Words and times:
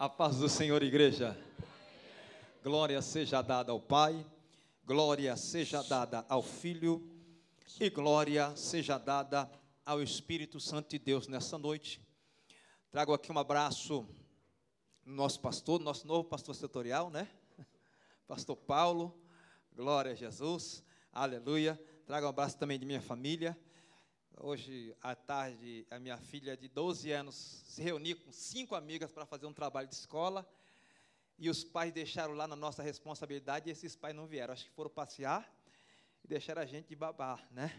A 0.00 0.08
paz 0.08 0.36
do 0.36 0.48
Senhor, 0.48 0.80
igreja. 0.80 1.36
Glória 2.62 3.02
seja 3.02 3.42
dada 3.42 3.72
ao 3.72 3.80
Pai, 3.80 4.24
glória 4.84 5.36
seja 5.36 5.82
dada 5.82 6.24
ao 6.28 6.40
Filho 6.40 7.04
e 7.80 7.90
glória 7.90 8.54
seja 8.54 8.96
dada 8.96 9.50
ao 9.84 10.00
Espírito 10.00 10.60
Santo 10.60 10.90
de 10.90 11.00
Deus 11.00 11.26
nessa 11.26 11.58
noite. 11.58 12.00
Trago 12.92 13.12
aqui 13.12 13.32
um 13.32 13.38
abraço 13.40 14.08
no 15.04 15.16
nosso 15.16 15.40
pastor, 15.40 15.80
nosso 15.80 16.06
novo 16.06 16.28
pastor 16.28 16.54
setorial, 16.54 17.10
né? 17.10 17.26
Pastor 18.28 18.54
Paulo. 18.54 19.20
Glória 19.74 20.12
a 20.12 20.14
Jesus. 20.14 20.80
Aleluia. 21.12 21.76
Trago 22.06 22.24
um 22.24 22.30
abraço 22.30 22.56
também 22.56 22.78
de 22.78 22.86
minha 22.86 23.02
família. 23.02 23.58
Hoje 24.40 24.94
à 25.02 25.16
tarde, 25.16 25.84
a 25.90 25.98
minha 25.98 26.16
filha 26.16 26.56
de 26.56 26.68
12 26.68 27.10
anos 27.10 27.34
se 27.66 27.82
reuniu 27.82 28.16
com 28.20 28.30
cinco 28.30 28.76
amigas 28.76 29.10
para 29.10 29.26
fazer 29.26 29.46
um 29.46 29.52
trabalho 29.52 29.88
de 29.88 29.96
escola. 29.96 30.48
E 31.36 31.50
os 31.50 31.64
pais 31.64 31.92
deixaram 31.92 32.34
lá 32.34 32.46
na 32.46 32.54
nossa 32.54 32.80
responsabilidade 32.80 33.68
e 33.68 33.72
esses 33.72 33.96
pais 33.96 34.14
não 34.14 34.28
vieram. 34.28 34.52
Acho 34.54 34.64
que 34.66 34.70
foram 34.70 34.90
passear 34.90 35.52
e 36.22 36.28
deixaram 36.28 36.62
a 36.62 36.64
gente 36.64 36.86
de 36.86 36.94
babar, 36.94 37.44
né? 37.50 37.76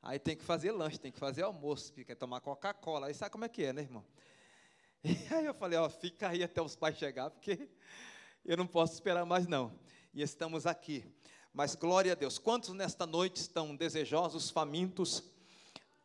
Aí 0.00 0.18
tem 0.18 0.34
que 0.34 0.42
fazer 0.42 0.72
lanche, 0.72 0.98
tem 0.98 1.12
que 1.12 1.18
fazer 1.18 1.42
almoço, 1.42 1.92
quer 1.92 2.14
tomar 2.14 2.40
Coca-Cola. 2.40 3.08
Aí 3.08 3.14
sabe 3.14 3.32
como 3.32 3.44
é 3.44 3.48
que 3.50 3.64
é, 3.64 3.72
né, 3.74 3.82
irmão? 3.82 4.04
E 5.04 5.34
aí 5.34 5.44
eu 5.44 5.52
falei, 5.52 5.78
ó, 5.78 5.90
fica 5.90 6.30
aí 6.30 6.42
até 6.42 6.62
os 6.62 6.74
pais 6.74 6.96
chegar, 6.96 7.28
porque 7.28 7.68
eu 8.42 8.56
não 8.56 8.66
posso 8.66 8.94
esperar 8.94 9.26
mais 9.26 9.46
não. 9.46 9.78
E 10.14 10.22
estamos 10.22 10.66
aqui. 10.66 11.04
Mas 11.52 11.74
glória 11.74 12.12
a 12.12 12.14
Deus. 12.14 12.38
Quantos 12.38 12.70
nesta 12.70 13.04
noite 13.04 13.36
estão 13.36 13.76
desejosos, 13.76 14.48
famintos, 14.48 15.33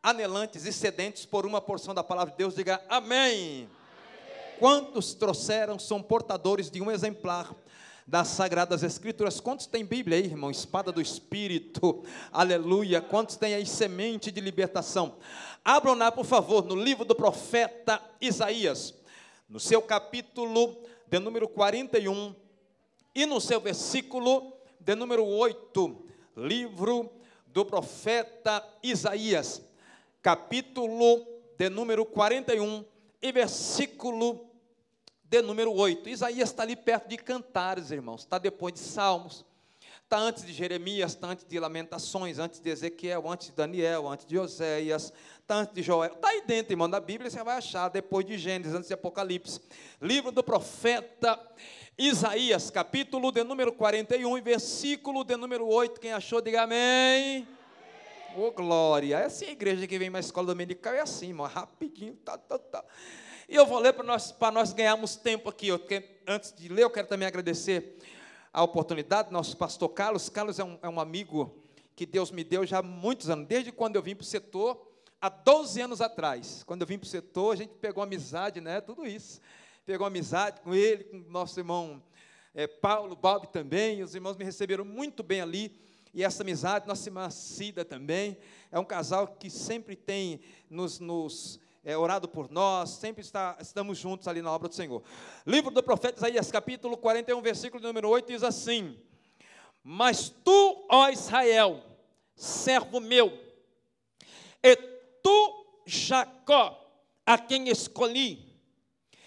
anelantes 0.02 0.64
e 0.64 0.72
sedentes 0.72 1.26
por 1.26 1.44
uma 1.44 1.60
porção 1.60 1.94
da 1.94 2.02
palavra 2.02 2.32
de 2.32 2.38
Deus, 2.38 2.54
diga 2.54 2.82
amém. 2.88 3.68
amém. 3.68 3.68
Quantos 4.58 5.12
trouxeram, 5.12 5.78
são 5.78 6.02
portadores 6.02 6.70
de 6.70 6.80
um 6.80 6.90
exemplar 6.90 7.54
das 8.06 8.28
Sagradas 8.28 8.82
Escrituras. 8.82 9.40
Quantos 9.40 9.66
tem 9.66 9.84
Bíblia 9.84 10.16
aí, 10.16 10.24
irmão? 10.24 10.50
Espada 10.50 10.90
do 10.90 11.02
Espírito, 11.02 12.02
aleluia. 12.32 13.00
Quantos 13.00 13.36
tem 13.36 13.54
aí 13.54 13.66
semente 13.66 14.30
de 14.30 14.40
libertação? 14.40 15.16
Abram 15.62 15.94
lá, 15.94 16.10
por 16.10 16.24
favor, 16.24 16.64
no 16.64 16.74
livro 16.74 17.04
do 17.04 17.14
profeta 17.14 18.02
Isaías, 18.20 18.94
no 19.48 19.60
seu 19.60 19.82
capítulo 19.82 20.82
de 21.06 21.18
número 21.18 21.46
41 21.46 22.34
e 23.14 23.26
no 23.26 23.40
seu 23.40 23.60
versículo 23.60 24.52
de 24.80 24.94
número 24.94 25.26
8. 25.26 26.04
Livro 26.36 27.10
do 27.46 27.66
profeta 27.66 28.66
Isaías 28.82 29.69
capítulo 30.22 31.26
de 31.56 31.68
número 31.68 32.04
41 32.04 32.84
e 33.22 33.32
versículo 33.32 34.50
de 35.24 35.42
número 35.42 35.72
8. 35.72 36.08
Isaías 36.08 36.50
está 36.50 36.62
ali 36.62 36.76
perto 36.76 37.08
de 37.08 37.16
Cantares, 37.16 37.90
irmãos, 37.90 38.22
está 38.22 38.38
depois 38.38 38.74
de 38.74 38.80
Salmos, 38.80 39.44
está 40.02 40.18
antes 40.18 40.44
de 40.44 40.52
Jeremias, 40.52 41.12
está 41.12 41.28
antes 41.28 41.44
de 41.46 41.60
Lamentações, 41.60 42.38
antes 42.38 42.60
de 42.60 42.68
Ezequiel, 42.68 43.28
antes 43.28 43.48
de 43.48 43.54
Daniel, 43.54 44.08
antes 44.08 44.26
de 44.26 44.38
Oséias, 44.38 45.12
está 45.40 45.56
antes 45.56 45.74
de 45.74 45.82
Joel, 45.82 46.14
está 46.14 46.28
aí 46.28 46.42
dentro, 46.46 46.72
irmão, 46.72 46.90
da 46.90 47.00
Bíblia 47.00 47.30
você 47.30 47.42
vai 47.44 47.56
achar, 47.56 47.88
depois 47.88 48.26
de 48.26 48.36
Gênesis, 48.36 48.74
antes 48.74 48.88
de 48.88 48.94
Apocalipse, 48.94 49.60
livro 50.00 50.32
do 50.32 50.42
profeta 50.42 51.40
Isaías, 51.96 52.70
capítulo 52.70 53.30
de 53.30 53.44
número 53.44 53.72
41 53.72 54.38
e 54.38 54.40
versículo 54.40 55.22
de 55.22 55.36
número 55.36 55.66
8, 55.66 56.00
quem 56.00 56.12
achou, 56.12 56.40
diga 56.40 56.62
amém. 56.62 57.46
Ô, 58.36 58.46
oh, 58.46 58.52
glória. 58.52 59.18
É 59.18 59.24
assim 59.24 59.46
a 59.46 59.50
igreja 59.50 59.86
que 59.88 59.98
vem 59.98 60.08
na 60.08 60.20
escola 60.20 60.48
dominical, 60.48 60.94
é 60.94 61.00
assim, 61.00 61.28
irmão, 61.28 61.46
rapidinho, 61.48 62.14
tá, 62.14 62.38
tá, 62.38 62.58
tá. 62.58 62.84
E 63.48 63.56
eu 63.56 63.66
vou 63.66 63.80
ler 63.80 63.92
para 63.92 64.04
nós, 64.04 64.32
nós 64.52 64.72
ganharmos 64.72 65.16
tempo 65.16 65.48
aqui. 65.48 65.66
Eu, 65.66 65.80
antes 66.28 66.52
de 66.52 66.68
ler, 66.68 66.84
eu 66.84 66.90
quero 66.90 67.08
também 67.08 67.26
agradecer 67.26 67.98
a 68.52 68.62
oportunidade, 68.62 69.32
nosso 69.32 69.56
pastor 69.56 69.88
Carlos. 69.88 70.28
Carlos 70.28 70.60
é 70.60 70.64
um, 70.64 70.78
é 70.80 70.88
um 70.88 71.00
amigo 71.00 71.60
que 71.96 72.06
Deus 72.06 72.30
me 72.30 72.44
deu 72.44 72.64
já 72.64 72.78
há 72.78 72.82
muitos 72.82 73.28
anos, 73.28 73.48
desde 73.48 73.72
quando 73.72 73.96
eu 73.96 74.02
vim 74.02 74.14
para 74.14 74.22
o 74.22 74.26
setor, 74.26 74.80
há 75.20 75.28
12 75.28 75.80
anos 75.80 76.00
atrás. 76.00 76.62
Quando 76.62 76.82
eu 76.82 76.86
vim 76.86 76.98
para 76.98 77.06
o 77.06 77.10
setor, 77.10 77.54
a 77.54 77.56
gente 77.56 77.74
pegou 77.80 78.00
amizade, 78.00 78.60
né? 78.60 78.80
Tudo 78.80 79.04
isso. 79.04 79.40
Pegou 79.84 80.06
amizade 80.06 80.60
com 80.60 80.72
ele, 80.72 81.02
com 81.02 81.18
nosso 81.28 81.58
irmão 81.58 82.00
é, 82.54 82.68
Paulo, 82.68 83.16
Bob 83.16 83.48
também. 83.48 84.04
Os 84.04 84.14
irmãos 84.14 84.36
me 84.36 84.44
receberam 84.44 84.84
muito 84.84 85.24
bem 85.24 85.40
ali 85.40 85.89
e 86.12 86.24
essa 86.24 86.42
amizade, 86.42 86.88
nossa 86.88 87.08
irmã 87.08 87.30
Cida 87.30 87.84
também, 87.84 88.36
é 88.70 88.78
um 88.78 88.84
casal 88.84 89.28
que 89.28 89.48
sempre 89.48 89.94
tem 89.94 90.40
nos, 90.68 90.98
nos 90.98 91.60
é, 91.84 91.96
orado 91.96 92.28
por 92.28 92.50
nós, 92.50 92.90
sempre 92.90 93.22
está, 93.22 93.56
estamos 93.60 93.96
juntos 93.96 94.26
ali 94.26 94.42
na 94.42 94.50
obra 94.50 94.68
do 94.68 94.74
Senhor. 94.74 95.02
Livro 95.46 95.70
do 95.70 95.82
profeta 95.82 96.18
Isaías, 96.18 96.50
capítulo 96.50 96.96
41, 96.96 97.40
versículo 97.40 97.82
número 97.82 98.08
8, 98.08 98.26
diz 98.26 98.42
assim: 98.42 98.98
Mas 99.84 100.28
tu, 100.28 100.86
ó 100.90 101.08
Israel, 101.08 101.80
servo 102.34 102.98
meu, 102.98 103.32
e 104.62 104.76
tu, 105.22 105.82
Jacó, 105.86 106.76
a 107.24 107.38
quem 107.38 107.68
escolhi, 107.68 108.50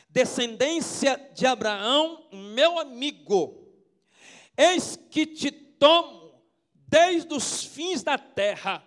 descendência 0.10 1.18
de 1.34 1.46
Abraão, 1.46 2.28
meu 2.32 2.78
amigo, 2.78 3.68
eis 4.58 4.98
que 5.10 5.26
te 5.26 5.50
tomo 5.50 6.23
desde 6.94 7.34
os 7.34 7.64
fins 7.64 8.04
da 8.04 8.20
terra, 8.20 8.84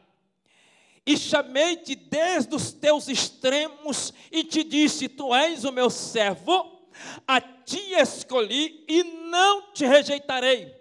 e 1.04 1.16
chamei-te 1.16 1.96
desde 1.96 2.54
os 2.54 2.72
teus 2.72 3.08
extremos, 3.08 4.14
e 4.30 4.44
te 4.44 4.62
disse: 4.62 5.08
Tu 5.08 5.34
és 5.34 5.64
o 5.64 5.72
meu 5.72 5.90
servo, 5.90 6.88
a 7.26 7.40
ti 7.40 7.94
escolhi 7.94 8.84
e 8.86 9.02
não 9.02 9.72
te 9.72 9.84
rejeitarei. 9.84 10.72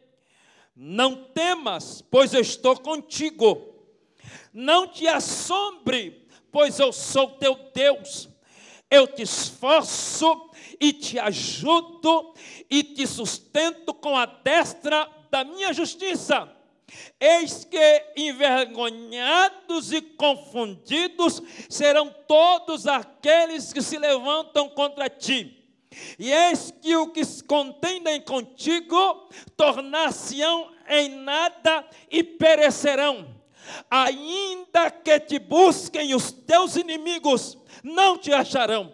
Não 0.75 1.15
temas, 1.15 2.03
pois 2.11 2.31
eu 2.31 2.41
estou 2.41 2.79
contigo. 2.79 3.73
Não 4.53 4.87
te 4.87 5.07
assombre, 5.07 6.27
pois 6.51 6.77
eu 6.77 6.93
sou 6.93 7.31
teu 7.31 7.55
Deus. 7.73 8.29
Eu 8.89 9.07
te 9.07 9.23
esforço 9.23 10.51
e 10.79 10.93
te 10.93 11.17
ajudo 11.17 12.35
e 12.69 12.83
te 12.83 13.07
sustento 13.07 13.95
com 13.95 14.15
a 14.15 14.27
destra 14.27 15.09
da 15.31 15.43
minha 15.43 15.73
justiça. 15.73 16.54
Eis 17.19 17.65
que 17.65 18.03
envergonhados 18.15 19.91
e 19.91 20.01
confundidos 20.01 21.41
serão 21.69 22.13
todos 22.27 22.85
aqueles 22.87 23.73
que 23.73 23.81
se 23.81 23.97
levantam 23.97 24.69
contra 24.69 25.09
ti. 25.09 25.63
E 26.19 26.31
eis 26.31 26.73
que 26.81 26.95
o 26.95 27.07
que 27.07 27.21
contendem 27.43 28.21
contigo 28.21 29.29
tornar-se-ão 29.55 30.71
em 30.87 31.09
nada 31.09 31.87
e 32.11 32.23
perecerão. 32.23 33.33
Ainda 33.89 34.91
que 34.91 35.19
te 35.19 35.39
busquem 35.39 36.13
os 36.13 36.31
teus 36.31 36.75
inimigos, 36.75 37.57
não 37.83 38.17
te 38.17 38.31
acharão. 38.31 38.93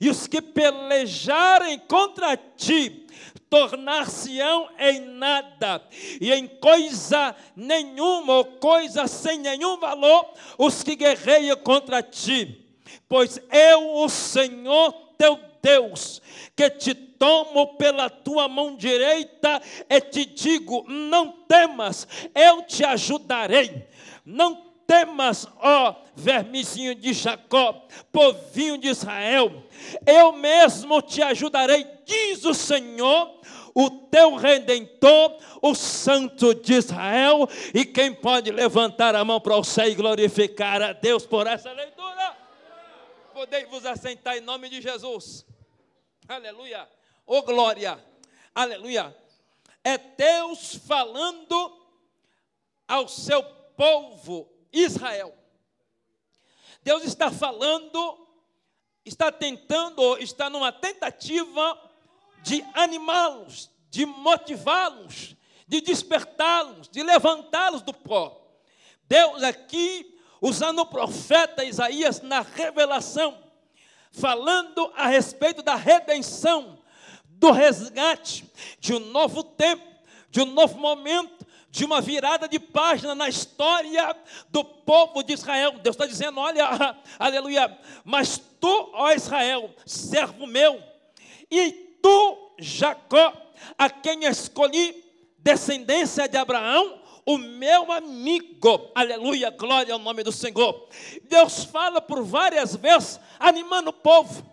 E 0.00 0.08
os 0.08 0.26
que 0.26 0.42
pelejarem 0.42 1.78
contra 1.78 2.36
ti 2.36 3.06
tornar-se-ão 3.50 4.68
em 4.78 5.00
nada, 5.00 5.82
e 6.20 6.32
em 6.32 6.46
coisa 6.46 7.34
nenhuma, 7.56 8.34
ou 8.34 8.44
coisa 8.44 9.08
sem 9.08 9.38
nenhum 9.38 9.78
valor, 9.78 10.32
os 10.56 10.84
que 10.84 10.94
guerreiam 10.94 11.56
contra 11.56 12.00
ti. 12.00 12.64
Pois 13.08 13.40
eu, 13.50 13.96
o 13.96 14.08
Senhor 14.08 14.92
teu 15.18 15.38
Deus, 15.62 16.22
que 16.56 16.70
te 16.70 16.94
tomo 16.94 17.74
pela 17.74 18.08
tua 18.08 18.48
mão 18.48 18.76
direita 18.76 19.60
e 19.88 20.00
te 20.00 20.24
digo: 20.24 20.84
não 20.88 21.32
temas, 21.46 22.08
eu 22.34 22.62
te 22.62 22.84
ajudarei. 22.84 23.86
Não 24.24 24.69
temas, 24.90 25.46
ó 25.60 25.94
vermezinho 26.16 26.96
de 26.96 27.12
Jacó, 27.12 27.86
povinho 28.10 28.76
de 28.76 28.88
Israel, 28.88 29.62
eu 30.04 30.32
mesmo 30.32 31.00
te 31.00 31.22
ajudarei, 31.22 31.86
diz 32.04 32.44
o 32.44 32.52
Senhor, 32.52 33.40
o 33.72 33.88
teu 33.88 34.34
redentor, 34.34 35.38
o 35.62 35.76
Santo 35.76 36.52
de 36.52 36.74
Israel. 36.74 37.48
E 37.72 37.84
quem 37.84 38.12
pode 38.12 38.50
levantar 38.50 39.14
a 39.14 39.24
mão 39.24 39.40
para 39.40 39.56
o 39.56 39.62
céu 39.62 39.88
e 39.88 39.94
glorificar 39.94 40.82
a 40.82 40.92
Deus 40.92 41.24
por 41.24 41.46
essa 41.46 41.70
leitura? 41.70 42.36
Podei 43.32 43.66
vos 43.66 43.86
assentar 43.86 44.36
em 44.36 44.40
nome 44.40 44.68
de 44.68 44.82
Jesus. 44.82 45.46
Aleluia. 46.28 46.88
Oh 47.24 47.42
glória. 47.42 47.96
Aleluia. 48.52 49.16
É 49.84 49.96
Deus 49.96 50.74
falando 50.84 51.78
ao 52.88 53.06
seu 53.06 53.40
povo 53.76 54.59
Israel. 54.72 55.34
Deus 56.82 57.04
está 57.04 57.30
falando, 57.30 58.28
está 59.04 59.30
tentando, 59.30 60.16
está 60.18 60.48
numa 60.48 60.72
tentativa 60.72 61.78
de 62.42 62.64
animá-los, 62.74 63.70
de 63.90 64.06
motivá-los, 64.06 65.36
de 65.66 65.80
despertá-los, 65.80 66.88
de 66.88 67.02
levantá-los 67.02 67.82
do 67.82 67.92
pó. 67.92 68.40
Deus 69.04 69.42
aqui, 69.42 70.18
usando 70.40 70.80
o 70.80 70.86
profeta 70.86 71.64
Isaías 71.64 72.20
na 72.22 72.40
revelação, 72.40 73.36
falando 74.10 74.92
a 74.96 75.06
respeito 75.06 75.62
da 75.62 75.74
redenção, 75.74 76.78
do 77.24 77.50
resgate, 77.50 78.50
de 78.78 78.94
um 78.94 79.00
novo 79.00 79.42
tempo, 79.42 79.84
de 80.30 80.40
um 80.40 80.46
novo 80.46 80.78
momento, 80.78 81.39
de 81.70 81.84
uma 81.84 82.00
virada 82.00 82.48
de 82.48 82.58
página 82.58 83.14
na 83.14 83.28
história 83.28 84.14
do 84.48 84.64
povo 84.64 85.22
de 85.22 85.34
Israel. 85.34 85.78
Deus 85.82 85.94
está 85.94 86.06
dizendo: 86.06 86.40
olha, 86.40 86.96
aleluia, 87.18 87.78
mas 88.04 88.40
tu, 88.60 88.90
ó 88.92 89.12
Israel, 89.12 89.70
servo 89.86 90.46
meu, 90.46 90.82
e 91.50 91.72
tu, 92.02 92.52
Jacó, 92.58 93.32
a 93.78 93.88
quem 93.88 94.24
escolhi, 94.24 95.04
descendência 95.38 96.28
de 96.28 96.36
Abraão, 96.36 97.00
o 97.24 97.38
meu 97.38 97.92
amigo, 97.92 98.90
aleluia, 98.94 99.50
glória 99.50 99.92
ao 99.92 100.00
nome 100.00 100.22
do 100.24 100.32
Senhor. 100.32 100.88
Deus 101.24 101.64
fala 101.64 102.00
por 102.00 102.22
várias 102.24 102.74
vezes, 102.74 103.20
animando 103.38 103.90
o 103.90 103.94
povo, 103.94 104.44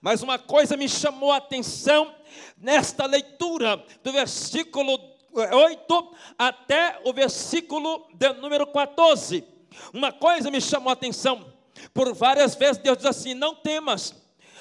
mas 0.00 0.22
uma 0.22 0.38
coisa 0.38 0.76
me 0.76 0.88
chamou 0.88 1.32
a 1.32 1.38
atenção 1.38 2.14
nesta 2.56 3.06
leitura 3.06 3.82
do 4.02 4.12
versículo 4.12 5.17
8 5.46 6.14
até 6.38 7.00
o 7.04 7.12
versículo 7.12 8.06
de 8.14 8.32
número 8.34 8.66
14. 8.66 9.44
Uma 9.92 10.12
coisa 10.12 10.50
me 10.50 10.60
chamou 10.60 10.90
a 10.90 10.92
atenção. 10.92 11.52
Por 11.94 12.12
várias 12.14 12.54
vezes 12.54 12.78
Deus 12.78 12.98
diz 12.98 13.06
assim: 13.06 13.34
não 13.34 13.54
temas. 13.54 14.14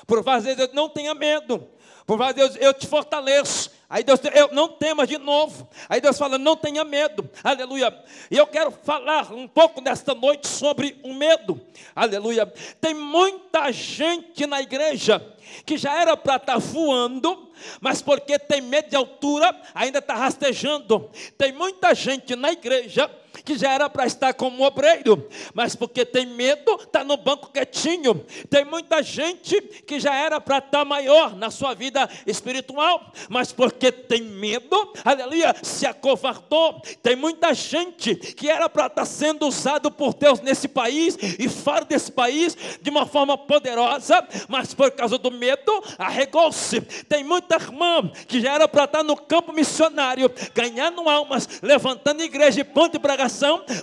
Por 0.06 0.24
várias 0.24 0.45
vezes 0.45 0.57
Deus 0.57 0.74
não 0.74 0.89
tenha 0.89 1.13
medo. 1.13 1.68
Por 2.06 2.18
várias 2.18 2.35
vezes 2.35 2.57
eu 2.62 2.74
te 2.74 2.88
fortaleço. 2.88 3.71
Aí 3.89 4.04
Deus, 4.04 4.19
eu 4.34 4.50
não 4.51 4.68
temas 4.68 5.07
de 5.07 5.18
novo. 5.18 5.68
Aí 5.88 6.01
Deus 6.01 6.18
fala, 6.18 6.38
não 6.38 6.57
tenha 6.57 6.84
medo. 6.84 7.30
Aleluia. 7.42 7.98
E 8.30 8.38
eu 8.38 8.45
quero 8.45 8.69
falar 8.69 9.31
um 9.31 9.48
pouco 9.48 9.80
nesta 9.80 10.13
noite 10.13 10.45
sobre 10.45 11.00
o 11.04 11.13
medo. 11.13 11.60
Aleluia. 11.95 12.45
Tem 12.81 12.94
muita 12.94 13.72
gente 13.72 14.45
na 14.45 14.62
igreja 14.62 15.25
que 15.66 15.78
já 15.78 16.01
era 16.01 16.18
para 16.18 16.36
estar 16.36 16.54
tá 16.54 16.60
voando, 16.60 17.50
mas 17.80 18.01
porque 18.01 18.38
tem 18.38 18.60
medo 18.60 18.89
de 18.89 18.95
altura, 18.98 19.56
ainda 19.74 20.00
está 20.00 20.16
rastejando. 20.16 21.10
Tem 21.38 21.54
muita 21.54 21.95
gente 21.95 22.36
na 22.36 22.51
igreja 22.51 23.10
que 23.44 23.57
já 23.57 23.72
era 23.72 23.89
para 23.89 24.06
estar 24.06 24.34
como 24.34 24.63
obreiro, 24.63 25.28
mas 25.54 25.75
porque 25.75 26.06
tem 26.06 26.25
medo, 26.25 26.75
está 26.81 27.04
no 27.04 27.18
banco 27.18 27.51
quietinho. 27.51 28.25
Tem 28.50 28.66
muita 28.66 29.01
gente 29.01 29.60
que 29.86 30.00
já 30.00 30.13
era 30.13 30.39
para 30.39 30.60
estar 30.60 30.86
maior 30.86 31.36
na 31.36 31.50
sua 31.50 31.74
vida 31.74 32.10
espiritual, 32.25 33.12
mas 33.30 33.51
porque 33.51 33.92
tem 33.92 34.22
medo, 34.22 34.94
aleluia, 35.04 35.56
se 35.62 35.86
acovardou. 35.86 36.81
Tem 37.01 37.16
muita 37.16 37.54
gente 37.54 38.16
que 38.16 38.50
era 38.50 38.69
para 38.69 38.88
estar 38.88 39.06
sendo 39.06 39.48
usado 39.48 39.92
por 39.92 40.13
Deus 40.13 40.39
nesse 40.42 40.68
país 40.68 41.18
e 41.39 41.48
fora 41.50 41.86
desse 41.86 42.12
país 42.12 42.57
de 42.81 42.89
uma 42.89 43.06
forma 43.06 43.38
poderosa, 43.38 44.25
mas 44.48 44.74
por 44.74 44.92
causa 44.92 45.18
do 45.18 45.31
medo, 45.31 45.84
arregou-se. 45.98 46.81
Tem 46.81 47.24
muita 47.24 47.56
irmã 47.56 48.10
que 48.28 48.42
já 48.42 48.54
era 48.54 48.68
para 48.68 48.86
estar 48.86 49.04
no 49.04 49.16
campo 49.16 49.54
missionário, 49.54 50.31
ganhando 50.54 51.07
almas, 51.10 51.62
levantando 51.62 52.24
igreja 52.24 52.62
e 52.62 52.63
ponto 52.63 52.94
de 52.94 53.00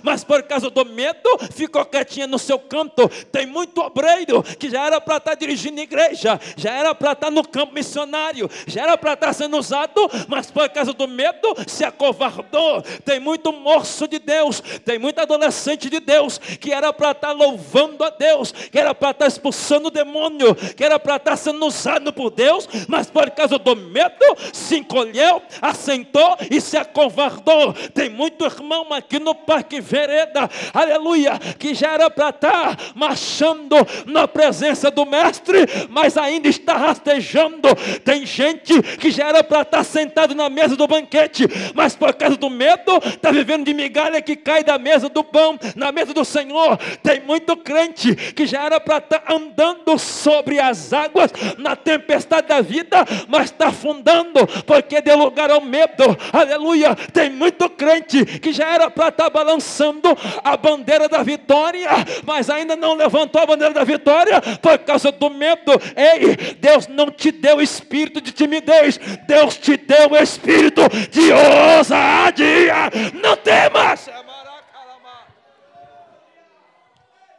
mas 0.03 0.23
por 0.23 0.43
causa 0.43 0.69
do 0.69 0.85
medo 0.85 1.37
ficou 1.51 1.85
quietinha 1.85 2.27
no 2.27 2.39
seu 2.39 2.59
canto. 2.59 3.09
Tem 3.31 3.45
muito 3.45 3.81
obreiro 3.81 4.43
que 4.43 4.69
já 4.69 4.85
era 4.85 5.01
para 5.01 5.17
estar 5.17 5.31
tá 5.31 5.35
dirigindo 5.35 5.81
igreja, 5.81 6.39
já 6.57 6.71
era 6.71 6.95
para 6.95 7.11
estar 7.13 7.27
tá 7.27 7.31
no 7.31 7.47
campo 7.47 7.73
missionário, 7.73 8.49
já 8.67 8.83
era 8.83 8.97
para 8.97 9.13
estar 9.13 9.27
tá 9.27 9.33
sendo 9.33 9.57
usado, 9.57 10.09
mas 10.27 10.49
por 10.51 10.67
causa 10.69 10.93
do 10.93 11.07
medo 11.07 11.55
se 11.67 11.83
acovardou. 11.83 12.81
Tem 13.03 13.19
muito 13.19 13.51
moço 13.51 14.07
de 14.07 14.19
Deus, 14.19 14.61
tem 14.83 14.97
muito 14.97 15.19
adolescente 15.19 15.89
de 15.89 15.99
Deus 15.99 16.37
que 16.37 16.71
era 16.71 16.91
para 16.91 17.11
estar 17.11 17.31
louvando 17.31 18.03
a 18.03 18.09
Deus, 18.09 18.51
que 18.51 18.79
era 18.79 18.93
para 18.93 19.11
estar 19.11 19.27
expulsando 19.27 19.87
o 19.87 19.91
demônio, 19.91 20.55
que 20.55 20.83
era 20.83 20.99
para 20.99 21.17
estar 21.17 21.37
sendo 21.37 21.65
usado 21.65 22.11
por 22.13 22.29
Deus, 22.31 22.67
mas 22.87 23.09
por 23.09 23.29
causa 23.31 23.57
do 23.57 23.75
medo 23.75 24.25
se 24.53 24.77
encolheu, 24.77 25.41
assentou 25.61 26.37
e 26.49 26.59
se 26.61 26.77
acovardou. 26.77 27.73
Tem 27.93 28.09
muito 28.09 28.45
irmão 28.45 28.93
aqui 28.93 29.19
no 29.19 29.34
Parque 29.35 29.79
Vereda, 29.81 30.49
aleluia, 30.73 31.37
que 31.59 31.73
já 31.73 31.91
era 31.91 32.09
para 32.09 32.29
estar 32.29 32.77
marchando 32.95 33.75
na 34.05 34.27
presença 34.27 34.89
do 34.89 35.05
Mestre, 35.05 35.65
mas 35.89 36.17
ainda 36.17 36.47
está 36.47 36.77
rastejando. 36.77 37.69
Tem 38.03 38.25
gente 38.25 38.81
que 38.97 39.11
já 39.11 39.27
era 39.27 39.43
para 39.43 39.61
estar 39.61 39.83
sentado 39.83 40.33
na 40.33 40.49
mesa 40.49 40.75
do 40.75 40.87
banquete, 40.87 41.45
mas 41.73 41.95
por 41.95 42.13
causa 42.13 42.37
do 42.37 42.49
medo, 42.49 42.97
está 43.05 43.31
vivendo 43.31 43.65
de 43.65 43.73
migalha 43.73 44.21
que 44.21 44.35
cai 44.35 44.63
da 44.63 44.77
mesa 44.77 45.09
do 45.09 45.23
pão, 45.23 45.57
na 45.75 45.91
mesa 45.91 46.13
do 46.13 46.25
Senhor. 46.25 46.77
Tem 47.03 47.21
muito 47.21 47.55
crente 47.57 48.15
que 48.15 48.45
já 48.45 48.63
era 48.63 48.79
para 48.79 48.97
estar 48.97 49.23
andando 49.29 49.97
sobre 49.97 50.59
as 50.59 50.93
águas 50.93 51.31
na 51.57 51.75
tempestade 51.75 52.47
da 52.47 52.61
vida, 52.61 53.05
mas 53.27 53.45
está 53.45 53.67
afundando, 53.67 54.47
porque 54.65 55.01
deu 55.01 55.17
lugar 55.17 55.49
ao 55.51 55.61
medo, 55.61 56.03
aleluia. 56.31 56.95
Tem 57.13 57.29
muito 57.29 57.69
crente 57.69 58.25
que 58.39 58.51
já 58.51 58.67
era 58.73 58.89
para 58.89 59.09
estar 59.15 59.29
balançando 59.29 60.09
a 60.43 60.57
bandeira 60.57 61.07
da 61.07 61.23
vitória, 61.23 61.89
mas 62.23 62.49
ainda 62.49 62.75
não 62.75 62.93
levantou 62.93 63.41
a 63.41 63.45
bandeira 63.45 63.73
da 63.73 63.83
vitória 63.83 64.41
por 64.61 64.77
causa 64.79 65.11
do 65.11 65.29
medo. 65.29 65.71
Ei, 65.95 66.55
Deus 66.55 66.87
não 66.87 67.09
te 67.09 67.31
deu 67.31 67.61
espírito 67.61 68.19
de 68.19 68.31
timidez, 68.31 68.97
Deus 69.25 69.57
te 69.57 69.77
deu 69.77 70.11
o 70.11 70.17
espírito 70.17 70.81
de 71.09 71.31
ousadia. 71.31 72.91
Não 73.13 73.35
temas. 73.37 74.09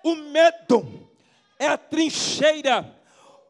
O 0.03 0.15
medo 0.15 1.09
é 1.59 1.67
a 1.67 1.77
trincheira. 1.77 2.95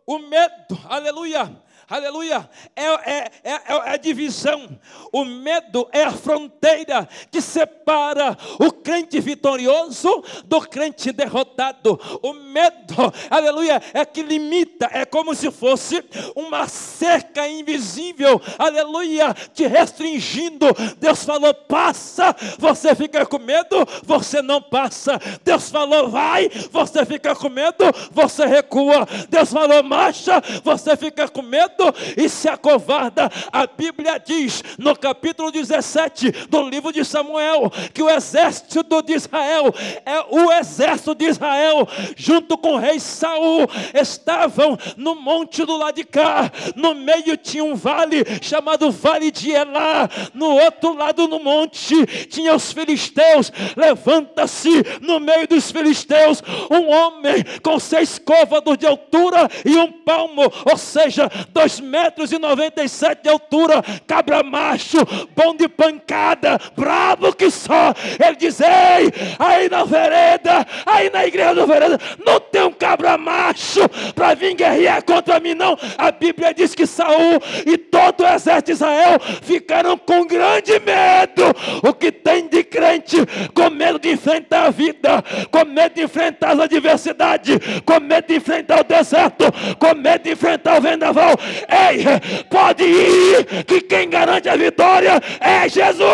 O 0.07 0.19
medo, 0.19 0.79
aleluia, 0.89 1.51
aleluia, 1.89 2.49
é, 2.75 2.85
é, 2.85 3.31
é, 3.45 3.53
é, 3.53 3.63
a 3.93 3.97
divisão, 3.97 4.69
o 5.13 5.25
medo 5.25 5.89
é 5.93 6.03
a 6.03 6.11
fronteira 6.11 7.09
que 7.31 7.41
separa 7.41 8.37
o 8.59 8.73
crente 8.73 9.21
vitorioso 9.21 10.25
do 10.45 10.61
crente 10.63 11.13
derrotado, 11.13 12.01
o 12.23 12.33
medo, 12.33 13.13
aleluia, 13.31 13.81
é 13.95 14.05
que 14.05 14.23
limita, 14.23 14.91
é 14.93 15.05
como 15.05 15.35
se 15.35 15.51
fosse 15.51 16.05
uma 16.35 16.67
cerca 16.67 17.47
invisível, 17.49 18.41
aleluia, 18.59 19.33
te 19.55 19.67
restringindo. 19.67 20.67
Deus 20.99 21.25
falou, 21.25 21.55
passa, 21.55 22.35
você 22.59 22.95
fica 22.95 23.25
com 23.27 23.39
medo, 23.39 23.87
você 24.03 24.43
não 24.43 24.61
passa. 24.61 25.21
Deus 25.45 25.71
falou, 25.71 26.09
vai, 26.09 26.49
você 26.71 27.05
fica 27.05 27.35
com 27.35 27.49
medo, 27.49 27.85
você 28.11 28.45
recua. 28.47 29.07
Deus 29.29 29.53
falou, 29.53 29.83
marcha, 29.83 30.43
você 30.65 30.97
fica 30.97 31.29
com 31.29 31.43
medo 31.43 31.76
medo 31.77 31.95
e 32.17 32.29
se 32.29 32.49
acovarda. 32.49 33.31
A 33.53 33.67
Bíblia 33.67 34.19
diz 34.19 34.63
no 34.79 34.97
capítulo 34.97 35.51
17 35.51 36.33
do 36.49 36.63
livro 36.69 36.93
de 36.93 37.05
Samuel 37.05 37.71
que 37.93 38.03
o 38.03 38.11
exército 38.11 39.03
de 39.03 39.13
Israel 39.13 39.75
é 40.05 40.21
o 40.31 40.53
exército 40.53 41.15
de 41.15 41.27
Israel 41.27 41.87
junto 42.17 42.57
com 42.57 42.75
o 42.75 42.79
rei 42.79 42.99
Saul 42.99 43.69
estavam 43.95 44.79
no 44.97 45.15
monte 45.15 45.65
do 45.65 45.77
lado 45.77 45.97
de 45.97 46.05
cá. 46.05 46.51
No 46.75 46.95
meio 46.95 47.37
tinha 47.37 47.65
um 47.65 47.75
vale 47.75 48.25
chamado 48.41 48.91
Vale 48.91 49.31
de 49.31 49.51
Elá. 49.51 50.09
No 50.35 50.57
outro 50.57 50.95
lado 50.95 51.29
no 51.29 51.39
monte 51.39 52.07
tinha 52.27 52.55
os 52.55 52.73
filisteus. 52.73 53.53
Levanta-se 53.77 54.83
no 55.01 55.21
meio 55.21 55.47
dos 55.47 55.71
filisteus 55.71 56.43
um 56.71 56.89
homem 56.91 57.45
com 57.63 57.79
seis 57.79 58.19
côvados 58.19 58.79
de 58.79 58.87
altura 58.87 59.49
e 59.65 59.77
um 59.77 59.91
palmo, 59.91 60.43
ou 60.71 60.77
seja, 60.77 61.31
dois 61.53 61.66
2 61.67 61.81
metros 61.81 62.31
e 62.31 62.39
97 62.39 63.25
de 63.25 63.29
altura, 63.29 63.83
cabra 64.07 64.43
macho, 64.43 64.99
bom 65.35 65.55
de 65.55 65.69
pancada, 65.69 66.61
bravo 66.77 67.35
que 67.35 67.51
só. 67.51 67.93
Ele 68.25 68.37
diz: 68.37 68.61
Ei, 68.61 69.13
aí 69.39 69.69
na 69.69 69.83
vereda, 69.83 70.65
aí 70.87 71.11
na 71.11 71.27
igreja 71.27 71.55
do 71.55 71.67
vereda, 71.67 71.99
não 72.25 72.39
tem 72.39 72.63
um 72.63 72.71
cabra 72.71 73.19
macho 73.19 73.81
para 74.15 74.35
vir 74.35 74.55
guerrear 74.55 75.05
contra 75.05 75.41
mim, 75.41 75.55
não. 75.55 75.77
A 75.99 76.13
Bíblia 76.13 76.55
diz 76.55 76.75
que 76.75 76.87
Saul 76.87 77.41
e 77.67 77.77
todo 77.77 78.23
o 78.23 78.29
exército 78.29 78.67
de 78.67 78.73
Israel 78.73 79.19
ficaram 79.43 79.99
com 79.99 80.25
grande 80.25 80.79
medo. 80.79 81.43
O 81.83 81.93
que 81.93 82.13
tem 82.13 82.47
de 82.47 82.63
crente 82.63 83.17
com 83.53 83.71
medo 83.71 83.99
de 83.99 84.11
enfrentar 84.11 84.67
a 84.67 84.71
vida, 84.71 85.23
com 85.51 85.65
medo 85.65 85.95
de 85.95 86.03
enfrentar 86.03 86.53
as 86.53 86.61
adversidades, 86.61 87.59
com 87.85 88.01
medo 88.01 88.29
de 88.29 88.37
enfrentar 88.37 88.81
o 88.81 88.85
deserto, 88.85 89.45
com 89.79 89.95
medo 89.95 90.23
de 90.23 90.31
enfrentar 90.31 90.79
o 90.79 90.81
vendaval. 90.81 91.35
Ei, 91.69 92.45
pode 92.51 92.85
ir, 92.85 93.65
que 93.65 93.81
quem 93.83 94.11
garante 94.11 94.49
a 94.49 94.57
vitória 94.57 95.13
é 95.41 95.69
Jesus. 95.69 96.07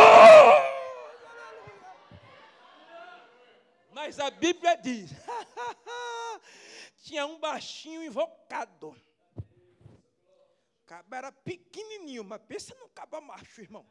Mas 3.92 4.18
a 4.18 4.30
Bíblia 4.30 4.76
diz: 4.76 5.10
tinha 7.02 7.26
um 7.26 7.38
baixinho 7.38 8.02
invocado. 8.02 8.96
O 9.36 10.84
cabo 10.86 11.14
era 11.14 11.32
pequenininho, 11.32 12.24
mas 12.24 12.40
pensa 12.46 12.74
num 12.74 12.88
caba 12.88 13.20
macho, 13.20 13.60
irmão. 13.60 13.86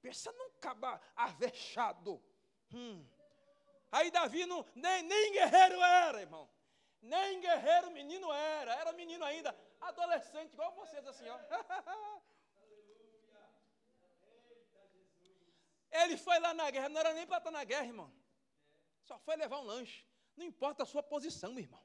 Pensa 0.00 0.32
num 0.32 0.50
caba 0.60 1.00
avexado. 1.16 2.22
Hum. 2.72 3.04
Aí 3.90 4.10
Davi 4.10 4.46
não, 4.46 4.64
nem, 4.74 5.02
nem 5.02 5.32
guerreiro 5.32 5.82
era, 5.82 6.20
irmão. 6.20 6.48
Nem 7.02 7.40
guerreiro 7.40 7.90
menino 7.90 8.32
era, 8.32 8.74
era 8.74 8.92
menino 8.92 9.24
ainda, 9.24 9.54
adolescente, 9.88 10.52
igual 10.52 10.72
vocês 10.74 11.06
assim, 11.06 11.28
ó. 11.28 11.38
Ele 15.90 16.16
foi 16.16 16.38
lá 16.38 16.54
na 16.54 16.70
guerra, 16.70 16.88
não 16.88 17.00
era 17.00 17.12
nem 17.12 17.26
para 17.26 17.38
estar 17.38 17.50
na 17.50 17.64
guerra, 17.64 17.84
irmão. 17.84 18.10
Só 19.02 19.18
foi 19.18 19.36
levar 19.36 19.58
um 19.58 19.64
lanche. 19.64 20.06
Não 20.36 20.46
importa 20.46 20.84
a 20.84 20.86
sua 20.86 21.02
posição, 21.02 21.58
irmão. 21.58 21.82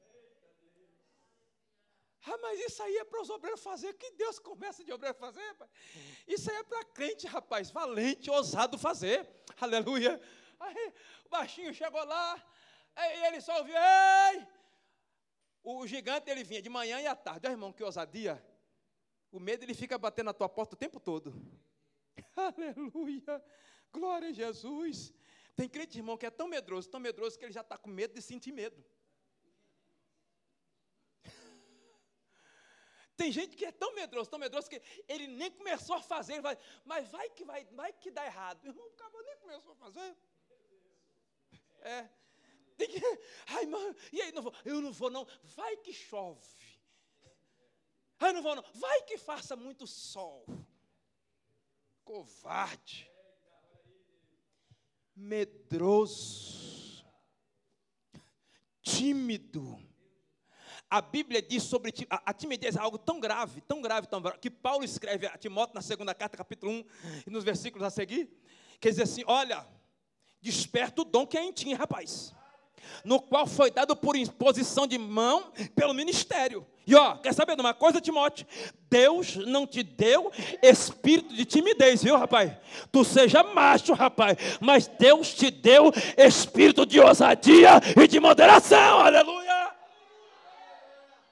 Ah, 2.26 2.38
mas 2.42 2.60
isso 2.60 2.82
aí 2.82 2.96
é 2.96 3.04
para 3.04 3.20
os 3.20 3.30
obreiros 3.30 3.62
fazer. 3.62 3.92
Que 3.94 4.10
Deus 4.12 4.38
começa 4.38 4.82
de 4.84 4.92
obreiro 4.92 5.16
fazer, 5.16 5.54
pai? 5.54 5.68
Isso 6.26 6.50
aí 6.50 6.56
é 6.56 6.62
para 6.62 6.84
crente, 6.84 7.26
rapaz, 7.26 7.70
valente, 7.70 8.30
ousado 8.30 8.78
fazer. 8.78 9.28
Aleluia. 9.60 10.20
Aí 10.58 10.92
o 11.24 11.28
baixinho 11.28 11.72
chegou 11.72 12.04
lá, 12.04 12.44
aí 12.96 13.24
ele 13.26 13.40
só 13.40 13.58
ouviu, 13.58 13.76
ei! 13.76 14.57
O 15.70 15.86
gigante 15.86 16.30
ele 16.30 16.42
vinha 16.42 16.62
de 16.62 16.70
manhã 16.70 16.98
e 16.98 17.06
à 17.06 17.14
tarde. 17.14 17.46
Olha, 17.46 17.52
irmão, 17.52 17.70
que 17.70 17.84
ousadia. 17.84 18.42
O 19.30 19.38
medo 19.38 19.66
ele 19.66 19.74
fica 19.74 19.98
batendo 19.98 20.24
na 20.24 20.32
tua 20.32 20.48
porta 20.48 20.74
o 20.74 20.78
tempo 20.78 20.98
todo. 20.98 21.34
Aleluia. 22.34 23.44
Glória 23.92 24.30
a 24.30 24.32
Jesus. 24.32 25.12
Tem 25.54 25.68
crente, 25.68 25.98
irmão, 25.98 26.16
que 26.16 26.24
é 26.24 26.30
tão 26.30 26.48
medroso, 26.48 26.88
tão 26.88 26.98
medroso, 26.98 27.38
que 27.38 27.44
ele 27.44 27.52
já 27.52 27.60
está 27.60 27.76
com 27.76 27.90
medo 27.90 28.14
de 28.14 28.22
sentir 28.22 28.50
medo. 28.50 28.82
Tem 33.14 33.30
gente 33.30 33.54
que 33.54 33.66
é 33.66 33.72
tão 33.72 33.94
medroso, 33.94 34.30
tão 34.30 34.38
medroso, 34.38 34.70
que 34.70 34.80
ele 35.06 35.26
nem 35.26 35.50
começou 35.50 35.96
a 35.96 36.02
fazer, 36.02 36.40
vai, 36.40 36.56
mas 36.82 37.06
vai 37.10 37.28
que 37.28 37.44
vai, 37.44 37.66
vai 37.66 37.92
que 37.92 38.10
dá 38.10 38.24
errado. 38.24 38.64
Irmão, 38.64 38.86
o 38.86 38.92
cara 38.92 39.22
nem 39.22 39.36
começou 39.36 39.72
a 39.72 39.76
fazer. 39.76 40.16
É. 41.82 42.08
Tem 42.78 42.88
que, 42.88 43.00
ai, 43.48 43.66
mano, 43.66 43.94
e 44.12 44.22
aí, 44.22 44.32
não 44.32 44.42
vou, 44.42 44.54
eu 44.64 44.80
não 44.80 44.92
vou 44.92 45.10
não, 45.10 45.26
vai 45.42 45.76
que 45.78 45.92
chove. 45.92 46.40
Ai, 48.20 48.32
não 48.32 48.40
vou 48.40 48.54
não, 48.54 48.64
vai 48.74 49.02
que 49.02 49.18
faça 49.18 49.56
muito 49.56 49.86
sol. 49.86 50.46
Covarde 52.04 53.10
medroso, 55.18 57.04
tímido. 58.80 59.76
A 60.88 61.02
Bíblia 61.02 61.42
diz 61.42 61.64
sobre 61.64 61.92
a, 62.08 62.30
a 62.30 62.32
timidez 62.32 62.76
é 62.76 62.78
algo 62.78 62.96
tão 62.96 63.18
grave, 63.18 63.60
tão 63.60 63.82
grave, 63.82 64.06
tão 64.06 64.22
grave, 64.22 64.38
que 64.38 64.48
Paulo 64.48 64.84
escreve 64.84 65.26
a 65.26 65.36
Timóteo 65.36 65.74
na 65.74 65.82
segunda 65.82 66.14
carta, 66.14 66.36
capítulo 66.36 66.72
1, 66.72 66.84
e 67.26 67.30
nos 67.30 67.42
versículos 67.42 67.84
a 67.84 67.90
seguir, 67.90 68.30
quer 68.80 68.90
dizer 68.90 69.02
assim: 69.02 69.24
olha, 69.26 69.66
desperta 70.40 71.02
o 71.02 71.04
dom 71.04 71.26
que 71.26 71.36
é 71.36 71.42
em 71.42 71.52
ti, 71.52 71.74
rapaz 71.74 72.32
no 73.04 73.20
qual 73.20 73.46
foi 73.46 73.70
dado 73.70 73.94
por 73.96 74.16
imposição 74.16 74.86
de 74.86 74.98
mão 74.98 75.52
pelo 75.74 75.94
ministério. 75.94 76.66
E 76.86 76.94
ó, 76.94 77.16
quer 77.16 77.34
saber 77.34 77.54
de 77.54 77.60
uma 77.60 77.74
coisa, 77.74 78.00
Timóteo? 78.00 78.46
Deus 78.88 79.36
não 79.36 79.66
te 79.66 79.82
deu 79.82 80.32
espírito 80.62 81.34
de 81.34 81.44
timidez, 81.44 82.02
viu, 82.02 82.16
rapaz? 82.16 82.52
Tu 82.90 83.04
seja 83.04 83.42
macho, 83.42 83.92
rapaz, 83.92 84.38
mas 84.60 84.86
Deus 84.86 85.34
te 85.34 85.50
deu 85.50 85.92
espírito 86.16 86.86
de 86.86 86.98
ousadia 86.98 87.72
e 87.94 88.08
de 88.08 88.18
moderação, 88.18 89.00
aleluia! 89.00 89.74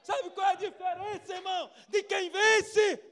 Sabe 0.03 0.29
qual 0.29 0.47
é 0.47 0.51
a 0.51 0.55
diferença, 0.55 1.33
irmão? 1.33 1.69
De 1.89 2.03
quem 2.03 2.29
vence 2.29 3.03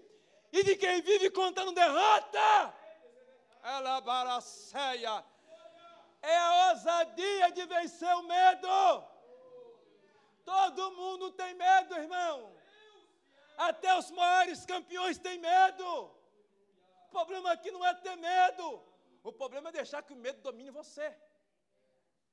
e 0.53 0.63
de 0.63 0.75
quem 0.75 1.01
vive 1.01 1.29
contando 1.31 1.73
derrota? 1.73 2.73
Ela 3.63 3.99
baraceia 4.01 5.23
é 6.33 6.37
a 6.37 6.69
ousadia 6.69 7.51
de 7.51 7.65
vencer 7.65 8.13
o 8.15 8.23
medo. 8.23 8.75
Todo 10.43 10.91
mundo 10.99 11.31
tem 11.31 11.53
medo, 11.53 11.95
irmão. 11.95 12.35
Até 13.57 13.97
os 13.97 14.09
maiores 14.11 14.65
campeões 14.65 15.17
têm 15.17 15.37
medo. 15.37 15.87
O 17.05 17.09
problema 17.11 17.51
aqui 17.51 17.71
não 17.71 17.85
é 17.85 17.93
ter 17.93 18.15
medo. 18.15 18.67
O 19.23 19.31
problema 19.31 19.69
é 19.69 19.71
deixar 19.79 20.03
que 20.03 20.13
o 20.13 20.21
medo 20.25 20.41
domine 20.41 20.71
você. 20.71 21.07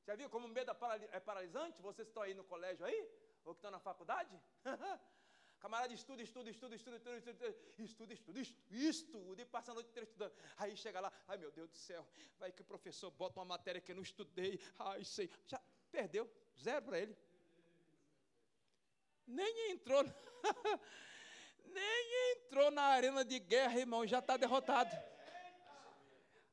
Já 0.07 0.15
viu 0.17 0.29
como 0.29 0.47
o 0.47 0.51
medo 0.51 0.71
é, 0.73 1.17
é 1.17 1.21
paralisante? 1.21 1.81
Vocês 1.81 2.09
estão 2.09 2.23
aí 2.23 2.35
no 2.35 2.45
colégio 2.45 2.85
aí? 2.85 3.01
Ou 3.45 3.55
que 3.55 3.59
estão 3.59 3.71
na 3.71 3.79
faculdade? 3.79 4.35
Camarada 5.63 5.95
estuda, 5.95 6.21
estuda, 6.21 6.51
estuda, 6.51 6.75
estuda, 6.75 6.97
estuda, 6.97 7.19
estuda, 7.19 7.55
estuda, 7.79 8.15
estuda, 8.15 8.41
estuda, 8.41 8.41
estuda, 8.69 9.43
e 9.43 9.45
passa 9.45 9.71
a 9.71 9.75
noite 9.75 9.91
inteira 9.91 10.09
estudando. 10.09 10.35
Aí 10.57 10.77
chega 10.77 10.99
lá, 10.99 11.13
ai 11.29 11.39
meu 11.39 11.53
Deus 11.53 11.71
do 11.71 11.77
céu, 11.77 12.05
vai 12.37 12.51
que 12.51 12.63
o 12.63 12.65
professor 12.65 13.13
bota 13.13 13.39
uma 13.39 13.45
matéria 13.45 13.81
que 13.81 13.93
eu 13.93 13.95
não 13.95 14.03
estudei, 14.03 14.61
ai 14.81 15.05
sei, 15.05 15.31
já 15.47 15.63
perdeu, 15.93 16.29
zero 16.61 16.85
para 16.85 16.99
ele. 16.99 17.17
Nem 19.25 19.71
entrou, 19.71 20.03
nem 21.65 22.33
entrou 22.33 22.73
na 22.73 22.83
arena 22.83 23.25
de 23.25 23.39
guerra, 23.39 23.79
irmão, 23.79 24.05
já 24.05 24.19
está 24.19 24.37
derrotado. 24.37 24.91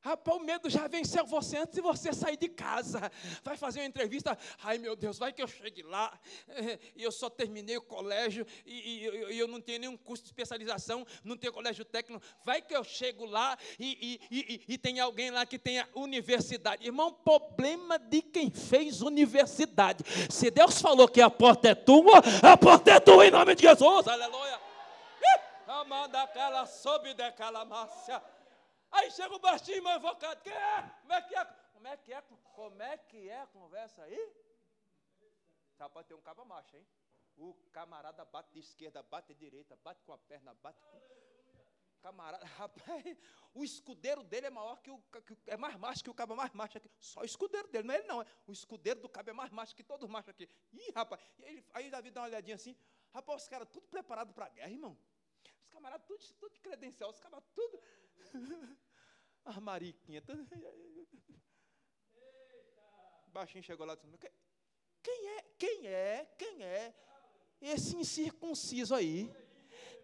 Rapaz, 0.02 0.36
o 0.36 0.40
medo 0.40 0.70
já 0.70 0.88
venceu 0.88 1.26
você 1.26 1.58
antes 1.58 1.74
de 1.74 1.82
você 1.82 2.10
sair 2.12 2.36
de 2.36 2.48
casa. 2.48 3.12
Vai 3.44 3.56
fazer 3.56 3.80
uma 3.80 3.86
entrevista. 3.86 4.36
Ai, 4.62 4.78
meu 4.78 4.96
Deus, 4.96 5.18
vai 5.18 5.30
que 5.30 5.42
eu 5.42 5.48
chegue 5.48 5.82
lá. 5.82 6.18
E 6.96 7.02
eu 7.02 7.12
só 7.12 7.30
terminei 7.30 7.76
o 7.76 7.82
colégio. 7.82 8.46
E, 8.64 9.04
e, 9.04 9.32
e, 9.34 9.38
eu 9.38 9.46
não 9.46 9.60
tenho 9.60 9.80
nenhum 9.80 9.96
curso 9.96 10.22
de 10.22 10.28
especialização. 10.28 11.06
Não 11.24 11.36
tenho 11.36 11.52
colégio 11.52 11.84
técnico. 11.84 12.22
Vai 12.44 12.60
que 12.60 12.74
eu 12.74 12.84
chego 12.84 13.24
lá 13.24 13.56
e, 13.78 14.20
e, 14.68 14.78
tem 14.78 15.00
alguém 15.00 15.30
lá 15.30 15.44
que 15.46 15.58
tenha 15.58 15.88
universidade. 15.94 16.84
Irmão, 16.84 17.12
problema 17.12 17.98
de 17.98 18.22
quem 18.22 18.50
fez 18.50 19.02
universidade. 19.02 20.04
Se 20.30 20.50
Deus 20.50 20.80
falou 20.80 21.08
que 21.08 21.20
a 21.20 21.30
porta 21.30 21.68
é 21.68 21.74
tua, 21.74 22.18
a 22.42 22.56
porta 22.56 22.90
é 22.90 23.00
tua 23.00 23.26
em 23.26 23.30
nome 23.30 23.54
de 23.54 23.62
Jesus. 23.62 24.06
Aleluia. 24.06 24.60
Amanda 25.66 26.22
aquela 26.22 26.66
sobe 26.66 27.14
daquela 27.14 27.64
massa. 27.64 28.22
Aí 28.90 29.10
chega 29.10 29.34
o 29.34 29.38
baixinho 29.38 29.82
mais 29.82 29.98
invocado. 29.98 30.40
Quem 30.42 30.52
é? 30.52 30.82
Como 31.00 31.12
é 31.12 31.22
que 31.22 31.34
é? 31.34 31.44
Como 31.72 31.88
é 31.88 31.96
que 31.96 32.12
é? 32.12 32.22
Como 32.54 32.82
é 32.82 32.98
que 32.98 33.28
é 33.28 33.40
a 33.40 33.46
conversa 33.46 34.02
aí? 34.02 34.32
Já 35.78 35.88
pode 35.88 36.08
ter 36.08 36.14
um 36.14 36.20
cabo 36.20 36.44
macho, 36.44 36.76
hein? 36.76 36.86
O 37.36 37.54
camarada 37.72 38.24
bate 38.24 38.52
de 38.52 38.60
esquerda, 38.60 39.02
bate 39.02 39.32
de 39.32 39.40
direita, 39.40 39.74
bate 39.82 40.02
com 40.02 40.12
a 40.12 40.18
perna, 40.18 40.52
bate 40.54 40.78
com. 40.82 41.00
Camarada, 42.02 42.44
rapaz, 42.56 43.16
o 43.54 43.62
escudeiro 43.62 44.22
dele 44.22 44.46
é 44.46 44.50
maior 44.50 44.76
que 44.82 44.90
o. 44.90 44.98
Que, 44.98 45.36
é 45.46 45.56
mais 45.56 45.76
macho 45.76 46.02
que 46.02 46.10
o 46.10 46.14
cabo 46.14 46.34
mais 46.34 46.52
macho 46.52 46.76
aqui. 46.76 46.90
Só 46.98 47.20
o 47.20 47.24
escudeiro 47.24 47.68
dele, 47.68 47.84
não 47.84 47.94
é 47.94 47.98
ele 47.98 48.06
não. 48.06 48.22
É. 48.22 48.26
O 48.46 48.52
escudeiro 48.52 49.00
do 49.00 49.08
cabo 49.08 49.30
é 49.30 49.32
mais 49.32 49.50
macho 49.50 49.74
que 49.74 49.82
todos 49.82 50.04
os 50.04 50.10
machos 50.10 50.30
aqui. 50.30 50.48
Ih, 50.72 50.90
rapaz, 50.94 51.22
e 51.38 51.44
aí, 51.44 51.66
aí 51.72 51.90
Davi 51.90 52.10
dá 52.10 52.22
uma 52.22 52.26
olhadinha 52.26 52.56
assim. 52.56 52.76
Rapaz, 53.12 53.42
os 53.42 53.48
caras 53.48 53.68
tudo 53.70 53.86
preparado 53.88 54.32
para 54.34 54.46
a 54.46 54.48
guerra, 54.48 54.70
irmão. 54.70 54.98
Os 55.62 55.68
camaradas 55.68 56.06
tudo, 56.06 56.22
tudo 56.38 56.52
de 56.52 56.60
credencial, 56.60 57.10
os 57.10 57.20
camaradas 57.20 57.50
tudo. 57.54 57.80
A 59.44 59.60
mariquinha. 59.60 60.22
Tudo... 60.22 60.46
Baixinho 63.28 63.62
chegou 63.62 63.86
lá 63.86 63.94
dizendo, 63.94 64.18
quem 65.02 65.28
é, 65.28 65.44
quem 65.58 65.86
é, 65.86 66.26
quem 66.36 66.62
é 66.62 66.94
esse 67.60 67.96
incircunciso 67.96 68.94
aí? 68.94 69.30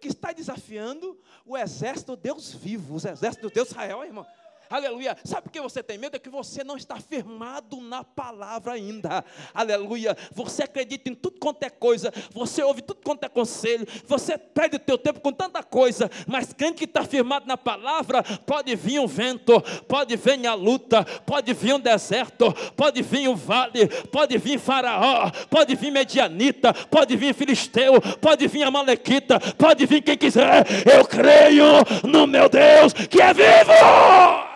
Que 0.00 0.08
está 0.08 0.32
desafiando 0.32 1.20
o 1.44 1.56
exército 1.56 2.14
do 2.14 2.22
Deus 2.22 2.52
vivo, 2.52 2.94
o 2.94 2.96
exército 2.96 3.48
do 3.48 3.50
Deus 3.50 3.68
Israel, 3.68 4.04
irmão. 4.04 4.26
Aleluia. 4.68 5.16
Sabe 5.24 5.42
por 5.42 5.52
que 5.52 5.60
você 5.60 5.82
tem 5.82 5.98
medo? 5.98 6.16
É 6.16 6.18
que 6.18 6.28
você 6.28 6.64
não 6.64 6.76
está 6.76 6.96
firmado 6.96 7.80
na 7.80 8.02
palavra 8.02 8.72
ainda. 8.72 9.24
Aleluia. 9.54 10.16
Você 10.32 10.64
acredita 10.64 11.10
em 11.10 11.14
tudo 11.14 11.38
quanto 11.38 11.62
é 11.62 11.70
coisa. 11.70 12.12
Você 12.32 12.62
ouve 12.62 12.82
tudo 12.82 13.00
quanto 13.02 13.24
é 13.24 13.28
conselho. 13.28 13.86
Você 14.06 14.36
perde 14.36 14.76
o 14.76 14.80
teu 14.80 14.98
tempo 14.98 15.20
com 15.20 15.32
tanta 15.32 15.62
coisa. 15.62 16.10
Mas 16.26 16.52
quem 16.52 16.72
que 16.72 16.84
está 16.84 17.04
firmado 17.04 17.46
na 17.46 17.56
palavra, 17.56 18.22
pode 18.44 18.74
vir 18.74 19.00
um 19.00 19.06
vento, 19.06 19.60
pode 19.86 20.16
vir 20.16 20.46
a 20.46 20.54
luta, 20.54 21.04
pode 21.24 21.52
vir 21.54 21.74
um 21.74 21.80
deserto, 21.80 22.52
pode 22.76 23.02
vir 23.02 23.28
um 23.28 23.34
vale, 23.34 23.88
pode 24.10 24.36
vir 24.38 24.58
faraó, 24.58 25.30
pode 25.48 25.74
vir 25.74 25.90
medianita, 25.90 26.74
pode 26.74 27.16
vir 27.16 27.34
filisteu, 27.34 28.00
pode 28.20 28.46
vir 28.48 28.64
a 28.64 28.70
malequita, 28.70 29.38
pode 29.56 29.86
vir 29.86 30.02
quem 30.02 30.16
quiser. 30.16 30.66
Eu 30.86 31.04
creio 31.06 31.64
no 32.04 32.26
meu 32.26 32.48
Deus 32.48 32.92
que 32.92 33.20
é 33.20 33.32
vivo. 33.32 34.55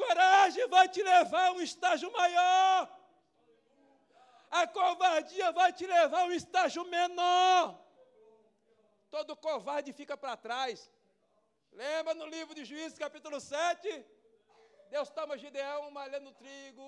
Coragem 0.00 0.66
vai 0.76 0.86
te 0.94 1.02
levar 1.02 1.46
a 1.48 1.52
um 1.56 1.62
estágio 1.68 2.10
maior. 2.20 2.78
A 4.60 4.62
covardia 4.78 5.48
vai 5.60 5.70
te 5.78 5.86
levar 5.96 6.22
a 6.22 6.28
um 6.30 6.36
estágio 6.40 6.84
menor. 6.96 7.62
Todo 9.14 9.36
covarde 9.48 9.92
fica 10.00 10.16
para 10.22 10.36
trás. 10.46 10.90
Lembra 11.82 12.14
no 12.20 12.26
livro 12.34 12.54
de 12.58 12.64
Juízes, 12.70 12.98
capítulo 13.06 13.38
7? 13.40 14.04
Deus 14.94 15.08
toma 15.18 15.38
Gideão 15.42 15.82
malhando 15.98 16.32
trigo, 16.42 16.86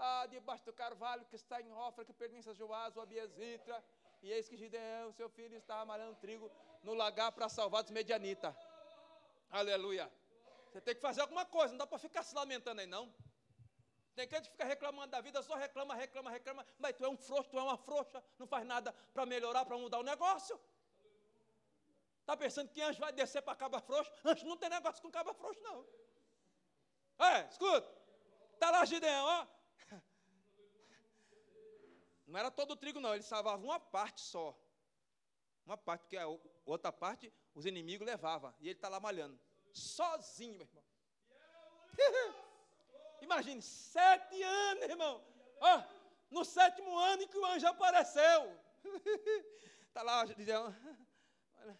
lá 0.00 0.14
debaixo 0.34 0.64
do 0.68 0.72
carvalho 0.82 1.26
que 1.30 1.36
está 1.36 1.60
em 1.60 1.70
Ofra, 1.86 2.04
que 2.08 2.14
pertence 2.22 2.48
a 2.50 2.54
Joás, 2.54 2.96
o 2.96 3.00
Abiesitra. 3.00 3.78
E 4.22 4.32
eis 4.32 4.48
que 4.48 4.56
Gideão, 4.62 5.12
seu 5.12 5.28
filho, 5.28 5.56
estava 5.56 5.84
malhando 5.84 6.16
trigo 6.24 6.50
no 6.82 6.94
lagar 6.94 7.30
para 7.32 7.48
salvar 7.48 7.84
os 7.84 7.90
medianitas. 7.90 8.54
Aleluia. 9.50 10.06
Você 10.76 10.80
tem 10.82 10.94
que 10.94 11.00
fazer 11.00 11.22
alguma 11.22 11.46
coisa, 11.46 11.72
não 11.72 11.78
dá 11.78 11.86
para 11.86 11.98
ficar 11.98 12.22
se 12.22 12.34
lamentando 12.34 12.82
aí, 12.82 12.86
não. 12.86 13.10
Tem 14.14 14.28
gente 14.28 14.50
que 14.50 14.62
reclamando 14.62 15.10
da 15.10 15.22
vida, 15.22 15.42
só 15.42 15.54
reclama, 15.54 15.94
reclama, 15.94 16.30
reclama, 16.30 16.66
mas 16.78 16.94
tu 16.94 17.02
é 17.02 17.08
um 17.08 17.16
frouxo, 17.16 17.48
tu 17.48 17.58
é 17.58 17.62
uma 17.62 17.78
frouxa, 17.78 18.22
não 18.38 18.46
faz 18.46 18.66
nada 18.66 18.92
para 19.14 19.24
melhorar, 19.24 19.64
para 19.64 19.78
mudar 19.78 19.98
o 19.98 20.02
negócio. 20.02 20.60
Está 22.20 22.36
pensando 22.36 22.68
que 22.68 22.82
anjo 22.82 23.00
vai 23.00 23.10
descer 23.10 23.40
para 23.40 23.56
caba 23.56 23.80
frouxo? 23.80 24.12
Anjo 24.22 24.44
não 24.44 24.58
tem 24.58 24.68
negócio 24.68 25.00
com 25.00 25.10
caba 25.10 25.32
frouxo, 25.32 25.62
não. 25.62 25.86
É, 27.26 27.48
escuta. 27.48 27.90
Está 28.52 28.70
lá 28.70 28.84
Gideão, 28.84 29.24
ó. 29.24 29.46
Não 32.26 32.38
era 32.38 32.50
todo 32.50 32.72
o 32.72 32.76
trigo, 32.76 33.00
não. 33.00 33.14
Ele 33.14 33.22
salvava 33.22 33.64
uma 33.64 33.80
parte 33.80 34.20
só. 34.20 34.54
Uma 35.64 35.78
parte, 35.78 36.02
porque 36.02 36.18
a 36.18 36.26
outra 36.66 36.92
parte 36.92 37.32
os 37.54 37.64
inimigos 37.64 38.06
levavam. 38.06 38.54
E 38.60 38.68
ele 38.68 38.72
está 38.72 38.90
lá 38.90 39.00
malhando. 39.00 39.38
Sozinho, 39.76 40.56
meu 40.56 40.66
irmão. 40.66 40.84
Imagine, 43.20 43.60
sete 43.60 44.42
anos, 44.42 44.84
irmão. 44.84 45.22
Ó, 45.60 45.82
no 46.30 46.44
sétimo 46.44 46.96
ano 46.96 47.22
em 47.22 47.28
que 47.28 47.36
o 47.36 47.44
anjo 47.44 47.66
apareceu. 47.66 48.58
Está 49.86 50.00
lá, 50.02 50.24
dizendo. 50.24 50.74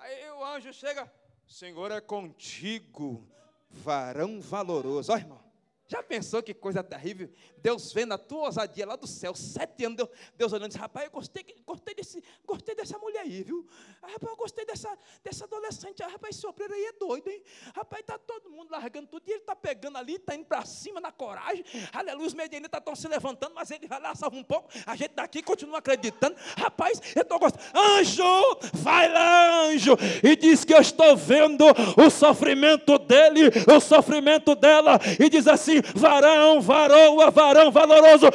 Aí 0.00 0.30
o 0.32 0.44
anjo 0.44 0.72
chega, 0.72 1.12
Senhor 1.46 1.92
é 1.92 2.00
contigo, 2.00 3.24
varão 3.70 4.40
valoroso. 4.40 5.12
Ó, 5.12 5.16
irmão. 5.16 5.47
Já 5.88 6.02
pensou 6.02 6.42
que 6.42 6.52
coisa 6.52 6.82
terrível? 6.82 7.30
Deus 7.56 7.94
vendo 7.94 8.12
a 8.12 8.18
tua 8.18 8.44
ousadia 8.44 8.86
lá 8.86 8.94
do 8.94 9.06
céu, 9.06 9.34
sete 9.34 9.86
anos, 9.86 9.96
Deus, 9.96 10.08
Deus 10.36 10.52
olhando 10.52 10.68
disse, 10.68 10.78
rapaz, 10.78 11.06
eu 11.06 11.10
gostei, 11.10 11.42
gostei, 11.64 11.94
desse, 11.94 12.22
gostei 12.44 12.74
dessa 12.74 12.98
mulher 12.98 13.20
aí, 13.20 13.42
viu? 13.42 13.66
Ah, 14.02 14.08
rapaz, 14.08 14.30
eu 14.30 14.36
gostei 14.36 14.66
dessa, 14.66 14.96
dessa 15.24 15.46
adolescente. 15.46 16.02
Ah, 16.02 16.08
rapaz, 16.08 16.36
esse 16.36 16.46
obreiro 16.46 16.74
aí 16.74 16.84
é 16.84 16.92
doido, 16.92 17.30
hein? 17.30 17.42
Rapaz, 17.74 18.02
está 18.02 18.18
todo 18.18 18.50
mundo 18.50 18.70
largando 18.70 19.06
tudo, 19.06 19.22
e 19.26 19.30
ele 19.30 19.40
está 19.40 19.56
pegando 19.56 19.96
ali, 19.96 20.16
está 20.16 20.34
indo 20.34 20.44
para 20.44 20.62
cima 20.66 21.00
na 21.00 21.10
coragem. 21.10 21.64
Aleluia, 21.90 22.26
os 22.26 22.34
medianistas 22.34 22.80
estão 22.80 22.94
se 22.94 23.08
levantando, 23.08 23.54
mas 23.54 23.70
ele 23.70 23.86
vai 23.86 23.98
lá, 23.98 24.14
salva 24.14 24.36
um 24.36 24.44
pouco. 24.44 24.68
A 24.84 24.94
gente 24.94 25.14
daqui 25.14 25.42
continua 25.42 25.78
acreditando. 25.78 26.36
Rapaz, 26.58 27.00
eu 27.16 27.22
estou 27.22 27.38
gostando. 27.38 27.64
Anjo, 27.74 28.58
vai 28.74 29.10
lá, 29.10 29.62
anjo, 29.62 29.96
e 30.22 30.36
diz 30.36 30.66
que 30.66 30.74
eu 30.74 30.82
estou 30.82 31.16
vendo 31.16 31.64
o 31.96 32.10
sofrimento 32.10 32.98
dele, 32.98 33.48
o 33.74 33.80
sofrimento 33.80 34.54
dela, 34.54 35.00
e 35.18 35.30
diz 35.30 35.46
assim, 35.46 35.77
varão, 35.94 36.60
varoa, 36.60 37.30
varão 37.30 37.70
valoroso, 37.70 38.26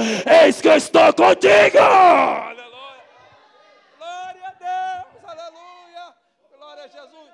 eis 0.44 0.62
que 0.62 0.68
eu 0.68 0.76
estou 0.76 1.14
contigo. 1.14 1.78
Glória 3.98 4.48
a 4.48 4.54
Deus, 4.54 5.24
aleluia. 5.24 6.16
Glória 6.58 6.84
a 6.84 6.88
Jesus. 6.88 7.32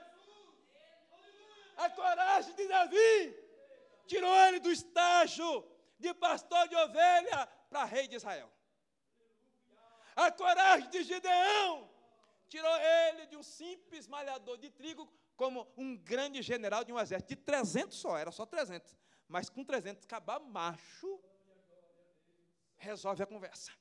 A 1.78 1.90
coragem 1.90 2.56
de 2.56 2.68
Davi 2.68 3.36
tirou 4.08 4.36
ele 4.48 4.60
do 4.60 4.72
estágio 4.72 5.66
de 6.00 6.14
pastor 6.14 6.68
de 6.68 6.76
ovelha 6.76 7.48
para 7.70 7.86
rei 7.86 8.08
de 8.08 8.16
Israel. 8.16 8.50
A 10.16 10.32
coragem 10.32 10.90
de 10.90 11.04
Gideão 11.04 11.90
tirou 12.50 12.76
ele 12.78 13.28
de 13.28 13.38
um 13.38 13.44
simples 13.44 14.08
malhador 14.08 14.58
de 14.58 14.70
trigo 14.70 15.10
como 15.38 15.66
um 15.78 15.96
grande 15.96 16.42
general 16.42 16.84
de 16.84 16.92
um 16.92 17.00
exército 17.00 17.30
de 17.30 17.38
300 17.38 17.98
só, 17.98 18.18
era 18.18 18.32
só 18.32 18.46
300. 18.46 18.94
Mas 19.30 19.48
com 19.48 19.64
300 19.64 20.04
acabar 20.06 20.40
macho, 20.40 21.22
resolve 22.78 23.22
a 23.22 23.28
conversa. 23.28 23.72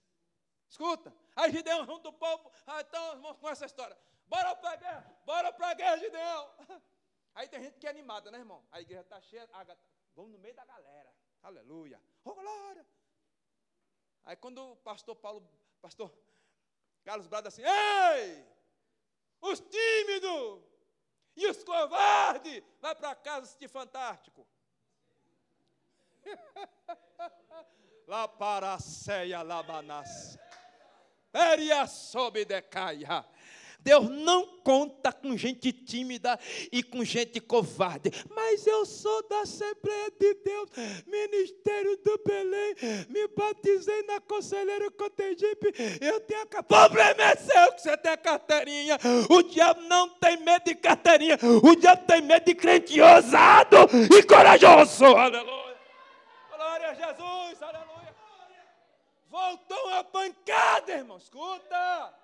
Escuta, 0.68 1.12
aí 1.34 1.50
Gideão 1.50 1.86
junto 1.86 2.10
o 2.10 2.12
povo, 2.12 2.52
ah, 2.66 2.82
então 2.82 3.22
vamos 3.22 3.38
com 3.38 3.48
essa 3.48 3.64
história. 3.64 3.98
Bora 4.26 4.54
para 4.54 4.70
a 4.72 4.76
guerra, 4.76 5.20
bora 5.24 5.52
para 5.52 5.68
a 5.70 5.74
guerra, 5.74 5.96
Gideão. 5.96 6.54
Aí 7.34 7.48
tem 7.48 7.62
gente 7.62 7.78
que 7.78 7.86
é 7.86 7.90
animada, 7.90 8.32
né, 8.32 8.38
irmão? 8.38 8.66
A 8.70 8.80
igreja 8.80 9.02
está 9.02 9.20
cheia, 9.20 9.48
a, 9.52 9.64
vamos 10.14 10.32
no 10.32 10.38
meio 10.38 10.54
da 10.54 10.64
galera. 10.64 11.14
Aleluia. 11.40 12.02
Oh, 12.24 12.34
glória. 12.34 12.84
Aí 14.24 14.36
quando 14.36 14.72
o 14.72 14.76
pastor 14.76 15.14
Paulo, 15.14 15.48
pastor 15.80 16.12
Carlos 17.04 17.28
brada 17.28 17.48
assim, 17.48 17.62
ei! 17.62 18.44
Os 19.40 19.61
tímidos 19.61 20.62
e 21.37 21.46
os 21.46 21.62
covardes, 21.62 22.62
vai 22.80 22.94
para 22.94 23.14
casa 23.14 23.56
de 23.56 23.68
fantástico. 23.68 24.46
Lá 28.06 28.26
para 28.26 28.78
ceia 28.78 29.42
labanas. 29.42 30.38
Peria 31.30 31.86
sob 31.86 32.44
decaia. 32.44 33.24
Deus 33.80 34.08
não 34.10 34.44
conta 34.64 35.12
com 35.12 35.36
gente 35.36 35.72
tímida 35.72 36.38
e 36.72 36.82
com 36.82 37.04
gente 37.04 37.40
covarde. 37.40 38.10
Mas 38.34 38.66
eu 38.66 38.84
sou 38.84 39.26
da 39.28 39.40
Assembleia 39.40 40.12
de 40.18 40.34
Deus, 40.34 40.68
Ministério 41.06 41.96
do 41.98 42.20
Belém, 42.26 42.74
me 43.08 43.28
batizei 43.28 44.02
na 44.02 44.20
Conselheira 44.20 44.90
Cotegipe, 44.90 45.72
eu 46.00 46.20
tenho 46.20 46.46
a 46.56 46.62
Problema 46.62 47.22
é 47.22 47.36
seu 47.36 47.72
que 47.72 47.82
você 47.82 47.96
tem 47.96 48.12
a 48.12 48.16
carteirinha. 48.16 48.98
O 49.30 49.42
diabo 49.42 49.80
não 49.82 50.08
tem 50.10 50.36
medo 50.38 50.64
de 50.64 50.74
carteirinha, 50.74 51.38
o 51.62 51.76
diabo 51.76 52.04
tem 52.04 52.20
medo 52.20 52.44
de 52.44 52.54
crente 52.54 53.00
ousado 53.00 53.76
e 54.14 54.22
corajoso. 54.24 55.04
Aleluia. 55.06 55.78
Glória 56.50 56.90
a 56.90 56.94
Jesus, 56.94 57.62
aleluia. 57.62 57.98
Voltou 59.28 59.88
a 59.90 60.04
pancada, 60.04 60.92
irmão. 60.92 61.18
Escuta. 61.18 62.18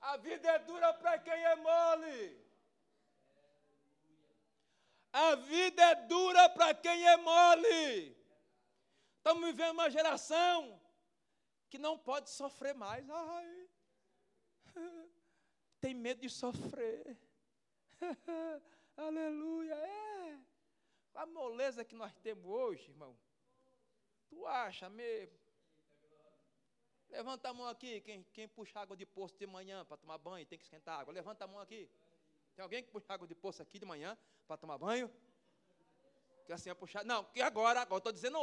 A 0.00 0.16
vida 0.16 0.48
é 0.48 0.58
dura 0.60 0.94
para 0.94 1.18
quem 1.18 1.32
é 1.32 1.56
mole. 1.56 2.46
A 5.12 5.34
vida 5.34 5.82
é 5.82 5.94
dura 6.06 6.48
para 6.50 6.74
quem 6.74 7.06
é 7.06 7.16
mole. 7.16 8.16
Estamos 9.16 9.46
vivendo 9.46 9.72
uma 9.72 9.90
geração 9.90 10.80
que 11.68 11.78
não 11.78 11.98
pode 11.98 12.30
sofrer 12.30 12.74
mais. 12.74 13.08
Ai, 13.10 13.68
tem 15.80 15.94
medo 15.94 16.20
de 16.20 16.30
sofrer. 16.30 17.18
Aleluia. 18.96 19.74
É. 19.74 20.38
A 21.14 21.26
moleza 21.26 21.84
que 21.84 21.94
nós 21.94 22.14
temos 22.16 22.46
hoje, 22.46 22.90
irmão. 22.90 23.18
Tu 24.28 24.46
acha 24.46 24.88
mesmo? 24.88 25.45
Levanta 27.16 27.48
a 27.48 27.54
mão 27.54 27.66
aqui, 27.66 28.02
quem, 28.02 28.22
quem 28.34 28.46
puxa 28.46 28.78
água 28.78 28.94
de 28.94 29.06
poço 29.06 29.34
de 29.38 29.46
manhã 29.46 29.86
para 29.86 29.96
tomar 29.96 30.18
banho, 30.18 30.44
tem 30.44 30.58
que 30.58 30.64
esquentar 30.64 31.00
água. 31.00 31.14
Levanta 31.14 31.44
a 31.44 31.48
mão 31.48 31.58
aqui. 31.58 31.88
Tem 32.54 32.62
alguém 32.62 32.82
que 32.82 32.90
puxa 32.90 33.06
água 33.08 33.26
de 33.26 33.34
poço 33.34 33.62
aqui 33.62 33.78
de 33.78 33.86
manhã 33.86 34.18
para 34.46 34.58
tomar 34.58 34.76
banho? 34.76 35.10
Que 36.44 36.52
assim 36.52 36.68
é 36.68 36.74
puxar. 36.74 37.06
Não, 37.06 37.24
que 37.24 37.40
agora, 37.40 37.80
agora, 37.80 37.96
estou 38.00 38.12
dizendo, 38.12 38.38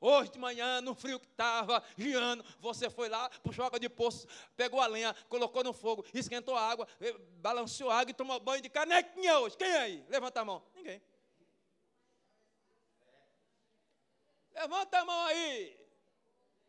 hoje 0.00 0.30
de 0.30 0.38
manhã, 0.38 0.80
no 0.80 0.94
frio 0.94 1.20
que 1.20 1.26
estava, 1.26 1.84
giando, 1.98 2.42
você 2.60 2.88
foi 2.88 3.10
lá, 3.10 3.28
puxou 3.42 3.62
água 3.62 3.78
de 3.78 3.90
poço, 3.90 4.26
pegou 4.56 4.80
a 4.80 4.86
lenha, 4.86 5.14
colocou 5.28 5.62
no 5.62 5.74
fogo, 5.74 6.02
esquentou 6.14 6.56
a 6.56 6.62
água, 6.62 6.88
eh, 7.02 7.12
balanceou 7.42 7.90
a 7.90 7.98
água 7.98 8.10
e 8.10 8.14
tomou 8.14 8.40
banho 8.40 8.62
de 8.62 8.70
canequinha 8.70 9.38
hoje. 9.40 9.54
Quem 9.54 9.68
é 9.68 9.80
aí? 9.80 10.06
Levanta 10.08 10.40
a 10.40 10.44
mão. 10.46 10.62
Ninguém. 10.74 11.02
Levanta 14.54 14.98
a 14.98 15.04
mão 15.04 15.26
aí 15.26 15.83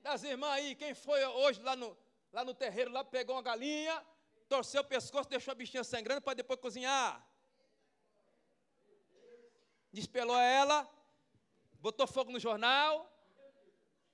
das 0.06 0.22
irmãs 0.22 0.52
aí, 0.52 0.76
quem 0.76 0.94
foi 0.94 1.26
hoje 1.26 1.60
lá 1.63 1.76
no, 1.76 1.98
lá 2.32 2.46
no 2.46 2.54
terreiro, 2.54 2.91
lá 2.91 3.04
pegou 3.04 3.36
uma 3.36 3.41
galinha, 3.41 4.06
torceu 4.48 4.82
o 4.82 4.86
pescoço, 4.86 5.28
deixou 5.28 5.52
a 5.52 5.56
bichinha 5.56 5.84
sangrando 5.84 6.22
para 6.22 6.36
depois 6.36 6.60
cozinhar. 6.60 7.28
Despelou 9.91 10.38
ela, 10.38 10.88
botou 11.80 12.06
fogo 12.06 12.32
no 12.32 12.39
jornal, 12.39 13.12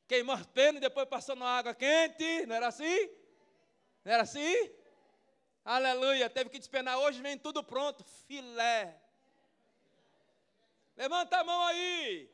queimou 0.08 0.34
as 0.34 0.45
penas 0.45 0.77
e 0.77 0.88
depois 0.88 1.10
passou 1.10 1.36
na 1.36 1.58
água 1.58 1.75
quente, 1.75 2.45
não 2.45 2.56
era 2.56 2.69
assim? 2.69 3.10
Não 4.06 4.13
era 4.13 4.23
assim? 4.23 4.71
Aleluia, 5.65 6.30
teve 6.30 6.49
que 6.49 6.58
despenar 6.58 6.99
hoje, 6.99 7.21
vem 7.21 7.38
tudo 7.38 7.62
pronto, 7.62 8.01
filé. 8.30 8.97
Levanta 10.95 11.36
a 11.36 11.43
mão 11.43 11.62
aí. 11.63 12.32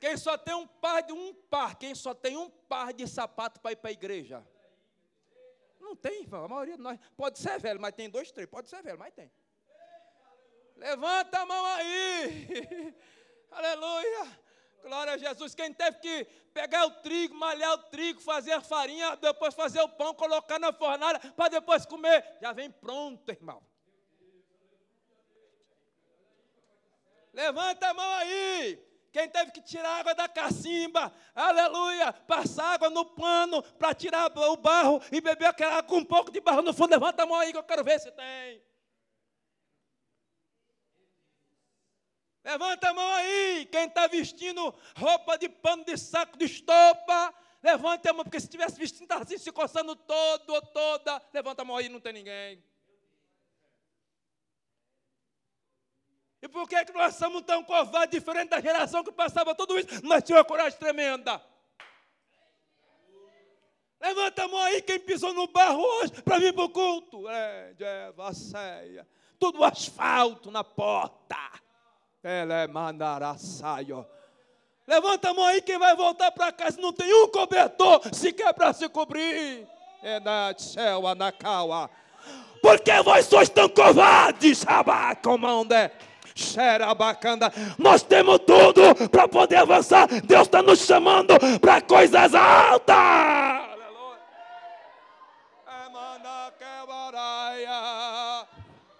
Quem 0.00 0.16
só 0.16 0.38
tem 0.38 0.54
um 0.54 0.66
par 0.66 1.02
de 1.02 1.12
um 1.12 1.34
par, 1.34 1.76
quem 1.76 1.94
só 1.94 2.14
tem 2.14 2.34
um 2.34 2.48
par 2.48 2.90
de 2.94 3.06
sapato 3.06 3.60
para 3.60 3.72
ir 3.72 3.76
para 3.76 3.90
a 3.90 3.92
igreja? 3.92 4.46
Não 5.78 5.94
tem, 5.94 6.22
irmão. 6.22 6.44
A 6.46 6.48
maioria 6.48 6.76
de 6.76 6.82
nós 6.82 6.98
pode 7.14 7.38
ser 7.38 7.60
velho, 7.60 7.78
mas 7.78 7.94
tem 7.94 8.08
dois, 8.08 8.32
três. 8.32 8.48
Pode 8.48 8.70
ser 8.70 8.82
velho, 8.82 8.98
mas 8.98 9.12
tem. 9.12 9.30
Levanta 10.76 11.40
a 11.40 11.44
mão 11.44 11.66
aí. 11.66 12.94
Aleluia. 13.52 14.38
Glória 14.82 15.12
a 15.12 15.18
Jesus. 15.18 15.54
Quem 15.54 15.74
teve 15.74 15.98
que 15.98 16.24
pegar 16.54 16.86
o 16.86 17.02
trigo, 17.02 17.34
malhar 17.34 17.74
o 17.74 17.78
trigo, 17.90 18.22
fazer 18.22 18.52
a 18.52 18.62
farinha, 18.62 19.16
depois 19.16 19.54
fazer 19.54 19.82
o 19.82 19.88
pão, 19.88 20.14
colocar 20.14 20.58
na 20.58 20.72
fornalha 20.72 21.20
para 21.36 21.48
depois 21.50 21.84
comer, 21.84 22.38
já 22.40 22.52
vem 22.52 22.70
pronto, 22.70 23.28
irmão. 23.28 23.62
Levanta 27.34 27.86
a 27.88 27.94
mão 27.94 28.14
aí. 28.14 28.89
Quem 29.12 29.28
teve 29.28 29.50
que 29.50 29.60
tirar 29.60 30.00
água 30.00 30.14
da 30.14 30.28
cacimba, 30.28 31.12
aleluia, 31.34 32.12
passar 32.12 32.74
água 32.74 32.88
no 32.88 33.04
pano 33.04 33.62
para 33.62 33.92
tirar 33.92 34.30
o 34.36 34.56
barro 34.56 35.02
e 35.10 35.20
beber 35.20 35.46
aquela 35.46 35.78
água 35.78 35.88
com 35.88 35.96
um 35.98 36.04
pouco 36.04 36.30
de 36.30 36.40
barro 36.40 36.62
no 36.62 36.72
fundo, 36.72 36.90
levanta 36.90 37.24
a 37.24 37.26
mão 37.26 37.36
aí 37.36 37.50
que 37.50 37.58
eu 37.58 37.64
quero 37.64 37.82
ver 37.82 37.98
se 37.98 38.10
tem. 38.12 38.62
Levanta 42.44 42.88
a 42.88 42.94
mão 42.94 43.12
aí, 43.14 43.66
quem 43.70 43.84
está 43.84 44.06
vestindo 44.06 44.74
roupa 44.96 45.36
de 45.36 45.48
pano 45.48 45.84
de 45.84 45.96
saco 45.98 46.38
de 46.38 46.44
estopa. 46.44 47.34
Levante 47.62 48.08
a 48.08 48.12
mão, 48.12 48.24
porque 48.24 48.40
se 48.40 48.46
estivesse 48.46 48.78
vestindo, 48.78 49.02
estava 49.02 49.24
assim, 49.24 49.36
se 49.36 49.52
coçando 49.52 49.94
todo 49.94 50.50
ou 50.50 50.62
toda. 50.62 51.22
Levanta 51.32 51.60
a 51.60 51.64
mão 51.64 51.76
aí, 51.76 51.88
não 51.90 52.00
tem 52.00 52.14
ninguém. 52.14 52.64
E 56.42 56.48
por 56.48 56.68
que, 56.68 56.84
que 56.84 56.92
nós 56.92 57.14
somos 57.16 57.42
tão 57.42 57.62
covardes, 57.62 58.18
diferente 58.18 58.48
da 58.48 58.60
geração 58.60 59.04
que 59.04 59.12
passava 59.12 59.54
tudo 59.54 59.78
isso, 59.78 59.88
mas 60.04 60.22
tinha 60.22 60.38
uma 60.38 60.44
coragem 60.44 60.78
tremenda? 60.78 61.40
Levanta 64.00 64.44
a 64.44 64.48
mão 64.48 64.60
aí 64.62 64.80
quem 64.80 64.98
pisou 64.98 65.34
no 65.34 65.46
barro 65.48 65.82
hoje 65.82 66.22
para 66.22 66.38
vir 66.38 66.54
para 66.54 66.64
o 66.64 66.70
culto. 66.70 67.28
É, 67.28 67.74
Eva, 67.78 68.32
ceia. 68.32 69.06
Tudo 69.38 69.62
asfalto 69.62 70.50
na 70.50 70.64
porta. 70.64 71.36
Ela 72.22 72.54
é 72.54 72.66
mandaraçaio. 72.66 74.06
Levanta 74.86 75.30
a 75.30 75.34
mão 75.34 75.44
aí 75.44 75.60
quem 75.60 75.78
vai 75.78 75.94
voltar 75.94 76.30
para 76.32 76.50
casa 76.50 76.80
não 76.80 76.92
tem 76.92 77.12
um 77.12 77.28
cobertor 77.28 78.00
sequer 78.14 78.54
para 78.54 78.72
se 78.72 78.88
cobrir. 78.88 79.68
É 80.02 80.18
na 80.18 80.54
céu, 80.56 81.06
anakawa. 81.06 81.90
Por 82.62 82.80
que 82.80 83.02
vós 83.02 83.26
sois 83.26 83.50
tão 83.50 83.68
covardes, 83.68 84.66
abacomande? 84.66 85.90
Xerabacanda. 86.34 87.52
Nós 87.78 88.02
temos 88.02 88.38
tudo 88.40 89.08
para 89.08 89.28
poder 89.28 89.56
avançar. 89.56 90.06
Deus 90.24 90.42
está 90.42 90.62
nos 90.62 90.80
chamando 90.80 91.34
para 91.60 91.80
coisas 91.80 92.34
altas. 92.34 93.70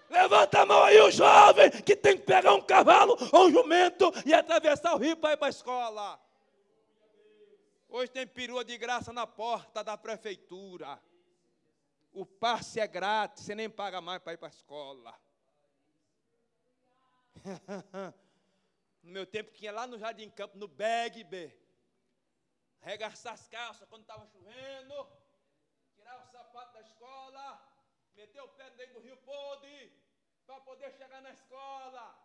Levanta 0.09 0.61
a 0.61 0.65
mão 0.65 0.83
aí 0.83 0.99
o 0.99 1.09
jovem 1.09 1.71
que 1.71 1.95
tem 1.95 2.17
que 2.17 2.23
pegar 2.23 2.53
um 2.53 2.61
cavalo 2.61 3.17
ou 3.31 3.47
um 3.47 3.51
jumento 3.51 4.11
e 4.25 4.33
atravessar 4.33 4.93
o 4.93 4.97
rio 4.97 5.15
para 5.15 5.33
ir 5.33 5.37
para 5.37 5.47
a 5.47 5.49
escola. 5.49 6.19
Hoje 7.87 8.11
tem 8.11 8.27
perua 8.27 8.63
de 8.63 8.77
graça 8.77 9.11
na 9.13 9.25
porta 9.25 9.83
da 9.83 9.97
prefeitura. 9.97 10.99
O 12.13 12.25
passe 12.25 12.79
é 12.79 12.87
grátis, 12.87 13.45
você 13.45 13.55
nem 13.55 13.69
paga 13.69 14.01
mais 14.01 14.21
para 14.21 14.33
ir 14.33 14.37
para 14.37 14.49
a 14.49 14.51
escola. 14.51 15.13
no 19.03 19.11
meu 19.11 19.25
tempo 19.25 19.51
tinha 19.51 19.71
lá 19.71 19.87
no 19.87 19.97
Jardim 19.97 20.29
Campo, 20.29 20.57
no 20.57 20.67
Bag 20.67 21.23
B. 21.23 21.55
Regaçar 22.79 23.33
as 23.33 23.47
calças 23.47 23.87
quando 23.87 24.01
estava 24.01 24.25
chovendo, 24.27 25.07
tirar 25.95 26.19
o 26.19 26.25
sapato 26.25 26.73
da 26.73 26.81
escola, 26.81 27.61
meter 28.15 28.41
o 28.41 28.47
pé 28.49 28.69
dentro 28.71 28.95
do 28.95 29.01
rio 29.01 29.17
Podre, 29.17 29.93
para 30.45 30.59
poder 30.61 30.91
chegar 30.93 31.21
na 31.21 31.31
escola. 31.31 32.17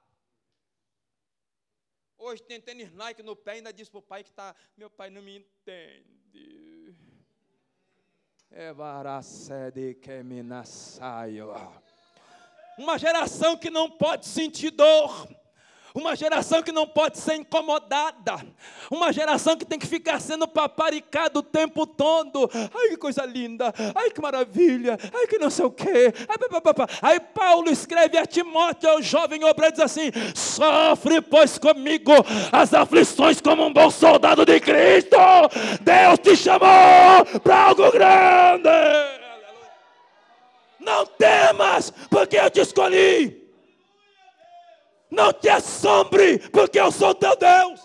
Hoje 2.19 2.43
tem 2.43 2.61
tênis 2.61 2.91
Nike 2.93 3.23
no 3.23 3.37
pé 3.37 3.53
ainda 3.53 3.73
diz 3.73 3.91
para 3.91 3.99
o 3.99 4.03
pai 4.03 4.25
que 4.25 4.31
está, 4.31 4.57
meu 4.77 4.89
pai 4.89 5.11
não 5.11 5.21
me 5.21 5.37
entende. 5.39 6.97
É 8.51 8.73
varacede 8.73 9.95
que 9.97 10.23
me 10.23 10.43
nassaio. 10.43 11.53
Uma 12.79 12.99
geração 12.99 13.57
que 13.57 13.71
não 13.71 13.91
pode 13.91 14.27
sentir 14.27 14.71
dor 14.71 15.29
uma 15.97 16.15
geração 16.15 16.63
que 16.63 16.71
não 16.71 16.87
pode 16.87 17.19
ser 17.19 17.37
incomodada, 17.37 18.37
uma 18.91 19.11
geração 19.13 19.57
que 19.57 19.65
tem 19.65 19.79
que 19.79 19.87
ficar 19.87 20.21
sendo 20.21 20.47
paparicada 20.47 21.39
o 21.39 21.43
tempo 21.43 21.87
todo. 21.87 22.51
Ai, 22.55 22.91
que 22.91 22.97
coisa 22.99 23.25
linda, 23.25 23.73
ai, 23.95 24.11
que 24.11 24.21
maravilha, 24.21 24.99
ai, 25.15 25.27
que 25.27 25.39
não 25.39 25.49
sei 25.49 25.65
o 25.65 25.71
quê. 25.71 26.13
Aí 27.01 27.19
Paulo 27.19 27.71
escreve 27.71 28.19
a 28.19 28.27
Timóteo, 28.27 28.91
ao 28.91 29.01
jovem 29.01 29.43
obreiro, 29.45 29.75
diz 29.75 29.85
assim: 29.85 30.13
sofre, 30.35 31.23
pois 31.23 31.57
comigo 31.57 32.13
as 32.53 32.75
aflições 32.75 33.41
como 33.41 33.65
um 33.65 33.73
bom 33.73 33.91
soldado 33.91 34.45
de 34.45 34.61
Cristo. 34.61 35.17
Deus 35.81 36.19
te 36.19 36.37
chamou 36.37 37.25
para 37.43 37.69
algo 37.69 37.91
grande. 37.91 39.16
Não 40.87 41.05
temas, 41.05 41.91
porque 42.09 42.37
eu 42.37 42.49
te 42.49 42.61
escolhi. 42.61 43.45
Não 45.11 45.33
te 45.33 45.49
assombre, 45.49 46.39
porque 46.51 46.79
eu 46.79 46.93
sou 46.93 47.13
teu 47.13 47.35
Deus. 47.35 47.81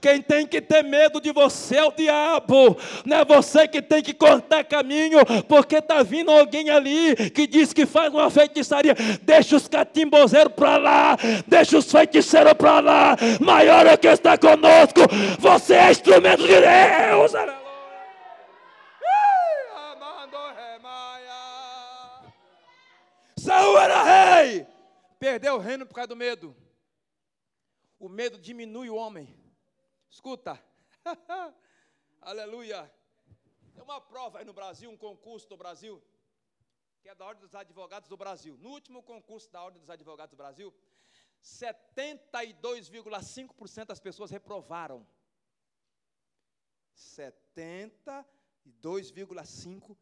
Quem 0.00 0.22
tem 0.22 0.46
que 0.46 0.60
ter 0.60 0.82
medo 0.82 1.20
de 1.20 1.30
você 1.30 1.76
é 1.76 1.84
o 1.84 1.92
diabo, 1.92 2.76
não 3.04 3.18
é 3.18 3.24
você 3.24 3.68
que 3.68 3.82
tem 3.82 4.02
que 4.02 4.14
cortar 4.14 4.64
caminho, 4.64 5.18
porque 5.46 5.76
está 5.76 6.02
vindo 6.02 6.30
alguém 6.30 6.70
ali 6.70 7.30
que 7.30 7.46
diz 7.46 7.74
que 7.74 7.84
faz 7.84 8.12
uma 8.12 8.30
feitiçaria. 8.30 8.94
Deixa 9.20 9.56
os 9.56 9.68
catimbozeiros 9.68 10.54
para 10.54 10.78
lá, 10.78 11.16
deixa 11.46 11.76
os 11.76 11.90
feiticeiros 11.90 12.54
para 12.54 12.80
lá. 12.80 13.16
Maior 13.40 13.86
é 13.86 13.96
que 13.96 14.08
está 14.08 14.38
conosco, 14.38 15.00
você 15.38 15.74
é 15.74 15.90
instrumento 15.90 16.46
de 16.46 16.60
Deus. 16.60 17.32
Saul 23.36 23.78
era 23.78 24.02
rei, 24.02 24.66
perdeu 25.18 25.56
o 25.56 25.58
reino 25.58 25.84
por 25.84 25.94
causa 25.94 26.08
do 26.08 26.16
medo. 26.16 26.63
O 27.98 28.08
medo 28.08 28.38
diminui 28.38 28.88
o 28.90 28.96
homem. 28.96 29.34
Escuta, 30.08 30.62
aleluia. 32.20 32.92
Tem 33.72 33.82
uma 33.82 34.00
prova 34.00 34.38
aí 34.38 34.44
no 34.44 34.52
Brasil, 34.52 34.88
um 34.90 34.96
concurso 34.96 35.48
do 35.48 35.56
Brasil, 35.56 36.00
que 37.00 37.08
é 37.08 37.14
da 37.14 37.24
Ordem 37.24 37.42
dos 37.42 37.54
Advogados 37.54 38.08
do 38.08 38.16
Brasil. 38.16 38.56
No 38.58 38.70
último 38.70 39.00
concurso 39.02 39.48
da 39.50 39.62
Ordem 39.62 39.80
dos 39.80 39.90
Advogados 39.90 40.30
do 40.30 40.36
Brasil, 40.36 40.72
72,5% 41.42 43.86
das 43.86 44.00
pessoas 44.00 44.30
reprovaram. 44.30 45.06
72,5% 46.96 49.96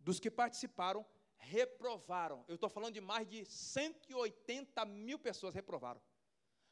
dos 0.00 0.18
que 0.18 0.30
participaram 0.30 1.06
reprovaram. 1.36 2.44
Eu 2.48 2.56
estou 2.56 2.68
falando 2.68 2.94
de 2.94 3.00
mais 3.00 3.28
de 3.28 3.44
180 3.44 4.84
mil 4.84 5.16
pessoas 5.18 5.54
reprovaram. 5.54 6.00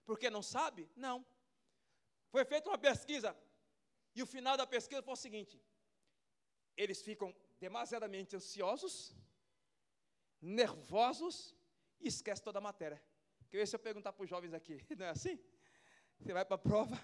Porque 0.04 0.28
não 0.30 0.42
sabe? 0.42 0.88
Não. 0.94 1.24
Foi 2.30 2.44
feita 2.44 2.68
uma 2.68 2.78
pesquisa 2.78 3.36
e 4.14 4.22
o 4.22 4.26
final 4.26 4.56
da 4.56 4.66
pesquisa 4.66 5.02
foi 5.02 5.14
o 5.14 5.16
seguinte: 5.16 5.60
eles 6.76 7.02
ficam 7.02 7.34
demasiadamente 7.58 8.36
ansiosos, 8.36 9.14
nervosos 10.40 11.54
e 12.00 12.08
esquecem 12.08 12.44
toda 12.44 12.58
a 12.58 12.62
matéria. 12.62 13.02
Que 13.50 13.64
se 13.66 13.74
eu 13.76 13.80
perguntar 13.80 14.12
para 14.12 14.24
os 14.24 14.30
jovens 14.30 14.52
aqui, 14.52 14.78
não 14.98 15.06
é 15.06 15.10
assim? 15.10 15.38
Você 16.18 16.32
vai 16.32 16.44
para 16.44 16.56
a 16.56 16.58
prova, 16.58 16.96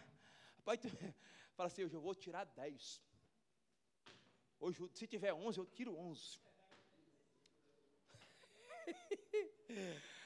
pai, 0.65 0.79
fala 1.57 1.67
assim: 1.69 1.85
hoje 1.85 1.95
eu 1.95 2.01
vou 2.01 2.15
tirar 2.15 2.45
10. 2.45 3.03
Hoje, 4.61 4.91
se 4.95 5.07
tiver 5.07 5.33
11, 5.33 5.59
eu 5.59 5.67
tiro 5.67 5.97
11. 5.97 6.39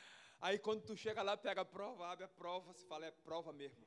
Aí 0.45 0.59
quando 0.59 0.83
tu 0.83 0.95
chega 0.95 1.23
lá, 1.23 1.39
pega 1.39 1.63
a 1.63 1.65
prova, 1.65 2.07
abre 2.07 2.27
a 2.27 2.29
prova, 2.29 2.75
se 2.75 2.85
fala, 2.85 3.07
é 3.07 3.11
prova 3.11 3.51
mesmo. 3.51 3.83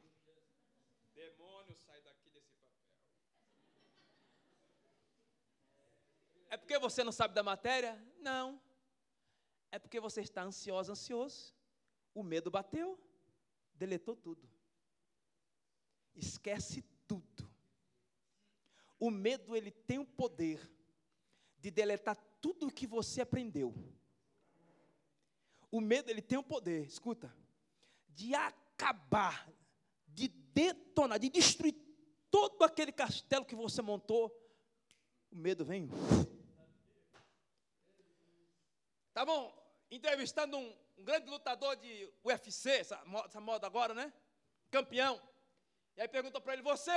Demônio 1.13 1.77
sai 1.77 2.01
daqui 2.01 2.31
desse 2.31 2.51
papel. 2.55 2.81
É 6.49 6.57
porque 6.57 6.79
você 6.79 7.03
não 7.03 7.11
sabe 7.11 7.35
da 7.35 7.43
matéria? 7.43 8.03
Não. 8.19 8.59
É 9.71 9.77
porque 9.77 9.99
você 9.99 10.21
está 10.21 10.41
ansioso, 10.41 10.91
ansioso. 10.91 11.53
O 12.11 12.23
medo 12.23 12.49
bateu, 12.49 12.99
deletou 13.75 14.15
tudo. 14.15 14.49
Esquece 16.15 16.81
tudo. 17.05 17.47
O 18.99 19.11
medo 19.11 19.55
ele 19.55 19.69
tem 19.69 19.99
o 19.99 20.05
poder 20.05 20.59
de 21.59 21.69
deletar 21.69 22.17
tudo 22.41 22.65
o 22.65 22.73
que 22.73 22.87
você 22.87 23.21
aprendeu 23.21 23.75
o 25.71 25.81
medo 25.81 26.09
ele 26.09 26.21
tem 26.21 26.37
o 26.37 26.43
poder, 26.43 26.85
escuta, 26.85 27.33
de 28.09 28.33
acabar, 28.33 29.49
de 30.07 30.27
detonar, 30.27 31.19
de 31.19 31.29
destruir 31.29 31.75
todo 32.31 32.63
aquele 32.63 32.91
castelo 32.91 33.45
que 33.45 33.55
você 33.55 33.81
montou. 33.81 34.35
O 35.31 35.35
medo 35.35 35.65
vem. 35.65 35.89
Estavam 39.07 39.53
entrevistando 39.91 40.57
um, 40.57 40.75
um, 40.97 41.03
grande 41.03 41.29
lutador 41.29 41.75
de 41.75 42.11
UFC, 42.23 42.69
essa, 42.71 43.03
essa 43.25 43.41
moda 43.41 43.67
agora, 43.67 43.93
né? 43.93 44.13
Campeão. 44.71 45.21
E 45.95 46.01
aí 46.01 46.07
perguntou 46.07 46.39
para 46.39 46.53
ele: 46.53 46.61
Você, 46.61 46.91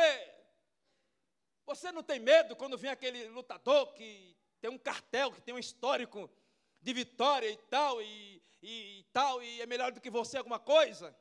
você 1.66 1.90
não 1.90 2.02
tem 2.02 2.20
medo 2.20 2.54
quando 2.54 2.78
vem 2.78 2.90
aquele 2.90 3.28
lutador 3.28 3.92
que 3.94 4.36
tem 4.60 4.70
um 4.70 4.78
cartel, 4.78 5.32
que 5.32 5.40
tem 5.40 5.54
um 5.54 5.58
histórico 5.58 6.30
de 6.80 6.92
vitória 6.92 7.50
e 7.50 7.56
tal, 7.56 8.00
e, 8.00 8.42
e, 8.62 9.00
e, 9.00 9.04
tal, 9.12 9.42
e 9.42 9.60
é 9.60 9.66
melhor 9.66 9.92
do 9.92 10.00
que 10.00 10.10
você 10.10 10.38
alguma 10.38 10.58
coisa? 10.58 11.14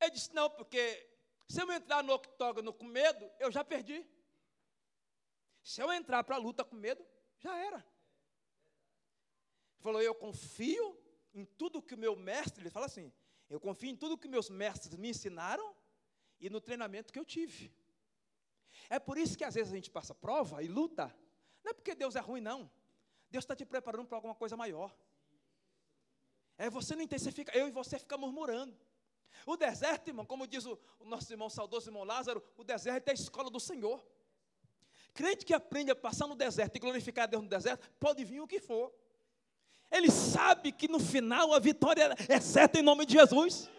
Ele 0.00 0.10
disse: 0.10 0.34
Não, 0.34 0.50
porque 0.50 1.08
se 1.48 1.62
eu 1.62 1.72
entrar 1.72 2.02
no 2.02 2.12
octógono 2.12 2.72
com 2.72 2.84
medo, 2.84 3.30
eu 3.38 3.50
já 3.50 3.64
perdi. 3.64 4.04
Se 5.62 5.82
eu 5.82 5.92
entrar 5.92 6.22
para 6.24 6.36
a 6.36 6.38
luta 6.38 6.64
com 6.64 6.76
medo, 6.76 7.04
Já 7.38 7.56
era. 7.56 7.76
Ele 7.76 9.82
falou: 9.82 10.02
Eu 10.02 10.14
confio 10.14 10.98
em 11.32 11.44
tudo 11.44 11.82
que 11.82 11.94
o 11.94 11.98
meu 11.98 12.16
mestre, 12.16 12.62
ele 12.62 12.70
fala 12.70 12.86
assim: 12.86 13.12
Eu 13.48 13.60
confio 13.60 13.90
em 13.90 13.96
tudo 13.96 14.18
que 14.18 14.28
meus 14.28 14.50
mestres 14.50 14.96
me 14.96 15.10
ensinaram 15.10 15.74
e 16.40 16.50
no 16.50 16.60
treinamento 16.60 17.12
que 17.12 17.18
eu 17.18 17.24
tive. 17.24 17.72
É 18.90 18.98
por 18.98 19.18
isso 19.18 19.36
que 19.36 19.44
às 19.44 19.54
vezes 19.54 19.72
a 19.72 19.76
gente 19.76 19.90
passa 19.90 20.14
prova 20.14 20.62
e 20.62 20.68
luta. 20.68 21.14
Não 21.64 21.70
é 21.70 21.74
porque 21.74 21.94
Deus 21.94 22.16
é 22.16 22.20
ruim, 22.20 22.40
não. 22.40 22.70
Deus 23.30 23.44
está 23.44 23.54
te 23.54 23.64
preparando 23.64 24.06
para 24.06 24.16
alguma 24.16 24.34
coisa 24.34 24.56
maior. 24.56 24.94
É 26.56 26.68
você 26.68 26.96
não 26.96 27.02
entende, 27.02 27.22
você 27.22 27.32
fica, 27.32 27.56
eu 27.56 27.68
e 27.68 27.70
você 27.70 27.98
fica 27.98 28.16
murmurando. 28.16 28.76
O 29.46 29.56
deserto, 29.56 30.08
irmão, 30.08 30.26
como 30.26 30.46
diz 30.46 30.66
o, 30.66 30.78
o 30.98 31.04
nosso 31.04 31.32
irmão 31.32 31.48
saudoso 31.48 31.88
irmão 31.88 32.04
Lázaro, 32.04 32.42
o 32.56 32.64
deserto 32.64 33.08
é 33.08 33.10
a 33.12 33.14
escola 33.14 33.50
do 33.50 33.60
Senhor. 33.60 34.04
Crente 35.14 35.44
que 35.44 35.54
aprende 35.54 35.90
a 35.90 35.96
passar 35.96 36.26
no 36.26 36.34
deserto 36.34 36.76
e 36.76 36.80
glorificar 36.80 37.24
a 37.24 37.26
Deus 37.26 37.42
no 37.42 37.48
deserto, 37.48 37.88
pode 37.98 38.24
vir 38.24 38.40
o 38.40 38.46
que 38.46 38.60
for. 38.60 38.92
Ele 39.90 40.10
sabe 40.10 40.70
que 40.72 40.88
no 40.88 40.98
final 40.98 41.52
a 41.52 41.58
vitória 41.58 42.14
é 42.28 42.40
certa 42.40 42.78
em 42.78 42.82
nome 42.82 43.06
de 43.06 43.14
Jesus. 43.14 43.70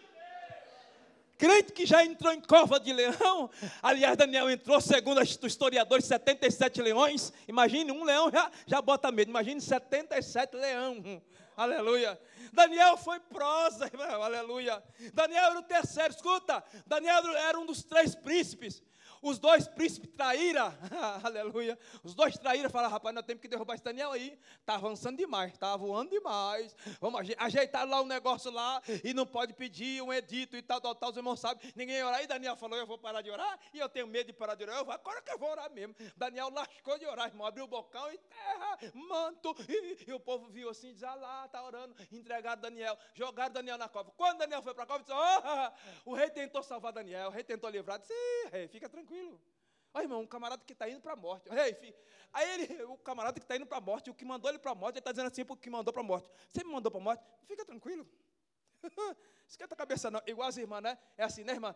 Crente 1.40 1.72
que 1.72 1.86
já 1.86 2.04
entrou 2.04 2.34
em 2.34 2.40
cova 2.42 2.78
de 2.78 2.92
leão, 2.92 3.48
aliás, 3.82 4.14
Daniel 4.14 4.50
entrou, 4.50 4.78
segundo 4.78 5.22
os 5.22 5.38
historiadores, 5.42 6.04
77 6.04 6.82
leões. 6.82 7.32
Imagine, 7.48 7.90
um 7.90 8.04
leão 8.04 8.30
já, 8.30 8.50
já 8.66 8.82
bota 8.82 9.10
medo, 9.10 9.30
imagine 9.30 9.58
77 9.58 10.54
leão. 10.54 11.22
Aleluia. 11.56 12.20
Daniel 12.52 12.98
foi 12.98 13.18
prosa, 13.20 13.90
aleluia. 14.22 14.82
Daniel 15.14 15.44
era 15.44 15.58
o 15.58 15.62
terceiro, 15.62 16.12
escuta, 16.12 16.62
Daniel 16.86 17.26
era 17.36 17.58
um 17.58 17.64
dos 17.64 17.82
três 17.82 18.14
príncipes. 18.14 18.82
Os 19.22 19.38
dois 19.38 19.68
príncipes 19.68 20.10
traíram, 20.16 20.72
aleluia. 21.22 21.78
Os 22.02 22.14
dois 22.14 22.38
traíram, 22.38 22.70
falaram, 22.70 22.90
rapaz, 22.90 23.14
nós 23.14 23.24
temos 23.24 23.42
que 23.42 23.48
derrubar 23.48 23.74
esse 23.74 23.84
Daniel 23.84 24.12
aí. 24.12 24.38
Está 24.58 24.76
avançando 24.76 25.18
demais, 25.18 25.52
está 25.52 25.76
voando 25.76 26.10
demais. 26.10 26.74
Vamos 26.98 27.20
ajeitar 27.36 27.86
lá 27.86 28.00
o 28.00 28.04
um 28.04 28.06
negócio 28.06 28.50
lá 28.50 28.80
e 29.04 29.12
não 29.12 29.26
pode 29.26 29.52
pedir 29.52 30.02
um 30.02 30.10
edito 30.10 30.56
e 30.56 30.62
tal, 30.62 30.80
tal, 30.80 30.94
tal. 30.94 31.10
Os 31.10 31.16
irmãos 31.18 31.38
sabem, 31.38 31.70
ninguém 31.76 32.02
orar. 32.02 32.22
E 32.22 32.26
Daniel 32.26 32.56
falou, 32.56 32.78
eu 32.78 32.86
vou 32.86 32.96
parar 32.96 33.20
de 33.20 33.30
orar 33.30 33.58
e 33.74 33.78
eu 33.78 33.90
tenho 33.90 34.06
medo 34.06 34.28
de 34.28 34.32
parar 34.32 34.54
de 34.54 34.64
orar. 34.64 34.78
Eu 34.78 34.86
vou, 34.86 34.94
agora 34.94 35.20
que 35.20 35.30
eu 35.30 35.38
vou 35.38 35.50
orar 35.50 35.70
mesmo. 35.70 35.94
Daniel 36.16 36.48
lascou 36.48 36.98
de 36.98 37.04
orar, 37.04 37.26
irmão. 37.26 37.46
Abriu 37.46 37.64
o 37.64 37.68
bocão 37.68 38.10
e 38.10 38.16
terra, 38.16 38.78
manto. 38.94 39.54
E, 39.68 40.10
e 40.10 40.12
o 40.14 40.20
povo 40.20 40.48
viu 40.48 40.70
assim, 40.70 40.94
diz, 40.94 41.02
ah 41.02 41.14
lá, 41.14 41.44
está 41.44 41.62
orando. 41.62 41.94
Entregaram 42.10 42.60
Daniel, 42.60 42.96
jogaram 43.14 43.52
Daniel 43.52 43.76
na 43.76 43.88
cova. 43.88 44.10
Quando 44.16 44.38
Daniel 44.38 44.62
foi 44.62 44.72
para 44.72 44.84
a 44.84 44.86
cova, 44.86 45.00
disse, 45.00 45.12
oh, 45.12 46.10
o 46.10 46.14
rei 46.14 46.30
tentou 46.30 46.62
salvar 46.62 46.92
Daniel, 46.92 47.28
o 47.28 47.30
rei 47.30 47.44
tentou 47.44 47.68
livrar. 47.68 47.98
Disse, 47.98 48.14
rei, 48.50 48.66
fica 48.66 48.88
tranquilo 48.88 49.09
tranquilo. 49.10 49.40
Olha, 49.92 50.04
irmão, 50.04 50.20
um 50.20 50.26
camarada 50.26 50.62
que 50.64 50.72
está 50.72 50.88
indo 50.88 51.00
para 51.00 51.14
a 51.14 51.16
morte. 51.16 51.48
Ei, 51.52 51.74
filho. 51.74 51.94
Aí 52.32 52.48
ele, 52.52 52.82
o 52.84 52.96
camarada 52.98 53.40
que 53.40 53.44
está 53.44 53.56
indo 53.56 53.66
para 53.66 53.78
a 53.78 53.80
morte, 53.80 54.08
o 54.08 54.14
que 54.14 54.24
mandou 54.24 54.48
ele 54.48 54.58
para 54.58 54.70
a 54.70 54.74
morte, 54.74 54.94
ele 54.94 55.00
está 55.00 55.10
dizendo 55.10 55.26
assim 55.26 55.44
para 55.44 55.54
o 55.54 55.56
que 55.56 55.68
mandou 55.68 55.92
para 55.92 56.00
a 56.00 56.04
morte. 56.04 56.30
Você 56.48 56.62
me 56.62 56.70
mandou 56.70 56.92
para 56.92 57.00
a 57.00 57.04
morte? 57.04 57.24
Fica 57.44 57.64
tranquilo. 57.64 58.08
Esquenta 59.48 59.74
a 59.74 59.76
cabeça 59.76 60.10
não. 60.10 60.22
Igual 60.26 60.48
as 60.48 60.56
irmãs, 60.56 60.80
né? 60.80 60.96
É 61.18 61.24
assim, 61.24 61.42
né, 61.42 61.54
irmã? 61.54 61.74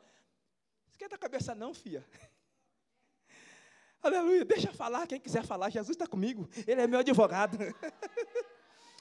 Esquenta 0.89 1.17
a 1.17 1.19
cabeça 1.19 1.57
não, 1.57 1.75
filha. 1.75 2.09
Aleluia. 4.01 4.45
Deixa 4.45 4.73
falar, 4.73 5.09
quem 5.09 5.19
quiser 5.19 5.45
falar, 5.45 5.71
Jesus 5.71 5.97
está 5.97 6.07
comigo. 6.07 6.49
Ele 6.69 6.83
é 6.83 6.87
meu 6.87 7.01
advogado. 7.01 7.59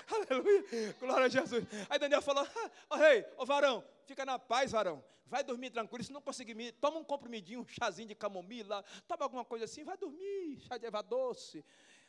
Aleluia. 0.29 0.95
Glória 0.99 1.25
a 1.25 1.29
Jesus. 1.29 1.63
Aí 1.89 1.99
Daniel 1.99 2.21
falou: 2.21 2.47
Ó 2.89 2.95
oh, 2.95 2.97
rei, 2.97 3.25
oh, 3.37 3.45
varão, 3.45 3.83
fica 4.05 4.25
na 4.25 4.37
paz, 4.37 4.71
varão. 4.71 5.03
Vai 5.25 5.43
dormir 5.43 5.69
tranquilo. 5.71 6.03
Se 6.03 6.11
não 6.11 6.21
conseguir 6.21 6.53
dormir, 6.53 6.71
toma 6.73 6.99
um 6.99 7.03
comprimidinho, 7.03 7.61
um 7.61 7.67
chazinho 7.67 8.07
de 8.07 8.15
camomila, 8.15 8.83
toma 9.07 9.23
alguma 9.23 9.43
coisa 9.43 9.65
assim, 9.65 9.83
vai 9.83 9.97
dormir, 9.97 10.59
chá 10.67 10.77
de 10.77 10.85
erva 10.85 11.01
doce. 11.01 11.63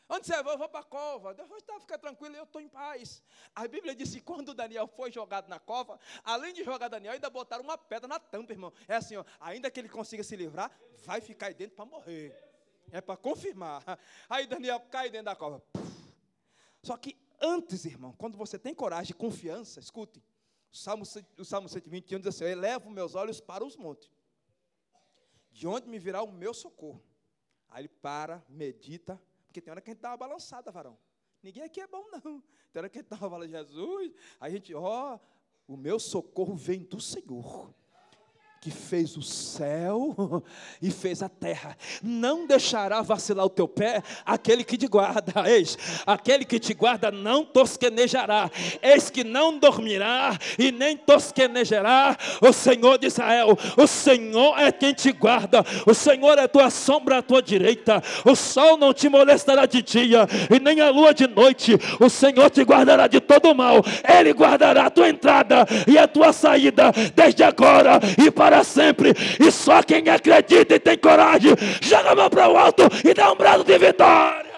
Onde 0.09 0.27
você 0.27 0.43
vai? 0.43 0.53
Eu 0.53 0.59
vou 0.59 0.69
para 0.69 0.81
a 0.81 0.85
cova. 0.85 1.33
Depois 1.33 1.63
tá, 1.63 1.81
fica 1.81 1.99
tranquilo, 1.99 2.37
eu 2.37 2.45
estou 2.45 2.61
em 2.61 2.69
paz. 2.69 3.23
A 3.55 3.67
Bíblia 3.67 3.95
diz 3.95 4.13
que 4.13 4.21
quando 4.21 4.53
Daniel 4.53 4.87
foi 4.87 5.11
jogado 5.11 5.49
na 5.49 5.59
cova, 5.59 5.99
além 6.23 6.53
de 6.53 6.63
jogar 6.63 6.89
Daniel, 6.89 7.15
ainda 7.15 7.31
botaram 7.31 7.65
uma 7.65 7.79
pedra 7.79 8.07
na 8.07 8.19
tampa, 8.19 8.53
irmão. 8.53 8.73
É 8.87 8.97
assim, 8.97 9.17
ó, 9.17 9.25
ainda 9.41 9.71
que 9.71 9.81
ele 9.81 9.89
consiga 9.89 10.23
se 10.23 10.37
livrar, 10.37 10.71
vai 11.07 11.23
ficar 11.23 11.47
aí 11.47 11.55
dentro 11.55 11.77
para 11.77 11.87
morrer. 11.87 12.39
É 12.93 13.01
para 13.01 13.17
confirmar. 13.17 13.83
Aí 14.29 14.47
Daniel 14.47 14.79
cai 14.79 15.11
dentro 15.11 15.25
da 15.25 15.35
cova. 15.35 15.61
Só 16.83 16.97
que 16.97 17.17
Antes, 17.47 17.85
irmão, 17.85 18.15
quando 18.17 18.39
você 18.39 18.59
tem 18.59 18.75
coragem 18.75 19.11
e 19.11 19.15
confiança, 19.15 19.79
escute, 19.79 20.19
o 20.73 20.77
Salmo, 20.77 21.05
o 21.39 21.45
Salmo 21.45 21.69
121 21.69 22.19
diz 22.19 22.29
assim: 22.29 22.45
Eu 22.45 22.51
elevo 22.51 22.89
meus 22.89 23.15
olhos 23.15 23.39
para 23.39 23.63
os 23.63 23.77
montes, 23.77 24.11
de 25.53 25.67
onde 25.67 25.87
me 25.87 25.99
virá 25.99 26.23
o 26.23 26.33
meu 26.33 26.55
socorro. 26.55 27.05
Aí 27.69 27.83
ele 27.83 27.89
para, 27.89 28.43
medita, 28.49 29.21
porque 29.47 29.61
tem 29.61 29.71
hora 29.71 29.83
que 29.83 29.91
a 29.91 29.93
gente 29.93 30.01
dá 30.01 30.13
uma 30.13 30.17
balançada, 30.17 30.73
varão. 30.73 30.97
Ninguém 31.43 31.65
aqui 31.65 31.83
é 31.83 31.87
bom, 31.87 32.07
não. 32.11 32.43
Tem 32.73 32.81
hora 32.81 32.89
que 32.89 32.99
a 32.99 33.03
gente 33.03 33.11
dá 33.11 33.17
uma 33.17 33.29
fala, 33.29 33.47
Jesus, 33.47 34.15
a 34.41 34.49
gente, 34.49 34.75
ó, 34.75 35.21
o 35.69 35.77
meu 35.77 36.01
socorro 36.01 36.57
vem 36.57 36.83
do 36.83 36.99
Senhor 36.99 37.75
que 38.65 38.71
fez 38.71 39.15
o 39.15 39.21
céu 39.21 40.43
e 40.81 40.91
fez 40.91 41.23
a 41.23 41.29
terra. 41.29 41.77
Não 42.03 42.47
deixará 42.47 43.03
vacilar 43.03 43.45
o 43.45 43.51
teu 43.51 43.69
pé 43.69 44.03
aquele 44.25 44.65
que 44.65 44.79
te 44.79 44.89
guarda. 44.89 45.35
Eis, 45.47 45.77
aquele 46.07 46.47
que 46.47 46.59
te 46.59 46.73
guarda 46.73 47.11
não 47.11 47.45
tosquenejará. 47.45 48.51
Eis 48.83 49.11
que 49.11 49.23
não 49.23 49.59
dormirá 49.59 50.39
e 50.59 50.73
nem 50.73 50.97
tosquenejará 50.97 52.17
o 52.41 52.55
Senhor 52.55 52.97
de 52.97 53.09
Israel. 53.09 53.55
O 53.77 53.87
Senhor 53.87 54.59
é 54.59 54.73
quem 54.73 54.95
te 54.95 55.13
guarda. 55.13 55.63
O 55.85 55.93
Senhor 55.93 56.39
é 56.39 56.49
tua 56.49 56.71
sombra 56.71 57.19
à 57.19 57.23
tua 57.23 57.43
direita. 57.43 58.03
O 58.25 58.35
sol 58.35 58.79
não 58.79 58.95
te 58.95 59.11
molestará 59.11 59.67
de 59.67 59.83
dia 59.83 60.27
e 60.51 60.59
nem 60.59 60.81
a 60.81 60.89
lua 60.89 61.13
de 61.13 61.27
noite. 61.27 61.79
O 62.01 62.09
Senhor 62.09 62.49
te 62.49 62.63
guardará 62.63 63.09
de 63.09 63.21
todo 63.21 63.55
mal. 63.55 63.85
Ele 64.09 64.33
guardará 64.33 64.87
a 64.87 64.91
tua 64.91 65.11
entrada 65.11 65.67
e 65.87 65.99
a 65.99 66.09
tua 66.09 66.33
saída 66.33 66.91
desde 67.15 67.43
agora 67.43 68.01
e 68.17 68.31
para 68.31 68.54
para 68.55 68.63
sempre. 68.63 69.13
E 69.41 69.51
só 69.51 69.83
quem 69.83 70.09
acredita 70.09 70.77
e 70.77 70.79
tem 70.79 70.97
coragem, 70.97 71.55
joga 71.83 72.13
a 72.13 72.15
mão 72.15 72.31
para 72.31 72.49
o 72.49 72.57
alto 72.57 72.83
e 73.05 73.13
dá 73.13 73.33
um 73.33 73.37
brado 73.37 73.65
de 73.65 73.77
vitória. 73.77 74.55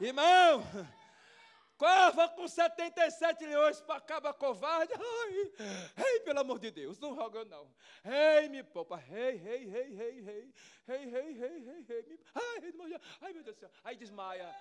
Irmão, 0.00 0.62
cova 1.78 2.28
com 2.28 2.46
77 2.46 3.46
leões 3.46 3.80
para 3.80 3.96
acaba 3.96 4.34
covarde. 4.34 4.92
Ai, 4.92 6.04
ei, 6.04 6.20
pelo 6.20 6.40
amor 6.40 6.58
de 6.58 6.70
Deus, 6.70 6.98
não 6.98 7.14
roga 7.14 7.44
não. 7.44 7.66
Ei, 8.04 8.48
me 8.48 8.62
poupa. 8.62 8.96
Rei, 8.96 9.36
rei, 9.36 9.64
rei, 9.64 9.94
rei. 9.94 10.20
Rei, 10.86 11.06
rei, 11.06 11.32
rei, 11.32 11.64
rei, 11.64 11.84
rei. 11.88 12.20
Ai, 12.34 13.00
ai, 13.22 13.32
meu 13.32 13.42
Deus 13.42 13.56
do 13.56 13.60
céu. 13.60 13.70
Aí 13.82 13.96
desmaia. 13.96 14.54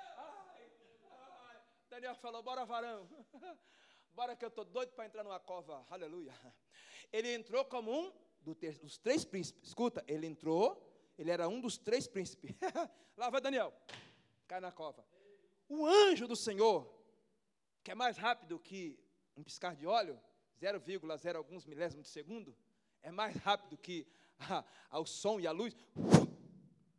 Daniel 1.93 2.15
falou: 2.15 2.41
Bora, 2.41 2.65
varão. 2.65 3.07
Bora 4.15 4.35
que 4.35 4.43
eu 4.43 4.49
estou 4.49 4.65
doido 4.65 4.93
para 4.93 5.05
entrar 5.05 5.23
numa 5.23 5.39
cova. 5.39 5.85
Aleluia. 5.91 6.33
Ele 7.11 7.31
entrou 7.31 7.63
como 7.65 7.91
um 7.91 8.11
dos 8.41 8.97
três 8.97 9.23
príncipes. 9.23 9.67
Escuta, 9.67 10.03
ele 10.07 10.25
entrou, 10.25 10.83
ele 11.19 11.29
era 11.29 11.47
um 11.47 11.61
dos 11.61 11.77
três 11.77 12.07
príncipes. 12.07 12.49
Lá 13.15 13.29
vai 13.29 13.39
Daniel. 13.39 13.71
Cai 14.47 14.59
na 14.59 14.71
cova. 14.71 15.05
O 15.69 15.85
anjo 15.85 16.27
do 16.27 16.35
Senhor, 16.35 16.91
que 17.83 17.91
é 17.91 17.95
mais 17.95 18.17
rápido 18.17 18.59
que 18.59 18.99
um 19.37 19.43
piscar 19.43 19.75
de 19.75 19.85
óleo, 19.85 20.19
0,0 20.59 21.35
alguns 21.35 21.63
milésimos 21.63 22.07
de 22.07 22.11
segundo, 22.11 22.57
é 23.03 23.11
mais 23.11 23.35
rápido 23.35 23.77
que 23.77 24.07
o 24.91 25.05
som 25.05 25.39
e 25.39 25.45
a 25.45 25.51
luz. 25.51 25.75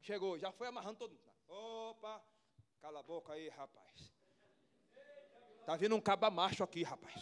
Chegou, 0.01 0.39
já 0.39 0.53
foi 0.53 0.69
amarrando 0.69 1.01
todo 1.01 1.17
mundo. 1.17 1.35
Opa, 1.49 2.25
cala 2.81 3.01
a 3.01 3.03
boca 3.03 3.33
aí, 3.33 3.49
rapaz. 3.49 4.14
Tá 5.67 5.77
vindo 5.77 5.97
um 5.97 6.01
caba 6.01 6.31
macho 6.31 6.63
aqui, 6.63 6.83
rapaz. 6.83 7.15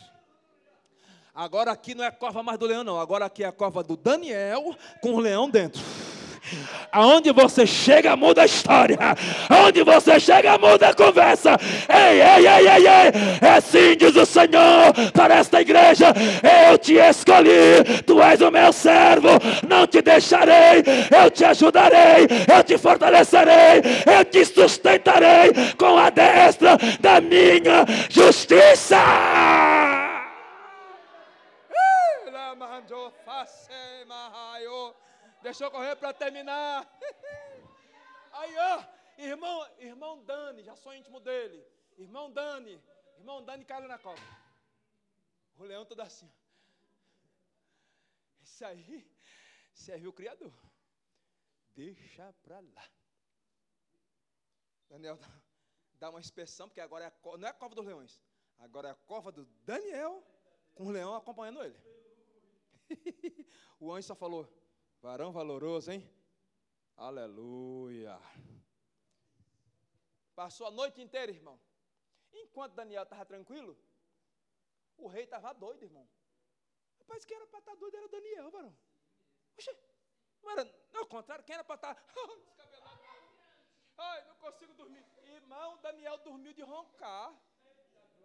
Agora 1.34 1.70
aqui 1.70 1.94
não 1.94 2.04
é 2.04 2.08
a 2.08 2.12
cova 2.12 2.42
mais 2.42 2.58
do 2.58 2.66
leão, 2.66 2.82
não. 2.82 3.00
Agora 3.00 3.24
aqui 3.24 3.44
é 3.44 3.46
a 3.46 3.52
cova 3.52 3.82
do 3.82 3.96
Daniel 3.96 4.76
com 5.00 5.14
o 5.14 5.20
leão 5.20 5.48
dentro. 5.48 5.80
Aonde 6.90 7.32
você 7.32 7.66
chega, 7.66 8.14
muda 8.16 8.42
a 8.42 8.46
história. 8.46 8.98
Aonde 9.48 9.82
você 9.82 10.20
chega, 10.20 10.58
muda 10.58 10.88
a 10.88 10.94
conversa. 10.94 11.56
Ei, 11.88 12.20
ei, 12.20 12.46
ei, 12.46 12.68
ei, 12.68 12.86
ei. 12.86 13.12
É 13.40 13.54
assim 13.56 13.96
diz 13.96 14.14
o 14.14 14.26
Senhor 14.26 14.92
para 15.14 15.36
esta 15.36 15.60
igreja. 15.60 16.12
Eu 16.68 16.76
te 16.76 16.94
escolhi, 16.94 18.02
tu 18.06 18.20
és 18.22 18.40
o 18.40 18.50
meu 18.50 18.72
servo. 18.72 19.28
Não 19.66 19.86
te 19.86 20.02
deixarei, 20.02 20.84
eu 21.22 21.30
te 21.30 21.44
ajudarei, 21.44 22.26
eu 22.54 22.62
te 22.62 22.76
fortalecerei, 22.76 23.82
eu 24.06 24.24
te 24.24 24.44
sustentarei 24.44 25.52
com 25.78 25.96
a 25.96 26.10
destra 26.10 26.76
da 27.00 27.20
minha 27.20 27.86
justiça. 28.10 28.98
Deixa 35.42 35.64
eu 35.64 35.70
correr 35.70 35.96
para 35.96 36.12
terminar. 36.12 36.86
Aí, 38.32 38.56
ó, 38.56 38.84
irmão, 39.18 39.78
irmão 39.78 40.24
Dani, 40.24 40.62
já 40.62 40.76
sou 40.76 40.94
íntimo 40.94 41.18
dele. 41.20 41.64
Irmão 41.98 42.30
Dani, 42.30 42.80
irmão 43.18 43.44
Dani 43.44 43.64
caiu 43.64 43.88
na 43.88 43.98
cova. 43.98 44.22
O 45.56 45.64
leão 45.64 45.84
todo 45.84 46.00
assim. 46.00 46.30
Esse 48.42 48.64
aí, 48.64 49.10
serve 49.72 50.06
o 50.06 50.12
Criador. 50.12 50.52
Deixa 51.74 52.32
para 52.42 52.60
lá. 52.60 52.88
Daniel 54.88 55.18
dá 55.94 56.10
uma 56.10 56.20
inspeção, 56.20 56.68
porque 56.68 56.80
agora 56.80 57.04
é 57.04 57.08
a, 57.08 57.36
não 57.38 57.48
é 57.48 57.50
a 57.50 57.54
cova 57.54 57.74
dos 57.74 57.86
leões, 57.86 58.20
agora 58.58 58.88
é 58.88 58.90
a 58.90 58.94
cova 58.94 59.32
do 59.32 59.46
Daniel, 59.64 60.22
com 60.74 60.86
o 60.86 60.90
leão 60.90 61.14
acompanhando 61.14 61.62
ele. 61.62 61.78
o 63.80 63.92
anjo 63.92 64.08
só 64.08 64.14
falou: 64.14 64.61
varão 65.02 65.32
valoroso, 65.32 65.90
hein? 65.90 66.08
Aleluia. 66.96 68.18
Passou 70.34 70.66
a 70.66 70.70
noite 70.70 71.02
inteira, 71.02 71.32
irmão. 71.32 71.60
Enquanto 72.32 72.74
Daniel 72.74 73.02
estava 73.02 73.26
tranquilo, 73.26 73.76
o 74.96 75.08
rei 75.08 75.24
estava 75.24 75.52
doido, 75.52 75.82
irmão. 75.82 76.08
Rapaz, 77.00 77.24
quem 77.24 77.36
era 77.36 77.46
para 77.46 77.58
estar 77.58 77.72
tá 77.72 77.78
doido 77.78 77.96
era 77.96 78.08
Daniel, 78.08 78.50
varão. 78.50 78.76
Oxe, 79.58 79.76
não 80.42 80.52
era, 80.52 80.74
ao 80.94 81.06
contrário, 81.06 81.44
quem 81.44 81.54
era 81.54 81.64
para 81.64 81.74
estar. 81.74 81.94
Tá, 81.94 82.02
Ai, 83.98 84.24
não 84.28 84.36
consigo 84.36 84.72
dormir. 84.74 85.04
Irmão, 85.24 85.78
Daniel 85.78 86.16
dormiu 86.18 86.52
de 86.52 86.62
roncar. 86.62 87.34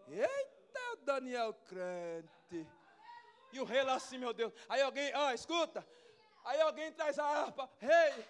Eita, 0.08 0.96
Daniel 1.02 1.54
crente. 1.66 2.68
E 3.52 3.60
o 3.60 3.66
rei 3.66 3.82
lá 3.84 3.96
assim, 3.96 4.18
meu 4.18 4.34
Deus. 4.34 4.54
Aí 4.70 4.82
alguém, 4.82 5.14
ó, 5.16 5.32
escuta. 5.32 5.86
Aí 6.48 6.62
alguém 6.62 6.92
traz 6.94 7.20
a 7.20 7.26
harpa. 7.26 7.70
Rei, 7.78 8.26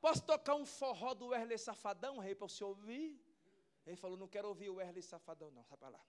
posso 0.00 0.22
tocar 0.22 0.54
um 0.54 0.64
forró 0.64 1.14
do 1.14 1.28
Wesley 1.28 1.58
Safadão, 1.58 2.18
rei, 2.18 2.32
para 2.32 2.48
você 2.48 2.62
ouvir? 2.62 3.20
Ele 3.84 3.96
falou, 3.96 4.16
não 4.16 4.28
quero 4.28 4.46
ouvir 4.46 4.70
o 4.70 4.76
Wesley 4.76 5.02
Safadão, 5.02 5.50
não. 5.50 5.64
Sai 5.64 5.76
para 5.76 5.88
lá. 5.88 6.00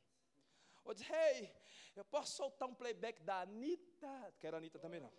Eu 0.85 0.93
disse, 0.93 1.09
rei, 1.09 1.51
eu 1.95 2.05
posso 2.05 2.33
soltar 2.33 2.69
um 2.69 2.75
playback 2.75 3.23
da 3.23 3.41
Anitta? 3.41 4.33
Quero 4.39 4.55
a 4.55 4.59
Anitta 4.59 4.77
também 4.77 4.99
não. 4.99 5.11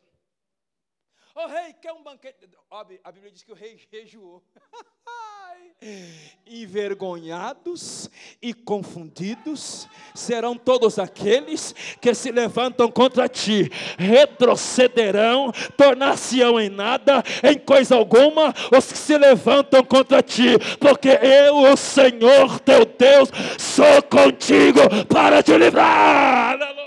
Ô 1.35 1.41
oh, 1.41 1.47
rei, 1.47 1.73
quer 1.75 1.93
um 1.93 2.05
banquete? 2.05 2.49
A 2.71 3.13
Bíblia 3.13 3.33
diz 3.33 3.43
que 3.43 3.53
o 3.53 3.57
rei 3.57 3.77
jejuou. 3.91 4.45
Envergonhados 6.47 8.11
e 8.43 8.53
confundidos 8.53 9.89
serão 10.15 10.55
todos 10.55 10.99
aqueles 10.99 11.75
que 11.99 12.13
se 12.13 12.31
levantam 12.31 12.91
contra 12.91 13.27
ti, 13.27 13.71
retrocederão, 13.97 15.51
tornar-se-ão 15.79 16.61
em 16.61 16.69
nada, 16.69 17.25
em 17.43 17.59
coisa 17.59 17.97
alguma, 17.97 18.53
os 18.77 18.93
que 18.93 18.99
se 18.99 19.17
levantam 19.17 19.83
contra 19.83 20.23
ti, 20.23 20.59
porque 20.79 21.19
eu, 21.23 21.73
o 21.73 21.77
Senhor 21.79 22.61
teu 22.61 22.85
Deus, 22.85 23.31
sou 23.59 24.03
contigo 24.03 24.81
para 25.07 25.43
te 25.43 25.57
livrar. 25.57 26.53
Aleluia! 26.53 26.81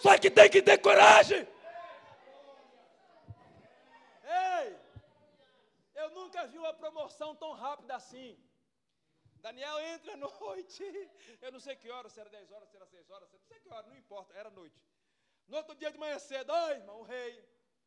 Só 0.00 0.18
que 0.18 0.30
tem 0.30 0.50
que 0.50 0.60
ter 0.60 0.78
coragem. 0.78 1.46
Nunca 6.28 6.46
vi 6.46 6.58
uma 6.58 6.74
promoção 6.74 7.34
tão 7.34 7.52
rápida 7.52 7.94
assim. 7.96 8.30
Daniel 9.46 9.80
entra 9.80 10.12
à 10.12 10.16
noite. 10.16 10.84
Eu 11.40 11.50
não 11.50 11.60
sei 11.60 11.74
que 11.74 11.90
hora, 11.90 12.08
se 12.10 12.20
era 12.20 12.28
10 12.28 12.52
horas, 12.52 12.68
se 12.68 12.76
era 12.76 12.86
6 12.86 13.10
horas, 13.10 13.30
não 13.32 13.40
sei 13.40 13.58
que 13.60 13.70
hora, 13.72 13.86
não 13.86 13.96
importa, 13.96 14.34
era 14.34 14.50
noite. 14.50 14.78
No 15.46 15.56
outro 15.56 15.74
dia 15.74 15.90
de 15.90 15.98
manhã 15.98 16.18
cedo, 16.18 16.52
irmão, 16.70 17.00
o 17.00 17.02
rei, 17.02 17.32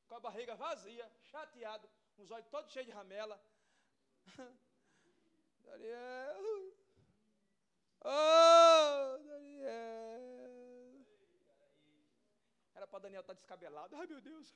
com 0.08 0.16
a 0.16 0.20
barriga 0.20 0.56
vazia, 0.56 1.08
chateado, 1.32 1.88
os 2.18 2.32
olhos 2.32 2.48
todos 2.48 2.72
cheios 2.72 2.88
de 2.88 2.94
ramela. 2.94 3.40
Daniel, 5.66 6.74
oh, 8.04 9.18
Daniel. 9.30 11.06
Era 12.74 12.88
para 12.88 13.00
Daniel 13.00 13.22
estar 13.22 13.36
tá 13.36 13.40
descabelado. 13.40 13.96
Ai, 13.96 14.08
meu 14.08 14.20
Deus. 14.20 14.56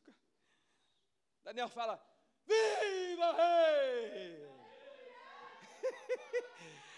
Daniel 1.44 1.70
fala: 1.70 2.04
Viva 2.48 3.32
Rei! 3.38 4.48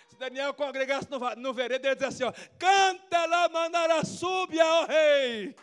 Se 0.09 0.15
Daniel 0.17 0.53
congregasse 0.53 1.07
no, 1.09 1.19
no 1.35 1.53
veredo, 1.53 1.85
ele 1.87 1.95
dizia 1.95 2.07
assim: 2.09 2.23
ó, 2.23 2.33
Canta 2.57 3.25
lá, 3.25 3.49
manara 3.49 4.03
súbia, 4.05 4.65
ó 4.65 4.85
Rei! 4.85 5.55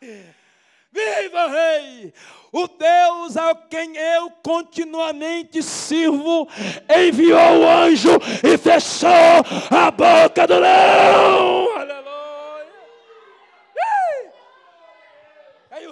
Viva 0.92 1.46
Rei! 1.48 2.12
O 2.52 2.68
Deus 2.68 3.36
a 3.36 3.54
quem 3.54 3.96
eu 3.96 4.30
continuamente 4.42 5.62
sirvo 5.62 6.48
enviou 6.88 7.60
o 7.60 7.68
anjo 7.68 8.16
e 8.42 8.56
fechou 8.56 9.10
a 9.70 9.90
boca 9.90 10.46
do 10.46 10.58
leão. 10.58 11.66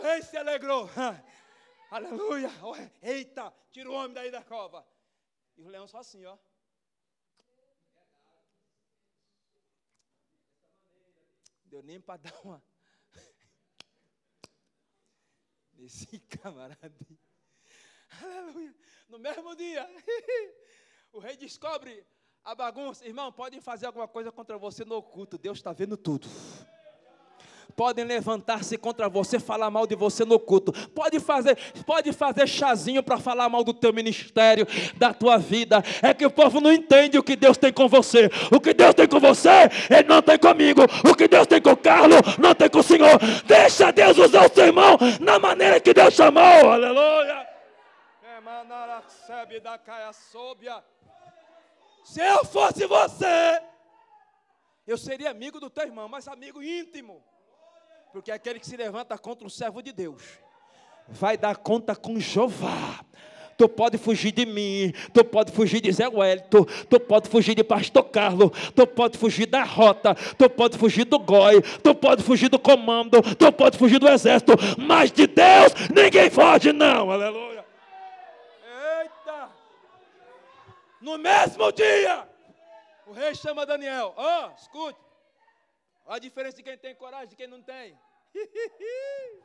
rei 0.04 0.22
se 0.22 0.33
alegrou. 0.44 0.88
Aleluia. 1.90 2.50
Eita, 3.02 3.52
tira 3.72 3.90
o 3.90 3.94
homem 3.94 4.12
daí 4.12 4.30
da 4.30 4.42
cova. 4.42 4.86
E 5.56 5.62
o 5.62 5.68
leão 5.68 5.88
só 5.88 5.98
assim, 5.98 6.24
ó. 6.24 6.36
Deu 11.64 11.82
nem 11.82 12.00
para 12.00 12.18
dar 12.18 12.40
uma. 12.44 12.62
Nesse 15.74 16.20
camarada. 16.20 16.94
Aleluia. 18.22 18.74
No 19.08 19.18
mesmo 19.18 19.56
dia, 19.56 19.86
o 21.12 21.18
rei 21.18 21.36
descobre 21.36 22.06
a 22.42 22.54
bagunça. 22.54 23.06
Irmão, 23.06 23.32
podem 23.32 23.60
fazer 23.60 23.86
alguma 23.86 24.06
coisa 24.06 24.30
contra 24.30 24.58
você 24.58 24.84
no 24.84 24.96
oculto. 24.96 25.38
Deus 25.38 25.58
está 25.58 25.72
vendo 25.72 25.96
tudo 25.96 26.28
podem 27.76 28.04
levantar-se 28.04 28.76
contra 28.78 29.08
você, 29.08 29.38
falar 29.38 29.70
mal 29.70 29.86
de 29.86 29.94
você 29.94 30.24
no 30.24 30.38
culto. 30.38 30.72
Pode 30.90 31.20
fazer, 31.20 31.56
pode 31.86 32.12
fazer 32.12 32.46
chazinho 32.46 33.02
para 33.02 33.18
falar 33.18 33.48
mal 33.48 33.64
do 33.64 33.74
teu 33.74 33.92
ministério, 33.92 34.66
da 34.96 35.12
tua 35.12 35.36
vida. 35.38 35.82
É 36.02 36.14
que 36.14 36.24
o 36.24 36.30
povo 36.30 36.60
não 36.60 36.72
entende 36.72 37.18
o 37.18 37.22
que 37.22 37.36
Deus 37.36 37.56
tem 37.56 37.72
com 37.72 37.88
você. 37.88 38.30
O 38.50 38.60
que 38.60 38.72
Deus 38.72 38.94
tem 38.94 39.08
com 39.08 39.20
você, 39.20 39.68
ele 39.90 40.08
não 40.08 40.22
tem 40.22 40.38
comigo. 40.38 40.82
O 41.08 41.14
que 41.14 41.28
Deus 41.28 41.46
tem 41.46 41.60
com 41.60 41.70
o 41.70 41.76
Carlos, 41.76 42.38
não 42.38 42.54
tem 42.54 42.68
com 42.68 42.78
o 42.78 42.82
Senhor. 42.82 43.18
Deixa 43.46 43.90
Deus 43.90 44.16
usar 44.18 44.46
o 44.46 44.54
seu 44.54 44.66
irmão 44.66 44.98
na 45.20 45.38
maneira 45.38 45.80
que 45.80 45.92
Deus 45.92 46.14
chamou. 46.14 46.42
Aleluia. 46.42 47.46
Se 52.04 52.20
eu 52.20 52.44
fosse 52.44 52.86
você, 52.86 53.62
eu 54.86 54.98
seria 54.98 55.30
amigo 55.30 55.58
do 55.58 55.70
teu 55.70 55.84
irmão, 55.84 56.08
mas 56.08 56.28
amigo 56.28 56.62
íntimo. 56.62 57.24
Porque 58.14 58.30
aquele 58.30 58.60
que 58.60 58.66
se 58.66 58.76
levanta 58.76 59.18
contra 59.18 59.44
um 59.44 59.50
servo 59.50 59.82
de 59.82 59.92
Deus 59.92 60.22
vai 61.08 61.36
dar 61.36 61.56
conta 61.56 61.96
com 61.96 62.20
Jeová. 62.20 63.04
Tu 63.58 63.68
pode 63.68 63.98
fugir 63.98 64.30
de 64.30 64.46
mim, 64.46 64.92
tu 65.12 65.24
pode 65.24 65.50
fugir 65.50 65.80
de 65.80 65.90
Zé 65.90 66.06
Wellington, 66.06 66.64
tu 66.88 67.00
pode 67.00 67.28
fugir 67.28 67.56
de 67.56 67.64
Pastor 67.64 68.04
Carlos, 68.04 68.52
tu 68.72 68.86
pode 68.86 69.18
fugir 69.18 69.46
da 69.46 69.64
rota, 69.64 70.14
tu 70.38 70.48
pode 70.48 70.78
fugir 70.78 71.04
do 71.04 71.18
goi, 71.18 71.60
tu 71.82 71.92
pode 71.92 72.22
fugir 72.22 72.48
do 72.48 72.58
comando, 72.58 73.20
tu 73.34 73.52
pode 73.52 73.76
fugir 73.76 73.98
do 73.98 74.08
exército, 74.08 74.52
mas 74.78 75.10
de 75.10 75.26
Deus 75.26 75.72
ninguém 75.92 76.30
foge, 76.30 76.72
não, 76.72 77.10
aleluia. 77.10 77.64
Eita! 79.00 79.48
No 81.00 81.18
mesmo 81.18 81.72
dia, 81.72 82.28
o 83.08 83.12
rei 83.12 83.34
chama 83.34 83.66
Daniel, 83.66 84.14
ó, 84.16 84.46
oh, 84.46 84.54
escute, 84.56 84.98
Olha 86.06 86.16
a 86.16 86.20
diferença 86.20 86.58
de 86.58 86.62
quem 86.62 86.76
tem 86.76 86.94
coragem 86.94 87.32
e 87.32 87.36
quem 87.36 87.46
não 87.46 87.62
tem. 87.62 87.98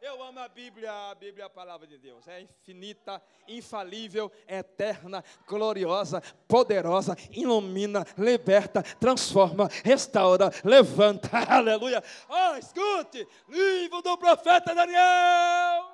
Eu 0.00 0.22
amo 0.22 0.38
a 0.38 0.46
Bíblia, 0.46 0.92
a 1.10 1.14
Bíblia 1.14 1.44
é 1.44 1.46
a 1.46 1.50
palavra 1.50 1.86
de 1.86 1.98
Deus. 1.98 2.28
É 2.28 2.40
infinita, 2.40 3.20
infalível, 3.48 4.30
eterna, 4.46 5.24
gloriosa, 5.46 6.22
poderosa, 6.46 7.16
ilumina, 7.32 8.04
liberta, 8.16 8.82
transforma, 8.82 9.68
restaura, 9.84 10.50
levanta. 10.62 11.28
Aleluia. 11.50 12.02
Oh, 12.28 12.54
escute, 12.56 13.26
livro 13.48 14.00
do 14.02 14.16
profeta 14.16 14.74
Daniel. 14.74 15.90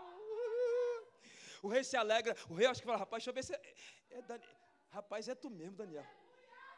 O 1.62 1.68
rei 1.68 1.84
se 1.84 1.96
alegra. 1.96 2.36
O 2.50 2.54
rei 2.54 2.66
acho 2.66 2.80
que 2.80 2.86
fala, 2.86 2.98
rapaz, 2.98 3.24
deixa 3.24 3.30
eu 3.30 3.34
ver 3.34 3.44
se 3.44 3.54
é, 3.54 4.18
é. 4.18 4.40
Rapaz, 4.90 5.26
é 5.26 5.34
tu 5.34 5.48
mesmo, 5.48 5.76
Daniel. 5.76 6.04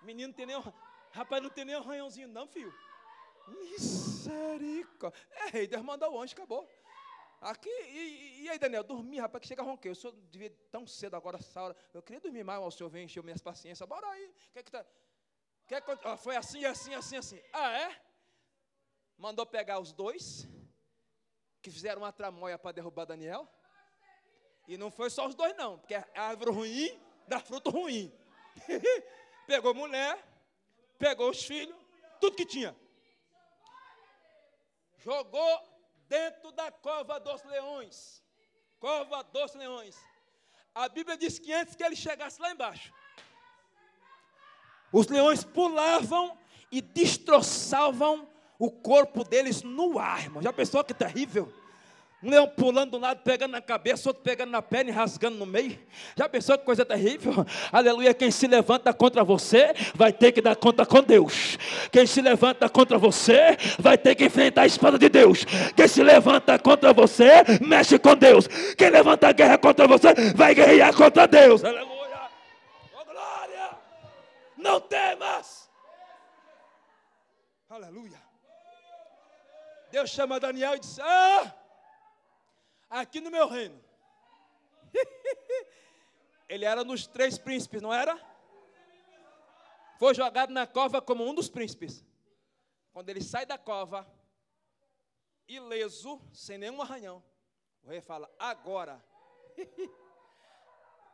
Menino 0.03 0.33
tem 0.33 0.47
nem, 0.47 0.63
rapaz, 1.11 1.43
não 1.43 1.51
tem 1.51 1.65
nem 1.65 1.77
um 1.77 2.29
não, 2.29 2.47
filho. 2.47 2.73
Misericórdia. 3.49 5.19
É, 5.31 5.47
rei, 5.51 5.67
Deus 5.67 5.83
mandou 5.83 6.13
o 6.13 6.21
anjo, 6.21 6.33
acabou. 6.33 6.69
Aqui, 7.41 7.69
e, 7.69 8.45
e 8.45 8.49
aí, 8.49 8.59
Daniel, 8.59 8.83
dormi, 8.83 9.19
rapaz, 9.19 9.43
que 9.43 9.49
chega 9.49 9.63
ronquei. 9.63 9.91
Eu 9.91 9.95
sou 9.95 10.13
devia 10.13 10.51
tão 10.71 10.87
cedo 10.87 11.15
agora, 11.15 11.37
essa 11.37 11.61
hora. 11.61 11.77
Eu 11.93 12.03
queria 12.03 12.21
dormir 12.21 12.43
mais, 12.43 12.59
o 12.63 12.71
senhor 12.71 12.89
vem 12.89 13.05
encher 13.05 13.23
minhas 13.23 13.43
paciências. 13.43 13.87
Bora 13.87 14.07
aí. 14.09 14.35
Que 14.53 14.63
que 14.63 14.71
tá? 14.71 14.85
Que 15.67 15.81
que, 15.81 15.91
ah, 16.05 16.17
foi 16.17 16.37
assim, 16.37 16.65
assim, 16.65 16.95
assim, 16.95 17.17
assim. 17.17 17.43
Ah, 17.53 17.71
é? 17.71 18.01
Mandou 19.19 19.45
pegar 19.45 19.79
os 19.79 19.93
dois, 19.93 20.49
que 21.61 21.71
fizeram 21.71 22.03
uma 22.03 22.13
tramóia 22.13 22.59
para 22.59 22.73
derrubar 22.73 23.05
Daniel. 23.05 23.49
E 24.67 24.79
não 24.79 24.91
foi 24.91 25.11
só 25.11 25.27
os 25.27 25.35
dois, 25.35 25.55
não, 25.57 25.79
porque 25.79 25.95
a 25.95 26.07
árvore 26.17 26.51
ruim 26.51 27.01
dá 27.29 27.41
fruto 27.41 27.69
ruim. 27.69 28.11
pegou 29.47 29.75
mulher, 29.75 30.27
pegou 30.99 31.29
os 31.29 31.43
filhos, 31.45 31.77
tudo 32.19 32.37
que 32.37 32.47
tinha 32.47 32.75
jogou 35.05 35.61
dentro 36.09 36.51
da 36.53 36.73
cova 36.73 37.21
dos 37.21 37.43
leões. 37.45 38.23
Cova 38.81 39.23
dos 39.23 39.55
leões. 39.55 39.97
A 40.75 40.89
Bíblia 40.89 41.17
diz 41.17 41.39
que 41.39 41.53
antes 41.53 41.77
que 41.77 41.85
ele 41.85 41.95
chegasse 41.95 42.41
lá 42.41 42.51
embaixo, 42.51 42.93
os 44.91 45.07
leões 45.09 45.45
pulavam 45.45 46.37
e 46.71 46.81
destroçavam 46.81 48.29
o 48.59 48.71
corpo 48.71 49.23
deles 49.25 49.63
no 49.63 49.99
ar, 49.99 50.23
irmão. 50.23 50.43
Já 50.43 50.53
pensou 50.53 50.83
que 50.83 50.95
terrível? 50.95 51.53
Um 52.25 52.31
leão 52.31 52.49
pulando 52.49 52.93
de 52.93 52.97
um 52.97 53.01
lado, 53.01 53.21
pegando 53.23 53.51
na 53.51 53.61
cabeça, 53.61 54.09
outro 54.09 54.23
pegando 54.23 54.51
na 54.51 54.63
perna 54.63 54.91
e 54.91 54.93
rasgando 54.95 55.37
no 55.37 55.45
meio. 55.45 55.79
Já 56.17 56.27
pensou 56.27 56.57
que 56.57 56.65
coisa 56.65 56.83
terrível? 56.83 57.45
Aleluia. 57.71 58.15
Quem 58.15 58.31
se 58.31 58.47
levanta 58.47 58.95
contra 58.95 59.23
você 59.23 59.75
vai 59.95 60.11
ter 60.11 60.33
que 60.33 60.41
dar 60.41 60.57
conta 60.57 60.87
com 60.87 61.03
Deus. 61.03 61.59
Quem 61.93 62.07
se 62.07 62.23
levanta 62.23 62.67
contra 62.67 62.97
você 62.97 63.59
vai 63.79 63.99
ter 63.99 64.15
que 64.15 64.25
enfrentar 64.25 64.63
a 64.63 64.67
espada 64.67 64.99
de 64.99 65.11
Deus. 65.11 65.45
Quem 65.77 65.87
se 65.87 66.03
levanta 66.03 66.59
contra 66.59 66.95
você, 66.95 67.45
mexe 67.61 67.99
com 67.99 68.17
Deus. 68.17 68.49
Quem 68.79 68.89
levanta 68.89 69.29
a 69.29 69.33
guerra 69.33 69.59
contra 69.59 69.87
você, 69.87 70.15
vai 70.35 70.55
guerrear 70.55 70.95
contra 70.95 71.27
Deus. 71.27 71.63
Aleluia. 71.63 72.31
Oh, 72.95 73.05
glória. 73.05 73.71
Não 74.57 74.81
temas. 74.81 75.69
Aleluia. 77.69 78.23
Deus 79.93 80.09
chama 80.09 80.41
Daniel 80.41 80.77
e 80.77 80.81
diz: 80.81 80.99
Ah! 81.01 81.64
Aqui 83.01 83.21
no 83.21 83.31
meu 83.31 83.49
reino. 83.49 83.83
Ele 86.49 86.65
era 86.65 86.85
nos 86.85 87.07
três 87.07 87.37
príncipes, 87.39 87.83
não 87.83 87.93
era? 87.93 88.19
Foi 89.99 90.15
jogado 90.15 90.53
na 90.53 90.67
cova 90.67 91.01
como 91.01 91.29
um 91.29 91.35
dos 91.35 91.49
príncipes. 91.49 92.05
Quando 92.93 93.09
ele 93.09 93.23
sai 93.23 93.47
da 93.47 93.57
cova, 93.57 94.07
ileso, 95.49 96.21
sem 96.33 96.59
nenhum 96.59 96.83
arranhão, 96.83 97.25
o 97.83 97.89
rei 97.89 98.01
fala: 98.01 98.31
Agora, 98.39 99.05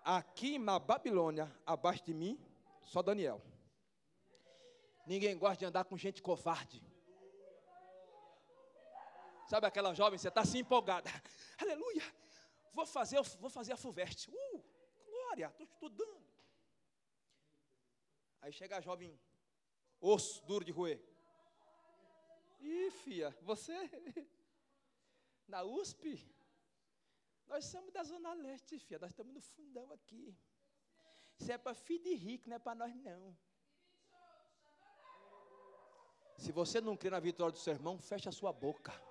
aqui 0.04 0.58
na 0.58 0.78
Babilônia, 0.78 1.50
abaixo 1.64 2.04
de 2.04 2.12
mim, 2.12 2.38
só 2.82 3.02
Daniel. 3.02 3.40
Ninguém 5.06 5.38
gosta 5.38 5.56
de 5.56 5.64
andar 5.64 5.84
com 5.84 5.96
gente 5.96 6.20
covarde. 6.20 6.82
Sabe 9.50 9.66
aquela 9.66 9.92
jovem, 9.92 10.16
você 10.16 10.28
está 10.28 10.42
assim 10.42 10.58
empolgada. 10.60 11.10
Aleluia! 11.60 12.04
Vou 12.72 12.86
fazer, 12.86 13.20
vou 13.40 13.50
fazer 13.50 13.72
a 13.72 13.76
FUVEST. 13.76 14.30
Uh, 14.30 14.64
glória, 15.04 15.46
estou 15.46 15.66
estudando. 15.66 16.24
Aí 18.40 18.52
chega 18.52 18.76
a 18.76 18.80
jovem, 18.80 19.18
osso 20.00 20.40
duro 20.46 20.64
de 20.64 20.70
roer. 20.70 21.02
Ih, 22.60 22.92
filha, 22.92 23.36
você 23.42 23.74
na 25.48 25.64
USP? 25.64 26.32
Nós 27.48 27.64
somos 27.64 27.92
da 27.92 28.04
Zona 28.04 28.32
Leste, 28.34 28.78
filha. 28.78 29.00
Nós 29.00 29.10
estamos 29.10 29.34
no 29.34 29.40
fundão 29.40 29.90
aqui. 29.90 30.32
Isso 31.40 31.50
é 31.50 31.58
para 31.58 31.74
filho 31.74 32.04
de 32.04 32.14
rico, 32.14 32.48
não 32.48 32.54
é 32.54 32.60
para 32.60 32.76
nós 32.76 32.94
não. 32.94 33.36
Se 36.38 36.52
você 36.52 36.80
não 36.80 36.96
crê 36.96 37.10
na 37.10 37.18
vitória 37.18 37.50
do 37.52 37.58
seu 37.58 37.72
irmão, 37.72 37.98
feche 37.98 38.28
a 38.28 38.32
sua 38.32 38.52
boca. 38.52 39.09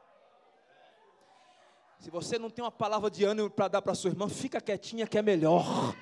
Se 2.00 2.10
você 2.10 2.40
não 2.40 2.50
tem 2.50 2.64
uma 2.64 2.72
palavra 2.72 3.12
de 3.12 3.26
ânimo 3.26 3.50
para 3.50 3.68
dar 3.68 3.82
para 3.82 3.94
sua 3.94 4.10
irmã, 4.10 4.30
fica 4.30 4.62
quietinha 4.62 5.06
que 5.06 5.18
é 5.18 5.22
melhor. 5.22 5.94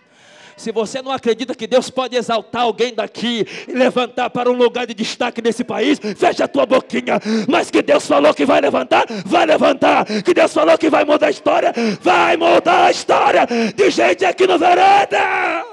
Se 0.55 0.71
você 0.71 1.01
não 1.01 1.11
acredita 1.11 1.55
que 1.55 1.65
Deus 1.65 1.89
pode 1.89 2.15
exaltar 2.15 2.61
alguém 2.61 2.93
daqui 2.93 3.47
e 3.67 3.71
levantar 3.71 4.29
para 4.29 4.47
um 4.47 4.53
lugar 4.53 4.85
de 4.85 4.93
destaque 4.93 5.41
nesse 5.41 5.63
país, 5.63 5.99
fecha 6.15 6.43
a 6.43 6.47
tua 6.47 6.67
boquinha. 6.67 7.19
Mas 7.47 7.71
que 7.71 7.81
Deus 7.81 8.05
falou 8.05 8.31
que 8.31 8.45
vai 8.45 8.61
levantar, 8.61 9.05
vai 9.25 9.47
levantar. 9.47 10.05
Que 10.23 10.35
Deus 10.35 10.53
falou 10.53 10.77
que 10.77 10.87
vai 10.87 11.03
mudar 11.03 11.27
a 11.27 11.31
história, 11.31 11.73
vai 11.99 12.37
mudar 12.37 12.85
a 12.85 12.91
história 12.91 13.47
de 13.75 13.89
gente 13.89 14.23
aqui 14.23 14.45
no 14.45 14.59
vereda. 14.59 15.19
Aleluia 15.19 15.67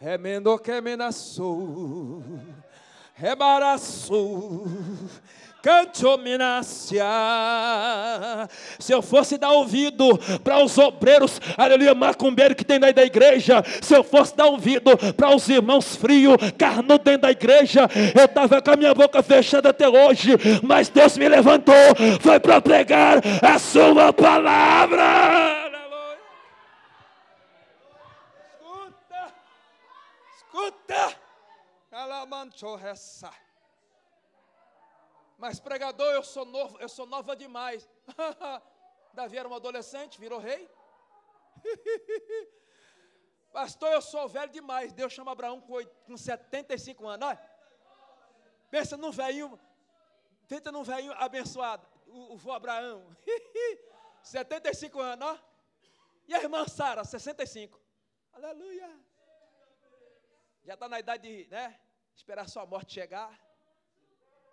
remendo 0.00 0.58
que 0.58 0.80
me 0.80 0.96
nasceu, 0.96 2.22
rebaraçou, 3.14 4.64
cantominácia. 5.62 7.04
Se 8.78 8.92
eu 8.92 9.02
fosse 9.02 9.36
dar 9.36 9.50
ouvido 9.50 10.18
para 10.42 10.64
os 10.64 10.78
obreiros, 10.78 11.38
aleluia, 11.54 11.94
macumbeiro 11.94 12.54
que 12.54 12.64
tem 12.64 12.80
daí 12.80 12.94
da 12.94 13.04
igreja, 13.04 13.62
se 13.82 13.94
eu 13.94 14.02
fosse 14.02 14.34
dar 14.34 14.46
ouvido 14.46 14.96
para 15.14 15.36
os 15.36 15.46
irmãos 15.50 15.94
frios, 15.96 16.36
carno 16.56 16.96
dentro 16.96 17.20
da 17.20 17.30
igreja, 17.30 17.86
eu 18.18 18.24
estava 18.24 18.62
com 18.62 18.70
a 18.70 18.76
minha 18.76 18.94
boca 18.94 19.22
fechada 19.22 19.68
até 19.68 19.86
hoje, 19.86 20.30
mas 20.62 20.88
Deus 20.88 21.18
me 21.18 21.28
levantou, 21.28 21.74
foi 22.22 22.40
para 22.40 22.58
pregar 22.62 23.20
a 23.42 23.58
sua 23.58 24.14
palavra. 24.14 25.59
Mas 35.38 35.58
pregador, 35.58 36.12
eu 36.12 36.22
sou 36.22 36.44
novo, 36.44 36.78
eu 36.78 36.88
sou 36.88 37.06
nova 37.06 37.34
demais. 37.34 37.88
Davi 39.14 39.38
era 39.38 39.48
um 39.48 39.54
adolescente, 39.54 40.20
virou 40.20 40.38
rei. 40.38 40.70
Pastor, 43.52 43.90
eu 43.92 44.02
sou 44.02 44.28
velho 44.28 44.52
demais. 44.52 44.92
Deus 44.92 45.12
chama 45.12 45.32
Abraão 45.32 45.60
com, 45.60 45.72
8, 45.72 45.90
com 46.06 46.16
75 46.16 47.08
anos. 47.08 47.28
Olha. 47.28 47.50
Pensa 48.70 48.96
num 48.96 49.10
velhinho, 49.10 49.58
tenta 50.46 50.70
num 50.70 50.84
velhinho 50.84 51.12
abençoado, 51.14 51.88
o, 52.06 52.34
o 52.34 52.36
vô 52.36 52.52
Abraão. 52.52 53.04
75 54.22 55.00
anos, 55.00 55.26
ó. 55.26 55.38
E 56.28 56.34
a 56.34 56.42
irmã 56.42 56.68
Sara, 56.68 57.02
65. 57.02 57.80
Aleluia 58.32 59.09
já 60.64 60.74
está 60.74 60.88
na 60.88 60.98
idade 60.98 61.44
de 61.44 61.50
né, 61.50 61.78
esperar 62.14 62.48
sua 62.48 62.66
morte 62.66 62.94
chegar. 62.94 63.38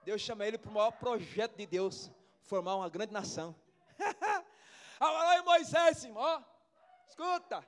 Deus 0.03 0.21
chama 0.21 0.45
ele 0.45 0.57
para 0.57 0.71
o 0.71 0.73
maior 0.73 0.91
projeto 0.91 1.55
de 1.55 1.65
Deus, 1.65 2.09
formar 2.41 2.75
uma 2.75 2.89
grande 2.89 3.11
nação. 3.11 3.55
Olha 4.99 5.43
Moisés, 5.43 6.03
irmão, 6.03 6.45
escuta. 7.05 7.67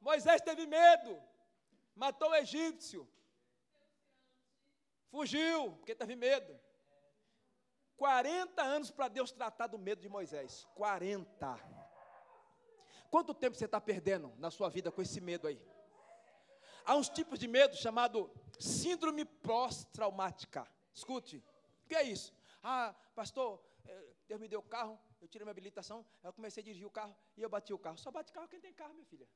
Moisés 0.00 0.40
teve 0.42 0.66
medo, 0.66 1.20
matou 1.94 2.30
o 2.30 2.34
egípcio, 2.36 3.08
fugiu, 5.10 5.72
porque 5.72 5.94
teve 5.94 6.14
medo. 6.14 6.58
40 7.96 8.62
anos 8.62 8.90
para 8.90 9.08
Deus 9.08 9.32
tratar 9.32 9.66
do 9.66 9.78
medo 9.78 10.02
de 10.02 10.08
Moisés. 10.08 10.66
40. 10.74 11.58
Quanto 13.10 13.32
tempo 13.32 13.56
você 13.56 13.64
está 13.64 13.80
perdendo 13.80 14.32
na 14.36 14.50
sua 14.50 14.68
vida 14.68 14.92
com 14.92 15.00
esse 15.00 15.20
medo 15.20 15.48
aí? 15.48 15.60
Há 16.86 16.94
uns 16.94 17.08
tipos 17.08 17.36
de 17.36 17.48
medo 17.48 17.74
chamado 17.74 18.30
síndrome 18.60 19.24
pós-traumática. 19.24 20.64
Escute, 20.94 21.38
o 21.84 21.88
que 21.88 21.96
é 21.96 22.04
isso? 22.04 22.32
Ah, 22.62 22.94
pastor, 23.12 23.60
eh, 23.84 24.14
Deus 24.28 24.40
me 24.40 24.46
deu 24.46 24.60
o 24.60 24.62
carro, 24.62 24.96
eu 25.20 25.26
tirei 25.26 25.44
minha 25.44 25.50
habilitação, 25.50 26.06
eu 26.22 26.32
comecei 26.32 26.60
a 26.60 26.64
dirigir 26.64 26.86
o 26.86 26.90
carro 26.90 27.16
e 27.36 27.42
eu 27.42 27.48
bati 27.48 27.72
o 27.74 27.78
carro. 27.78 27.98
Só 27.98 28.12
bate 28.12 28.32
carro 28.32 28.46
quem 28.46 28.60
tem 28.60 28.72
carro, 28.72 28.94
minha 28.94 29.04
filha. 29.04 29.28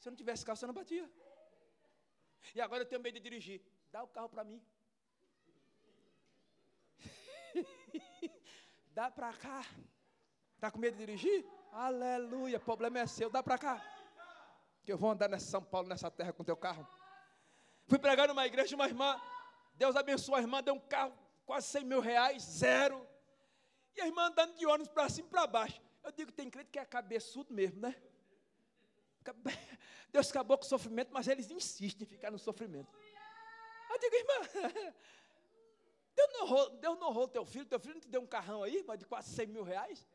Se 0.00 0.08
eu 0.08 0.10
não 0.10 0.16
tivesse 0.16 0.44
carro, 0.44 0.56
você 0.56 0.66
não 0.66 0.74
batia. 0.74 1.08
E 2.52 2.60
agora 2.60 2.82
eu 2.82 2.86
tenho 2.86 3.00
medo 3.00 3.14
de 3.14 3.20
dirigir. 3.20 3.62
Dá 3.92 4.02
o 4.02 4.08
carro 4.08 4.28
para 4.28 4.42
mim. 4.42 4.60
Dá 8.90 9.12
para 9.12 9.32
cá. 9.32 9.64
Está 10.56 10.72
com 10.72 10.80
medo 10.80 10.96
de 10.96 11.06
dirigir? 11.06 11.46
Aleluia, 11.70 12.58
problema 12.58 12.98
é 12.98 13.06
seu. 13.06 13.30
Dá 13.30 13.44
para 13.44 13.58
cá 13.58 13.97
que 14.88 14.92
eu 14.94 14.96
vou 14.96 15.10
andar 15.10 15.28
nessa 15.28 15.44
São 15.44 15.62
Paulo, 15.62 15.86
nessa 15.86 16.10
terra 16.10 16.32
com 16.32 16.42
teu 16.42 16.56
carro. 16.56 16.88
Fui 17.86 17.98
pregar 17.98 18.26
numa 18.26 18.46
igreja, 18.46 18.74
uma 18.74 18.86
irmã, 18.86 19.20
Deus 19.74 19.94
abençoou 19.94 20.34
a 20.34 20.40
irmã, 20.40 20.62
deu 20.62 20.72
um 20.72 20.80
carro, 20.80 21.12
quase 21.44 21.66
100 21.66 21.84
mil 21.84 22.00
reais, 22.00 22.42
zero. 22.42 23.06
E 23.94 24.00
a 24.00 24.06
irmã 24.06 24.28
andando 24.28 24.54
de 24.54 24.64
ônibus 24.64 24.88
para 24.88 25.06
cima 25.10 25.28
e 25.28 25.30
para 25.30 25.46
baixo. 25.46 25.78
Eu 26.02 26.10
digo, 26.10 26.32
tem 26.32 26.48
crente 26.48 26.70
que 26.70 26.78
é 26.78 26.86
cabeçudo 26.86 27.52
mesmo, 27.52 27.82
né? 27.82 27.94
Deus 30.10 30.30
acabou 30.30 30.56
com 30.56 30.64
o 30.64 30.66
sofrimento, 30.66 31.10
mas 31.12 31.28
eles 31.28 31.50
insistem 31.50 32.06
em 32.06 32.08
ficar 32.08 32.30
no 32.30 32.38
sofrimento. 32.38 32.90
Eu 33.90 33.98
digo, 33.98 34.16
irmã, 34.16 34.94
Deus 36.16 36.32
não 36.32 36.44
honrou, 36.44 36.70
Deus 36.70 36.98
não 36.98 37.08
honrou 37.08 37.28
teu 37.28 37.44
filho, 37.44 37.66
teu 37.66 37.78
filho 37.78 37.92
não 37.92 38.00
te 38.00 38.08
deu 38.08 38.22
um 38.22 38.26
carrão 38.26 38.62
aí, 38.62 38.82
de 38.96 39.04
quase 39.04 39.34
100 39.34 39.48
mil 39.48 39.64
reais? 39.64 40.08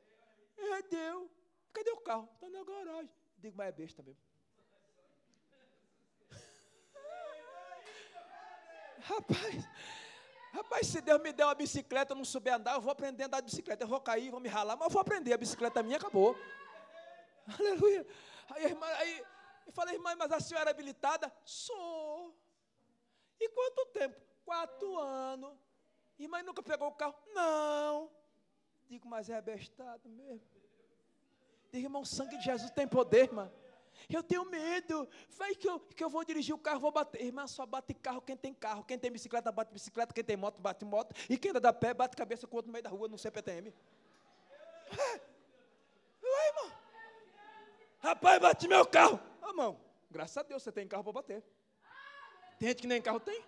É, 0.57 0.81
deu. 0.81 1.29
Cadê 1.71 1.91
o 1.91 1.97
carro? 1.97 2.27
Está 2.33 2.49
na 2.49 2.63
garagem. 2.63 3.11
Eu 3.35 3.37
digo, 3.37 3.55
mas 3.55 3.67
é 3.67 3.71
besta 3.71 4.01
mesmo. 4.01 4.32
Rapaz, 9.03 9.69
rapaz, 10.53 10.87
se 10.87 11.01
Deus 11.01 11.21
me 11.21 11.33
der 11.33 11.45
uma 11.45 11.55
bicicleta, 11.55 12.13
eu 12.13 12.17
não 12.17 12.23
souber 12.23 12.53
andar, 12.53 12.75
eu 12.75 12.81
vou 12.81 12.91
aprender 12.91 13.23
a 13.23 13.25
andar 13.27 13.41
de 13.41 13.45
bicicleta. 13.45 13.83
Eu 13.83 13.87
vou 13.87 13.99
cair, 13.99 14.31
vou 14.31 14.39
me 14.39 14.47
ralar, 14.47 14.75
mas 14.75 14.85
eu 14.85 14.91
vou 14.91 15.01
aprender. 15.01 15.33
A 15.33 15.37
bicicleta 15.37 15.83
minha 15.83 15.97
acabou. 15.97 16.37
Aleluia. 17.59 18.07
Aí, 18.49 18.65
irmã, 18.65 18.85
aí 18.85 19.23
Eu 19.65 19.71
falei, 19.71 19.95
irmã, 19.95 20.15
mas 20.15 20.31
a 20.31 20.39
senhora 20.39 20.69
é 20.69 20.71
habilitada? 20.71 21.31
Sou. 21.43 22.35
E 23.39 23.49
quanto 23.49 23.85
tempo? 23.87 24.19
Quatro 24.45 24.97
anos. 24.99 25.57
Irmã, 26.19 26.41
nunca 26.43 26.61
pegou 26.61 26.87
o 26.87 26.93
carro? 26.93 27.15
Não. 27.33 28.11
Digo, 28.87 29.07
mas 29.07 29.29
é 29.29 29.35
abestado 29.35 30.07
mesmo. 30.09 30.47
Digo, 31.71 31.85
irmão, 31.87 32.01
o 32.01 32.05
sangue 32.05 32.37
de 32.37 32.43
Jesus 32.43 32.69
tem 32.71 32.87
poder, 32.87 33.23
irmã. 33.23 33.51
Eu 34.09 34.23
tenho 34.23 34.45
medo. 34.45 35.07
Vai 35.29 35.55
que 35.55 35.67
eu, 35.67 35.79
que 35.79 36.03
eu 36.03 36.09
vou 36.09 36.23
dirigir 36.23 36.53
o 36.53 36.57
carro, 36.57 36.79
vou 36.79 36.91
bater. 36.91 37.21
Irmã, 37.21 37.47
só 37.47 37.65
bate 37.65 37.93
carro 37.93 38.21
quem 38.21 38.35
tem 38.35 38.53
carro. 38.53 38.83
Quem 38.83 38.97
tem 38.97 39.11
bicicleta, 39.11 39.51
bate 39.51 39.71
bicicleta. 39.71 40.13
Quem 40.13 40.23
tem 40.23 40.37
moto, 40.37 40.61
bate 40.61 40.85
moto. 40.85 41.15
E 41.29 41.37
quem 41.37 41.51
anda 41.51 41.59
da 41.59 41.73
pé, 41.73 41.93
bate 41.93 42.15
cabeça 42.15 42.47
com 42.47 42.55
o 42.55 42.57
outro 42.57 42.69
no 42.69 42.73
meio 42.73 42.83
da 42.83 42.89
rua, 42.89 43.07
no 43.07 43.17
CPTM. 43.17 43.73
É. 44.91 45.21
Ué, 46.23 46.47
irmão. 46.47 46.71
Rapaz, 47.99 48.41
bate 48.41 48.67
meu 48.67 48.85
carro. 48.85 49.19
Ah, 49.41 49.49
irmão, 49.49 49.79
graças 50.09 50.37
a 50.37 50.43
Deus 50.43 50.63
você 50.63 50.71
tem 50.71 50.87
carro 50.87 51.03
para 51.03 51.13
bater. 51.13 51.43
Tem 52.59 52.69
gente 52.69 52.81
que 52.81 52.87
nem 52.87 53.01
carro 53.01 53.19
tem. 53.19 53.43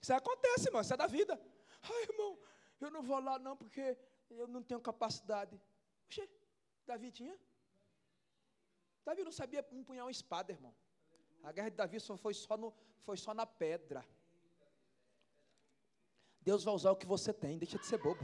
Isso 0.00 0.12
acontece, 0.12 0.68
irmão. 0.68 0.82
Isso 0.82 0.92
é 0.92 0.96
da 0.96 1.06
vida. 1.06 1.40
Ai, 1.82 2.02
irmão, 2.02 2.38
eu 2.80 2.90
não 2.90 3.02
vou 3.02 3.18
lá 3.18 3.38
não 3.38 3.56
porque 3.56 3.96
eu 4.30 4.46
não 4.46 4.62
tenho 4.62 4.80
capacidade. 4.80 5.60
Oxê, 6.06 6.28
Davi 6.86 7.10
tinha? 7.10 7.36
Davi 9.04 9.22
não 9.22 9.32
sabia 9.32 9.64
empunhar 9.72 10.06
uma 10.06 10.10
espada, 10.10 10.52
irmão. 10.52 10.74
A 11.42 11.52
guerra 11.52 11.68
de 11.68 11.76
Davi 11.76 12.00
só 12.00 12.16
foi 12.16 12.32
só, 12.32 12.56
no, 12.56 12.72
foi 13.02 13.16
só 13.16 13.34
na 13.34 13.44
pedra. 13.44 14.04
Deus 16.40 16.64
vai 16.64 16.74
usar 16.74 16.90
o 16.90 16.96
que 16.96 17.06
você 17.06 17.32
tem, 17.32 17.58
deixa 17.58 17.78
de 17.78 17.86
ser 17.86 17.98
bobo. 17.98 18.20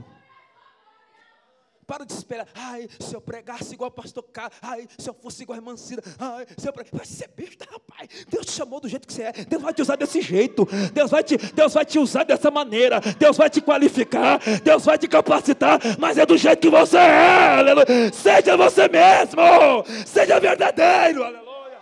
Para 1.91 2.07
de 2.07 2.13
esperar. 2.13 2.47
Ai, 2.55 2.89
se 3.01 3.13
eu 3.17 3.21
pregasse 3.21 3.75
igual 3.75 3.89
o 3.89 3.93
pastor 3.93 4.23
K, 4.23 4.49
ai, 4.63 4.87
se 4.97 5.11
eu 5.11 5.13
fosse 5.13 5.43
igual 5.43 5.57
a 5.57 5.59
irmã 5.59 5.77
Cida, 5.77 6.01
ai, 6.21 6.47
se 6.57 6.69
eu 6.69 6.73
pregasse. 6.73 6.97
Vai 6.97 7.05
ser 7.05 7.29
besta, 7.37 7.67
rapaz. 7.69 8.27
Deus 8.29 8.47
te 8.47 8.53
chamou 8.53 8.79
do 8.79 8.89
jeito 8.89 9.09
que 9.09 9.13
você 9.13 9.25
é. 9.25 9.33
Deus 9.33 9.61
vai 9.61 9.75
te 9.75 9.83
usar 9.83 9.97
desse 9.97 10.21
jeito. 10.21 10.69
Deus 10.93 11.11
vai 11.11 11.25
te, 11.25 11.37
Deus 11.37 11.75
vai 11.75 11.85
te 11.85 11.99
usar 11.99 12.23
dessa 12.23 12.49
maneira. 12.49 13.01
Deus 13.19 13.37
vai 13.37 13.51
te 13.51 13.61
qualificar. 13.61 14.39
Deus 14.63 14.85
vai 14.85 14.99
te 14.99 15.09
capacitar. 15.09 15.81
Mas 15.99 16.17
é 16.17 16.25
do 16.25 16.39
jeito 16.39 16.61
que 16.61 16.71
você 16.71 16.97
é. 16.97 17.59
Aleluia. 17.59 17.87
Seja 18.13 18.57
você 18.57 18.87
mesmo. 18.87 19.85
Seja 20.07 20.39
verdadeiro. 20.39 21.25
Aleluia. 21.25 21.79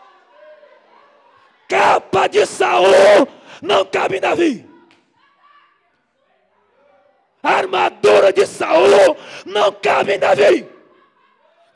Capa 1.69 2.29
de 2.29 2.47
Saul 2.47 3.29
não 3.61 3.85
cabe 3.85 4.17
em 4.17 4.21
Davi. 4.21 4.68
A 7.49 7.53
armadura 7.53 8.31
de 8.31 8.45
Saul 8.45 9.17
não 9.47 9.73
cabe 9.73 10.13
em 10.13 10.19
Davi. 10.19 10.69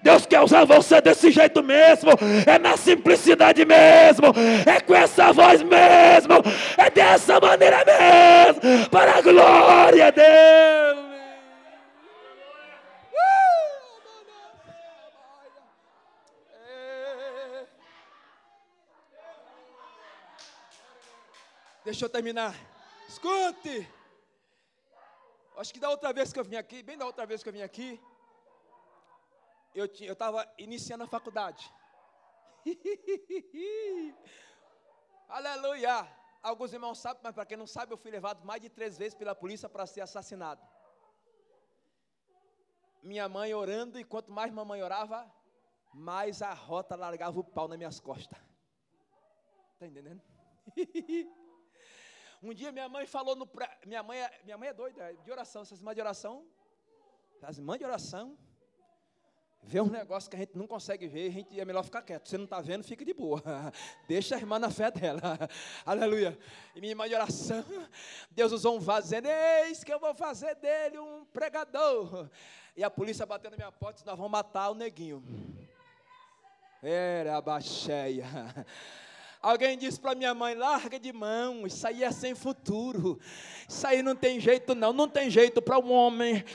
Deus 0.01 0.25
quer 0.25 0.39
usar 0.39 0.63
você 0.63 1.01
desse 1.01 1.29
jeito 1.29 1.61
mesmo, 1.61 2.11
é 2.47 2.57
na 2.57 2.77
simplicidade 2.77 3.65
mesmo, 3.65 4.27
é 4.65 4.79
com 4.79 4.95
essa 4.95 5.33
voz 5.33 5.61
mesmo, 5.61 6.35
é 6.77 6.89
dessa 6.89 7.37
maneira 7.37 7.83
mesmo, 7.83 8.89
para 8.89 9.17
a 9.17 9.21
glória 9.21 10.09
dele. 10.09 10.92
Deixa 21.93 22.05
eu 22.05 22.09
terminar. 22.09 22.55
Escute. 23.07 23.87
Acho 25.55 25.71
que 25.71 25.79
da 25.79 25.91
outra 25.91 26.11
vez 26.11 26.33
que 26.33 26.39
eu 26.39 26.43
vim 26.43 26.55
aqui, 26.55 26.81
bem 26.81 26.97
da 26.97 27.05
outra 27.05 27.23
vez 27.23 27.43
que 27.43 27.49
eu 27.49 27.53
vim 27.53 27.61
aqui, 27.61 28.01
eu 29.75 29.85
estava 29.85 30.51
iniciando 30.57 31.03
a 31.03 31.07
faculdade. 31.07 31.71
Aleluia! 35.29 36.07
Alguns 36.41 36.73
irmãos 36.73 36.97
sabem, 36.97 37.21
mas 37.21 37.35
para 37.35 37.45
quem 37.45 37.57
não 37.57 37.67
sabe, 37.67 37.93
eu 37.93 37.97
fui 37.97 38.09
levado 38.09 38.43
mais 38.43 38.59
de 38.59 38.69
três 38.69 38.97
vezes 38.97 39.13
pela 39.13 39.35
polícia 39.35 39.69
para 39.69 39.85
ser 39.85 40.01
assassinado. 40.01 40.67
Minha 43.03 43.29
mãe 43.29 43.53
orando, 43.53 43.99
e 43.99 44.03
quanto 44.03 44.31
mais 44.31 44.51
mamãe 44.51 44.81
orava, 44.81 45.31
mais 45.93 46.41
a 46.41 46.55
rota 46.55 46.95
largava 46.95 47.39
o 47.39 47.43
pau 47.43 47.67
nas 47.67 47.77
minhas 47.77 47.99
costas. 47.99 48.39
Está 49.75 49.85
entendendo? 49.85 50.23
Um 52.43 52.53
dia 52.53 52.73
minha 52.73 52.89
mãe 52.89 53.07
falou 53.07 53.37
no. 53.37 53.49
Minha, 53.85 54.03
mãe, 54.03 54.19
é... 54.19 54.41
minha 54.43 54.57
mãe 54.57 54.67
é 54.67 54.73
doida, 54.73 55.01
é 55.01 55.13
de 55.13 55.31
oração. 55.31 55.61
Essas 55.61 55.79
irmãs 55.79 55.95
de 55.95 56.01
oração. 56.01 56.45
As 57.41 57.57
irmãs 57.57 57.77
de 57.77 57.85
oração. 57.85 58.37
Vê 59.65 59.79
um 59.79 59.89
negócio 59.89 60.29
que 60.29 60.35
a 60.35 60.39
gente 60.39 60.57
não 60.57 60.67
consegue 60.67 61.07
ver, 61.07 61.29
a 61.29 61.31
gente 61.31 61.57
é 61.57 61.63
melhor 61.63 61.85
ficar 61.85 62.01
quieto. 62.01 62.27
Você 62.27 62.37
não 62.37 62.43
está 62.43 62.59
vendo, 62.59 62.83
fica 62.83 63.05
de 63.05 63.13
boa. 63.13 63.41
Deixa 64.09 64.35
a 64.35 64.37
irmã 64.37 64.59
na 64.59 64.69
fé 64.69 64.91
dela. 64.91 65.21
Aleluia. 65.85 66.37
E 66.75 66.81
minha 66.81 66.91
irmã 66.91 67.07
de 67.07 67.15
oração, 67.15 67.63
Deus 68.29 68.51
usou 68.51 68.75
um 68.75 68.79
vaso 68.79 69.03
dizendo: 69.03 69.29
Eis 69.29 69.81
que 69.81 69.93
eu 69.93 69.99
vou 69.99 70.13
fazer 70.13 70.55
dele 70.55 70.99
um 70.99 71.23
pregador. 71.23 72.29
E 72.75 72.83
a 72.83 72.89
polícia 72.89 73.25
bateu 73.25 73.49
na 73.51 73.55
minha 73.55 73.71
porta 73.71 73.93
disse: 73.93 74.05
Nós 74.05 74.17
vamos 74.17 74.31
matar 74.33 74.69
o 74.69 74.75
neguinho. 74.75 75.23
Era 76.81 77.37
a 77.37 77.41
baixeia. 77.41 78.25
Alguém 79.43 79.77
disse 79.77 79.99
para 79.99 80.15
minha 80.15 80.33
mãe: 80.33 80.55
larga 80.55 80.97
de 80.97 81.11
mão, 81.11 81.67
isso 81.67 81.85
aí 81.85 82.01
é 82.01 82.11
sem 82.11 82.33
futuro. 82.33 83.19
Isso 83.67 83.85
aí 83.85 84.01
não 84.01 84.15
tem 84.15 84.39
jeito, 84.39 84.73
não. 84.73 84.93
Não 84.93 85.05
tem 85.05 85.29
jeito 85.29 85.61
para 85.61 85.77
um 85.77 85.91
homem 85.91 86.45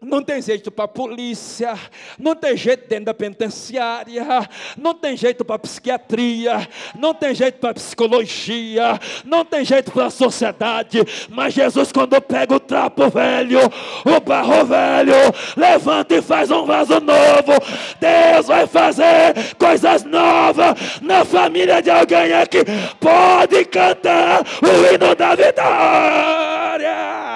não 0.00 0.22
tem 0.22 0.40
jeito 0.40 0.70
para 0.70 0.86
a 0.86 0.88
polícia, 0.88 1.78
não 2.18 2.34
tem 2.34 2.56
jeito 2.56 2.88
dentro 2.88 3.04
da 3.06 3.14
penitenciária, 3.14 4.48
não 4.76 4.94
tem 4.94 5.14
jeito 5.14 5.44
para 5.44 5.56
a 5.56 5.58
psiquiatria, 5.58 6.66
não 6.98 7.12
tem 7.12 7.34
jeito 7.34 7.58
para 7.58 7.70
a 7.70 7.74
psicologia, 7.74 8.98
não 9.26 9.44
tem 9.44 9.62
jeito 9.62 9.92
para 9.92 10.06
a 10.06 10.10
sociedade, 10.10 11.00
mas 11.28 11.52
Jesus, 11.52 11.92
quando 11.92 12.18
pega 12.22 12.54
o 12.54 12.60
trapo 12.60 13.10
velho, 13.10 13.60
o 14.04 14.20
barro 14.20 14.64
velho, 14.64 15.14
levanta 15.54 16.14
e 16.14 16.22
faz 16.22 16.50
um 16.50 16.64
vaso 16.64 16.98
novo, 16.98 17.52
Deus 18.00 18.46
vai 18.46 18.66
fazer 18.66 19.54
coisas 19.58 20.02
novas 20.04 21.00
na 21.02 21.26
família 21.26 21.82
de 21.82 21.90
alguém 21.90 22.32
aqui, 22.32 22.60
pode 22.98 23.66
cantar 23.66 24.40
o 24.62 24.94
hino 24.94 25.14
da 25.14 25.34
vitória. 25.34 27.29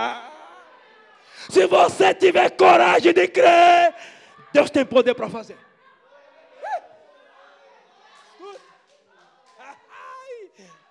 Se 1.55 1.69
você 1.69 2.13
tiver 2.13 2.51
coragem 2.57 3.15
de 3.15 3.29
crer, 3.29 3.95
Deus 4.53 4.71
tem 4.73 4.85
poder 4.85 5.15
para 5.15 5.31
fazer. 5.31 5.57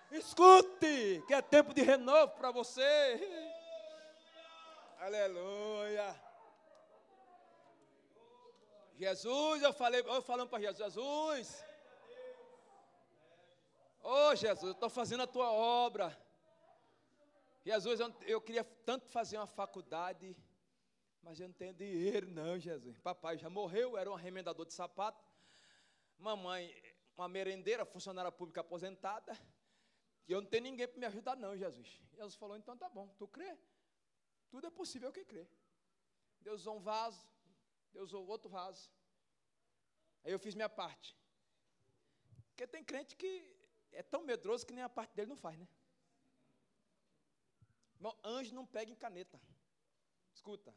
Escute, 0.09 1.21
que 1.27 1.33
é 1.33 1.41
tempo 1.41 1.73
de 1.73 1.81
renovo 1.81 2.31
para 2.37 2.49
você. 2.51 3.59
Aleluia. 5.01 6.15
Jesus, 8.97 9.63
eu 9.63 9.73
falei, 9.73 9.99
eu 9.99 10.21
falando 10.21 10.47
para 10.47 10.61
Jesus, 10.61 10.93
Jesus. 10.93 11.65
Oh 14.01 14.33
Jesus, 14.33 14.63
eu 14.63 14.71
estou 14.71 14.89
fazendo 14.89 15.23
a 15.23 15.27
tua 15.27 15.51
obra. 15.51 16.17
Jesus, 17.65 17.99
eu, 17.99 18.15
eu 18.21 18.39
queria 18.39 18.63
tanto 18.85 19.09
fazer 19.09 19.35
uma 19.35 19.47
faculdade 19.47 20.33
mas 21.23 21.39
eu 21.39 21.47
não 21.47 21.53
tenho 21.53 21.73
dinheiro, 21.73 22.29
não, 22.29 22.59
Jesus. 22.59 22.99
Papai 22.99 23.37
já 23.37 23.49
morreu, 23.49 23.97
era 23.97 24.11
um 24.11 24.15
remendador 24.15 24.65
de 24.65 24.73
sapato. 24.73 25.23
Mamãe, 26.17 26.73
uma 27.17 27.29
merendeira, 27.29 27.85
funcionária 27.85 28.31
pública 28.31 28.61
aposentada. 28.61 29.33
E 30.27 30.31
eu 30.33 30.41
não 30.41 30.49
tenho 30.49 30.63
ninguém 30.63 30.87
para 30.87 30.99
me 30.99 31.05
ajudar, 31.05 31.35
não, 31.35 31.55
Jesus. 31.57 32.01
Jesus 32.11 32.35
falou: 32.35 32.57
então 32.57 32.77
tá 32.77 32.89
bom, 32.89 33.07
tu 33.17 33.27
crê? 33.27 33.57
Tudo 34.49 34.67
é 34.67 34.69
possível 34.69 35.11
que 35.11 35.23
crê. 35.23 35.47
Deus 36.41 36.61
usou 36.61 36.77
um 36.77 36.81
vaso, 36.81 37.25
Deus 37.93 38.09
usou 38.09 38.27
outro 38.27 38.49
vaso. 38.49 38.91
Aí 40.23 40.31
eu 40.31 40.39
fiz 40.39 40.55
minha 40.55 40.69
parte. 40.69 41.17
Porque 42.49 42.67
tem 42.67 42.83
crente 42.83 43.15
que 43.15 43.31
é 43.91 44.03
tão 44.03 44.23
medroso 44.23 44.65
que 44.65 44.73
nem 44.73 44.83
a 44.83 44.89
parte 44.89 45.15
dele 45.15 45.29
não 45.29 45.37
faz, 45.37 45.57
né? 45.57 45.67
Irmão, 47.95 48.17
anjo 48.23 48.53
não 48.53 48.65
pega 48.65 48.91
em 48.91 48.95
caneta. 48.95 49.39
Escuta, 50.33 50.75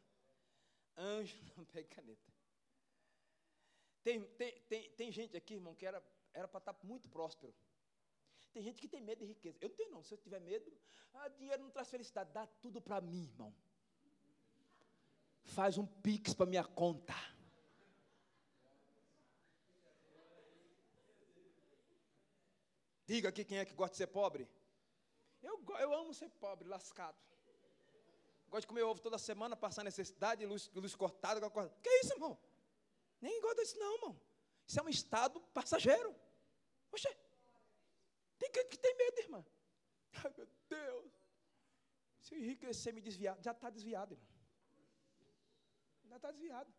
Anjo 0.97 1.37
não 1.57 1.65
pega 1.65 1.89
caneta. 1.89 2.33
Tem, 4.03 4.23
tem, 4.23 4.61
tem, 4.63 4.91
tem 4.91 5.13
gente 5.13 5.37
aqui, 5.37 5.55
irmão, 5.55 5.75
que 5.75 5.85
era 5.85 6.03
era 6.37 6.47
para 6.47 6.59
estar 6.59 6.75
tá 6.75 6.87
muito 6.87 7.09
próspero. 7.09 7.55
Tem 8.53 8.63
gente 8.63 8.81
que 8.81 8.89
tem 8.89 9.01
medo 9.01 9.21
de 9.21 9.27
riqueza. 9.27 9.59
Eu 9.61 9.71
não 9.71 9.77
tenho, 9.77 9.91
não. 9.91 10.03
Se 10.03 10.13
eu 10.13 10.19
tiver 10.19 10.41
medo, 10.41 10.71
ah, 11.15 11.29
dinheiro 11.29 11.63
não 11.63 11.71
traz 11.71 11.89
felicidade. 11.89 12.31
Dá 12.33 12.47
tudo 12.47 12.81
para 12.81 13.01
mim, 13.01 13.25
irmão. 13.25 13.55
Faz 15.45 15.79
um 15.79 15.87
pix 15.87 16.35
para 16.35 16.47
minha 16.47 16.65
conta. 16.65 17.15
Diga 23.07 23.29
aqui 23.29 23.45
quem 23.45 23.59
é 23.59 23.65
que 23.65 23.75
gosta 23.75 23.93
de 23.93 23.99
ser 23.99 24.09
pobre. 24.09 24.49
Eu, 25.43 25.65
eu 25.79 25.95
amo 25.95 26.13
ser 26.13 26.29
pobre, 26.29 26.69
lascado. 26.69 27.17
Gosta 28.49 28.61
de 28.61 28.67
comer 28.67 28.83
ovo 28.83 29.01
toda 29.01 29.19
semana, 29.19 29.57
passar 29.57 29.83
necessidade, 29.83 30.47
luz, 30.47 30.71
luz 30.75 30.95
cortada, 30.95 31.51
coisa. 31.51 31.71
Que 31.83 31.91
isso, 32.01 32.13
irmão? 32.15 32.39
Nem 33.21 33.41
gosta 33.41 33.63
disso, 33.63 33.79
não, 33.79 33.95
irmão. 33.95 34.21
Isso 34.67 34.79
é 34.79 34.83
um 34.83 34.89
estado 34.89 35.41
passageiro. 35.53 36.15
Oxê. 36.93 37.15
Tem 38.39 38.51
que, 38.51 38.65
que 38.65 38.79
tem 38.79 38.97
medo, 38.97 39.19
irmã. 39.19 39.47
Ai, 40.13 40.33
meu 40.37 40.49
Deus. 40.69 41.13
Se 42.21 42.35
eu 42.35 42.39
enriquecer, 42.39 42.93
me 42.93 43.01
desviar, 43.01 43.41
já 43.41 43.53
está 43.53 43.71
desviado, 43.71 44.15
irmão. 44.15 44.29
Já 46.05 46.17
está 46.17 46.31
desviado. 46.31 46.73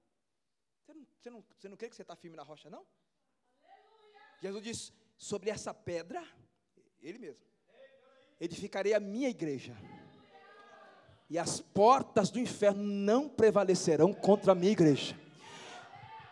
Você 0.81 0.93
não, 0.93 1.07
você, 1.19 1.29
não, 1.29 1.45
você 1.57 1.69
não 1.69 1.77
crê 1.77 1.89
que 1.89 1.95
você 1.95 2.01
está 2.01 2.15
firme 2.15 2.37
na 2.37 2.43
rocha, 2.43 2.69
não? 2.69 2.85
Aleluia. 3.63 4.37
Jesus 4.41 4.63
disse: 4.63 4.93
sobre 5.17 5.49
essa 5.49 5.73
pedra, 5.73 6.21
ele 7.01 7.17
mesmo, 7.17 7.43
edificarei 8.39 8.93
a 8.93 8.99
minha 8.99 9.29
igreja. 9.29 9.75
E 11.29 11.37
as 11.37 11.59
portas 11.59 12.29
do 12.29 12.39
inferno 12.39 12.83
não 12.83 13.27
prevalecerão 13.27 14.13
contra 14.13 14.53
a 14.53 14.55
minha 14.55 14.71
igreja. 14.71 15.15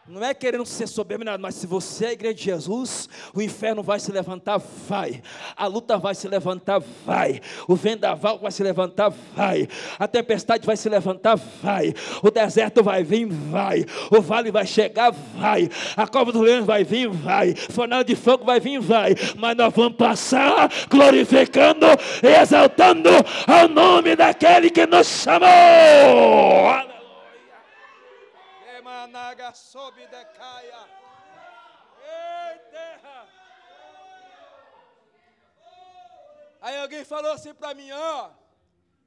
Não 0.08 0.24
é 0.24 0.36
querendo 0.36 0.64
ser 0.68 0.88
soberbo, 0.88 1.26
mas 1.40 1.56
se 1.56 1.66
você 1.66 2.06
é 2.06 2.10
a 2.10 2.14
igreja 2.14 2.36
de 2.36 2.44
Jesus, 2.44 3.10
o 3.34 3.42
inferno 3.42 3.82
vai 3.82 4.00
se 4.00 4.12
levantar, 4.12 4.62
vai. 4.88 5.24
A 5.58 5.66
luta 5.66 5.98
vai 5.98 6.14
se 6.14 6.28
levantar, 6.28 6.80
vai. 7.04 7.42
O 7.68 7.76
vendaval 7.76 8.38
vai 8.38 8.52
se 8.52 8.62
levantar, 8.62 9.12
vai. 9.36 9.68
A 9.98 10.08
tempestade 10.08 10.64
vai 10.64 10.78
se 10.78 10.88
levantar, 10.90 11.36
vai. 11.36 11.92
O 12.22 12.30
deserto 12.30 12.84
vai 12.84 13.04
vir, 13.04 13.26
vai. 13.26 13.84
O 14.12 14.22
vale 14.22 14.52
vai 14.52 14.68
chegar, 14.68 15.12
vai. 15.12 15.68
A 15.98 16.06
cova 16.06 16.32
do 16.32 16.42
leão 16.42 16.64
vai 16.64 16.84
vir, 16.84 17.10
vai. 17.10 17.56
Fornal 17.56 18.04
de 18.04 18.16
fogo 18.16 18.46
vai 18.46 18.60
vir, 18.60 18.80
vai. 18.80 19.16
Mas 19.36 19.58
nós 19.58 19.74
vamos 19.74 19.98
passar 19.98 20.70
glorificando 20.88 21.88
e 22.22 22.28
exaltando 22.28 23.10
ao 23.48 23.68
nome 23.68 24.16
daquele 24.16 24.70
que 24.70 24.86
nos 24.86 25.08
chamou 25.08 26.95
naga 29.36 29.54
sobe 29.54 30.08
decaia. 30.08 30.82
Ei, 32.02 32.60
terra. 32.72 33.28
Aí 36.62 36.78
alguém 36.78 37.04
falou 37.04 37.32
assim 37.32 37.54
para 37.54 37.74
mim, 37.74 37.92
ó, 37.92 38.32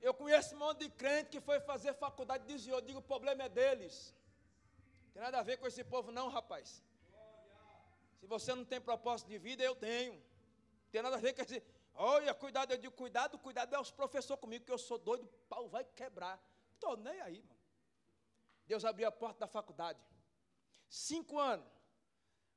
eu 0.03 0.12
conheço 0.12 0.55
um 0.55 0.59
monte 0.59 0.81
de 0.81 0.91
crente 0.91 1.31
que 1.31 1.41
foi 1.41 1.59
fazer 1.61 1.95
faculdade 1.95 2.45
e 2.45 2.47
desviou. 2.47 2.79
Eu 2.79 2.85
digo, 2.85 2.99
o 2.99 3.03
problema 3.03 3.45
é 3.45 3.49
deles. 3.49 4.14
Não 5.07 5.12
tem 5.14 5.22
nada 5.22 5.39
a 5.39 5.43
ver 5.43 5.57
com 5.57 5.66
esse 5.66 5.83
povo 5.83 6.12
não, 6.12 6.29
rapaz. 6.29 6.83
Se 8.20 8.26
você 8.26 8.55
não 8.55 8.64
tem 8.64 8.81
propósito 8.81 9.29
de 9.29 9.39
vida, 9.39 9.64
eu 9.64 9.74
tenho. 9.74 10.12
Não 10.12 10.91
tem 10.93 11.03
nada 11.03 11.16
a 11.16 11.20
ver 11.20 11.33
com 11.33 11.43
esse... 11.43 11.62
Olha, 11.95 12.33
cuidado, 12.35 12.72
eu 12.72 12.79
digo, 12.79 12.95
cuidado, 12.95 13.39
cuidado 13.39 13.74
é 13.74 13.81
os 13.81 13.91
professores 13.91 14.41
comigo, 14.41 14.64
que 14.64 14.70
eu 14.70 14.79
sou 14.79 14.99
doido, 14.99 15.24
o 15.24 15.29
pau 15.49 15.68
vai 15.68 15.85
quebrar. 15.85 16.41
Estou 16.74 16.97
nem 16.97 17.20
aí, 17.22 17.43
mano. 17.43 17.59
Deus 18.68 18.85
abriu 18.85 19.09
a 19.09 19.11
porta 19.11 19.41
da 19.41 19.49
faculdade. 19.49 19.99
Cinco 20.89 21.39
anos. 21.39 21.70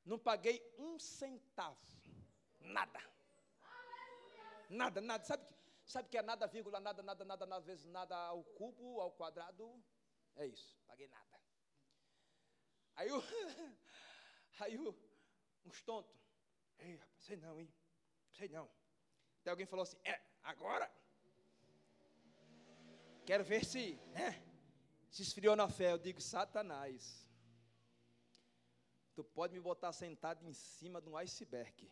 Não 0.04 0.18
paguei 0.18 0.74
um 0.78 0.98
centavo. 0.98 1.78
Nada. 2.60 3.00
Nada, 4.68 5.00
nada. 5.00 5.24
Sabe, 5.24 5.46
sabe 5.84 6.08
que 6.08 6.18
é 6.18 6.22
nada, 6.22 6.46
vírgula, 6.46 6.80
nada, 6.80 7.02
nada, 7.02 7.24
nada, 7.24 7.46
nada, 7.46 7.64
vezes 7.64 7.84
nada 7.84 8.16
ao 8.16 8.42
cubo, 8.44 9.00
ao 9.00 9.12
quadrado? 9.12 9.82
É 10.36 10.46
isso. 10.46 10.78
Paguei 10.86 11.08
nada. 11.08 11.40
Aí 12.96 13.10
o. 13.12 13.22
Aí 14.60 14.78
o. 14.78 14.94
Uns 15.64 15.82
tontos. 15.82 16.16
Ei, 16.78 16.96
rapaz, 16.96 17.24
sei 17.24 17.36
não, 17.36 17.60
hein? 17.60 17.72
Sei 18.32 18.48
não. 18.48 18.68
Até 19.40 19.50
alguém 19.50 19.66
falou 19.66 19.82
assim: 19.82 19.98
é, 20.04 20.20
agora? 20.42 20.90
Quero 23.24 23.44
ver 23.44 23.64
se. 23.64 23.94
Né? 24.12 24.52
se 25.12 25.22
esfriou 25.22 25.54
na 25.54 25.68
fé. 25.68 25.92
Eu 25.92 25.98
digo, 25.98 26.20
Satanás, 26.20 27.30
tu 29.22 29.32
pode 29.32 29.52
me 29.52 29.60
botar 29.60 29.92
sentado 29.92 30.44
em 30.44 30.52
cima 30.52 31.00
de 31.00 31.08
um 31.08 31.16
iceberg. 31.16 31.90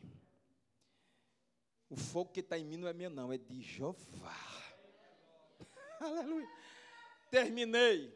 O 1.89 1.97
fogo 1.97 2.31
que 2.31 2.41
está 2.41 2.57
em 2.59 2.65
mim 2.65 2.77
não 2.77 2.89
é 2.89 2.93
meu, 2.93 3.11
não, 3.11 3.33
é 3.33 3.39
de 3.39 3.61
Jeová. 3.61 4.37
Aleluia. 6.01 6.49
Terminei. 7.31 8.15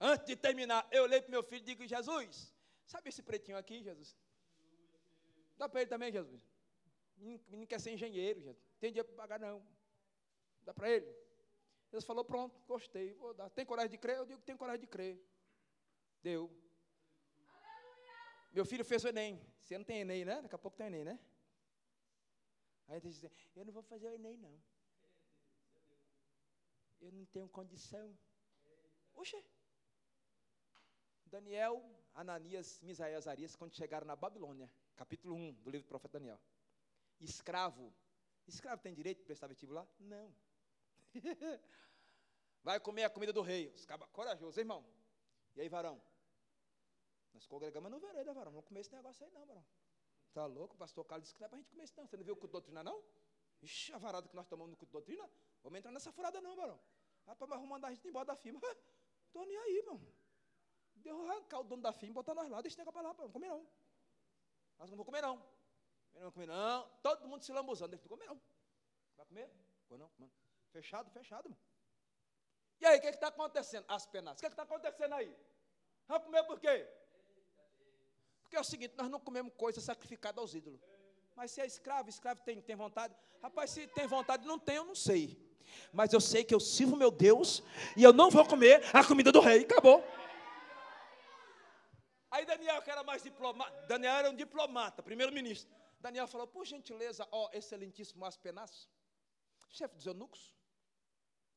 Antes 0.00 0.26
de 0.26 0.36
terminar, 0.36 0.86
eu 0.90 1.04
olhei 1.04 1.20
para 1.20 1.30
meu 1.30 1.42
filho 1.42 1.62
e 1.62 1.64
digo, 1.64 1.86
Jesus, 1.86 2.52
sabe 2.84 3.08
esse 3.08 3.22
pretinho 3.22 3.56
aqui, 3.56 3.82
Jesus? 3.82 4.16
Dá 5.56 5.68
para 5.68 5.82
ele 5.82 5.90
também, 5.90 6.12
Jesus. 6.12 6.42
O 7.16 7.24
menino 7.24 7.66
quer 7.66 7.80
ser 7.80 7.92
engenheiro, 7.92 8.40
Jesus. 8.40 8.62
Tem 8.80 8.90
dinheiro 8.90 9.08
para 9.08 9.16
pagar, 9.16 9.38
não. 9.38 9.64
Dá 10.62 10.74
para 10.74 10.90
ele. 10.90 11.06
Deus 11.90 12.04
falou, 12.04 12.24
pronto, 12.24 12.60
gostei, 12.66 13.14
vou 13.14 13.32
dar. 13.32 13.48
Tem 13.50 13.64
coragem 13.64 13.92
de 13.92 13.98
crer? 13.98 14.16
Eu 14.16 14.26
digo, 14.26 14.42
tem 14.42 14.56
coragem 14.56 14.80
de 14.80 14.86
crer. 14.88 15.22
Deu. 16.20 16.50
Meu 18.54 18.64
filho 18.64 18.84
fez 18.84 19.02
o 19.04 19.08
Enem. 19.08 19.44
Você 19.60 19.76
não 19.76 19.84
tem 19.84 20.02
Enem, 20.02 20.24
né? 20.24 20.40
Daqui 20.40 20.54
a 20.54 20.58
pouco 20.58 20.76
tem 20.76 20.86
Enem, 20.86 21.04
né? 21.04 21.18
Aí 22.86 22.98
ele 22.98 23.08
diz, 23.08 23.20
eu 23.56 23.64
não 23.64 23.72
vou 23.72 23.82
fazer 23.82 24.06
o 24.06 24.14
Enem, 24.14 24.36
não. 24.36 24.62
Eu 27.00 27.10
não 27.10 27.24
tenho 27.26 27.48
condição. 27.48 28.16
Oxê. 29.14 29.44
Daniel, 31.26 31.84
Ananias, 32.14 32.80
Misael 32.80 33.14
e 33.14 33.16
Azarias, 33.16 33.56
quando 33.56 33.74
chegaram 33.74 34.06
na 34.06 34.14
Babilônia, 34.14 34.70
capítulo 34.94 35.34
1 35.34 35.54
do 35.54 35.70
livro 35.70 35.86
do 35.86 35.88
profeta 35.88 36.20
Daniel. 36.20 36.40
Escravo. 37.20 37.92
Escravo 38.46 38.80
tem 38.80 38.94
direito 38.94 39.18
de 39.18 39.24
prestar 39.24 39.48
vestibular? 39.48 39.88
Não. 39.98 40.32
Vai 42.62 42.78
comer 42.78 43.02
a 43.02 43.10
comida 43.10 43.32
do 43.32 43.42
rei. 43.42 43.72
Os 43.74 43.84
cabas 43.84 44.08
corajosos, 44.10 44.58
irmão. 44.58 44.86
E 45.56 45.60
aí, 45.60 45.68
varão? 45.68 46.00
Nós 47.34 47.46
congregamos 47.46 47.90
no 47.90 47.98
vereda, 47.98 48.32
varão. 48.32 48.52
Não 48.52 48.62
comer 48.62 48.80
esse 48.80 48.92
negócio 48.92 49.24
aí, 49.26 49.32
não, 49.32 49.44
varão. 49.44 49.64
Tá 50.32 50.46
louco? 50.46 50.74
O 50.74 50.78
pastor 50.78 51.04
Carlos 51.04 51.24
disse 51.24 51.34
que 51.34 51.40
não 51.40 51.46
é 51.46 51.48
para 51.48 51.58
a 51.58 51.60
gente 51.60 51.70
comer 51.70 51.84
isso, 51.84 51.94
não. 51.96 52.06
Você 52.06 52.16
não 52.16 52.24
viu 52.24 52.34
o 52.34 52.36
culto 52.36 52.52
doutrina, 52.52 52.82
não? 52.82 53.02
Ixi, 53.60 53.92
a 53.92 53.98
varada 53.98 54.28
que 54.28 54.36
nós 54.36 54.46
tomamos 54.46 54.70
no 54.70 54.76
culto 54.76 54.92
doutrina. 54.92 55.28
Vamos 55.62 55.78
entrar 55.78 55.90
nessa 55.90 56.12
furada, 56.12 56.40
não, 56.40 56.54
varão. 56.54 56.80
Rapaz, 57.26 57.50
mas 57.50 57.68
mandar 57.68 57.88
a 57.88 57.90
gente 57.92 58.06
embora 58.06 58.24
da 58.24 58.36
firma. 58.36 58.60
Estou 59.26 59.44
nem 59.44 59.56
aí, 59.56 59.78
irmão. 59.78 60.00
Deu 60.96 61.20
arrancar 61.28 61.60
o 61.60 61.64
dono 61.64 61.82
da 61.82 61.92
firma 61.92 62.14
botar 62.14 62.34
nós 62.34 62.48
lá. 62.48 62.62
Deixa 62.62 62.74
esse 62.74 62.78
negócio 62.78 63.00
para 63.00 63.08
lá, 63.08 63.14
não 63.18 63.30
comer 63.30 63.48
não. 63.48 63.66
Nós 64.78 64.90
não 64.90 64.96
vamos 64.96 65.06
comer, 65.06 65.22
não. 65.22 65.36
Não 65.36 66.20
vamos 66.20 66.34
comer, 66.34 66.46
não. 66.46 66.88
Todo 67.02 67.28
mundo 67.28 67.42
se 67.42 67.52
lambuzando. 67.52 67.90
Deixa 67.90 68.08
comer, 68.08 68.26
não. 68.26 68.40
Vai 69.16 69.26
comer? 69.26 69.50
Não? 69.90 70.10
Mano. 70.18 70.32
Fechado, 70.70 71.10
fechado, 71.10 71.46
irmão. 71.46 71.58
E 72.80 72.86
aí, 72.86 72.98
o 72.98 73.00
que 73.00 73.08
está 73.08 73.28
acontecendo? 73.28 73.84
As 73.88 74.06
penas. 74.06 74.36
O 74.36 74.40
que 74.40 74.46
está 74.46 74.64
acontecendo 74.64 75.14
aí? 75.14 75.34
Vamos 76.06 76.24
comer 76.24 76.44
por 76.44 76.58
quê? 76.58 76.88
Porque 78.54 78.58
é 78.58 78.68
o 78.68 78.70
seguinte, 78.70 78.94
nós 78.96 79.10
não 79.10 79.18
comemos 79.18 79.52
coisa 79.56 79.80
sacrificada 79.80 80.40
aos 80.40 80.54
ídolos. 80.54 80.80
Mas 81.34 81.50
se 81.50 81.60
é 81.60 81.66
escravo, 81.66 82.08
escravo 82.08 82.40
tem, 82.42 82.62
tem 82.62 82.76
vontade. 82.76 83.12
Rapaz, 83.42 83.70
se 83.70 83.88
tem 83.88 84.06
vontade, 84.06 84.46
não 84.46 84.60
tem, 84.60 84.76
eu 84.76 84.84
não 84.84 84.94
sei. 84.94 85.36
Mas 85.92 86.12
eu 86.12 86.20
sei 86.20 86.44
que 86.44 86.54
eu 86.54 86.60
sirvo 86.60 86.94
meu 86.94 87.10
Deus 87.10 87.64
e 87.96 88.04
eu 88.04 88.12
não 88.12 88.30
vou 88.30 88.46
comer 88.46 88.80
a 88.94 89.04
comida 89.04 89.32
do 89.32 89.40
rei. 89.40 89.62
Acabou. 89.62 90.04
Aí 92.30 92.46
Daniel, 92.46 92.80
que 92.80 92.88
era 92.92 93.02
mais 93.02 93.24
diplomata, 93.24 93.72
Daniel 93.88 94.14
era 94.14 94.30
um 94.30 94.36
diplomata, 94.36 95.02
primeiro-ministro. 95.02 95.68
Daniel 95.98 96.28
falou, 96.28 96.46
por 96.46 96.64
gentileza, 96.64 97.26
ó, 97.32 97.50
excelentíssimo 97.52 98.24
Aspenaço, 98.24 98.88
chefe 99.68 99.96
dos 99.96 100.06
eunucos, 100.06 100.54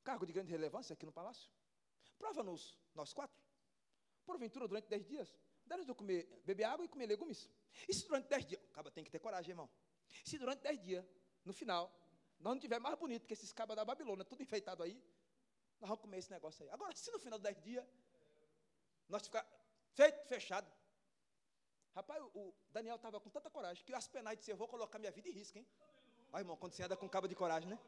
cargo 0.03 0.25
de 0.25 0.33
grande 0.33 0.51
relevância 0.51 0.93
aqui 0.93 1.05
no 1.05 1.11
palácio. 1.11 1.51
Prova-nos, 2.17 2.75
nós 2.95 3.13
quatro. 3.13 3.39
Porventura, 4.25 4.67
durante 4.67 4.87
dez 4.87 5.05
dias, 5.05 5.37
dá-nos 5.67 5.85
de 5.85 5.93
comer, 5.93 6.41
beber 6.45 6.63
água 6.63 6.85
e 6.85 6.87
comer 6.87 7.05
legumes. 7.05 7.49
E 7.87 7.93
se 7.93 8.07
durante 8.07 8.27
dez 8.27 8.45
dias, 8.45 8.61
acaba 8.71 8.89
tem 8.91 9.03
que 9.03 9.11
ter 9.11 9.19
coragem, 9.19 9.51
irmão. 9.51 9.69
Se 10.23 10.37
durante 10.37 10.61
dez 10.61 10.81
dias, 10.81 11.05
no 11.43 11.53
final, 11.53 11.91
nós 12.39 12.53
não 12.53 12.59
tiver 12.59 12.79
mais 12.79 12.97
bonito 12.97 13.27
que 13.27 13.33
esses 13.33 13.51
cabas 13.51 13.75
da 13.75 13.85
Babilônia, 13.85 14.23
tudo 14.25 14.41
enfeitado 14.41 14.83
aí, 14.83 15.01
nós 15.79 15.89
vamos 15.89 16.01
comer 16.01 16.17
esse 16.17 16.31
negócio 16.31 16.63
aí. 16.63 16.69
Agora, 16.69 16.95
se 16.95 17.11
no 17.11 17.19
final 17.19 17.37
dos 17.37 17.43
dez 17.43 17.61
dias, 17.61 17.85
nós 19.07 19.23
ficar 19.23 19.45
feito, 19.93 20.27
fechado. 20.27 20.71
Rapaz, 21.95 22.21
o 22.33 22.53
Daniel 22.71 22.95
estava 22.95 23.19
com 23.19 23.29
tanta 23.29 23.49
coragem 23.49 23.83
que 23.83 23.93
as 23.93 24.07
penais 24.07 24.37
disse, 24.37 24.51
eu 24.51 24.57
vou 24.57 24.67
colocar 24.67 24.99
minha 24.99 25.11
vida 25.11 25.29
em 25.29 25.31
risco, 25.31 25.57
hein? 25.57 25.67
Olha, 26.31 26.41
irmão, 26.41 26.57
quando 26.57 26.73
você 26.73 26.83
anda 26.83 26.95
com 26.95 27.07
cabo 27.09 27.27
de 27.27 27.35
coragem, 27.35 27.69
né? 27.69 27.79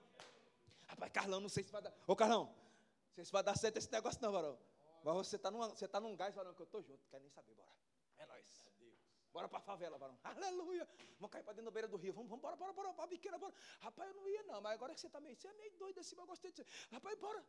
Rapaz, 0.88 1.12
Carlão, 1.12 1.40
não 1.40 1.50
sei 1.50 1.64
se 1.64 1.72
vai 1.72 1.82
dar. 1.82 1.94
Ô, 2.08 2.16
Carlão, 2.16 2.46
não 2.46 3.14
sei 3.14 3.26
se 3.26 3.32
vai 3.32 3.44
dar 3.44 3.56
certo 3.56 3.78
esse 3.78 3.92
negócio, 3.92 4.20
não, 4.22 4.32
varão. 4.32 4.58
Mas 5.04 5.16
você 5.16 5.36
está 5.36 5.50
você 5.50 5.88
tá 5.88 6.00
num 6.00 6.16
gás, 6.16 6.36
varão, 6.36 6.54
que 6.54 6.62
eu 6.62 6.66
estou 6.66 6.82
junto. 6.82 7.08
Quer 7.08 7.20
nem 7.20 7.30
saber, 7.30 7.54
bora. 7.54 7.70
É 8.18 8.26
nóis. 8.26 8.70
Bora 9.32 9.48
para 9.48 9.60
a 9.60 9.62
favela, 9.62 9.98
varão. 9.98 10.18
Aleluia. 10.24 10.88
Vamos 11.20 11.32
cair 11.32 11.44
para 11.44 11.54
dentro 11.54 11.66
da 11.66 11.72
beira 11.72 11.88
do 11.88 11.98
rio. 11.98 12.14
Vamos, 12.14 12.30
vamos, 12.30 12.42
bora, 12.42 12.56
bora, 12.56 12.74
bora, 12.74 12.94
para 12.94 13.04
a 13.04 13.08
biqueira, 13.08 13.38
bora. 13.38 13.54
Rapaz, 13.80 14.10
eu 14.10 14.16
não 14.16 14.28
ia, 14.28 14.44
não. 14.44 14.62
Mas 14.62 14.74
agora 14.74 14.94
que 14.94 15.02
você 15.02 15.08
está 15.08 15.20
meio, 15.20 15.36
você 15.36 15.48
é 15.48 15.54
meio 15.54 15.78
doido 15.78 16.00
assim, 16.00 16.16
mas 16.16 16.24
eu 16.24 16.28
gostei 16.28 16.52
de 16.52 16.58
você. 16.58 16.66
Rapaz, 16.92 17.18
bora. 17.20 17.46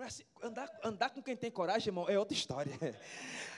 É 0.00 0.04
assim, 0.04 0.22
andar, 0.40 0.70
andar 0.84 1.10
com 1.10 1.20
quem 1.20 1.36
tem 1.36 1.50
coragem, 1.50 1.88
irmão, 1.88 2.08
é 2.08 2.16
outra 2.16 2.32
história. 2.32 2.72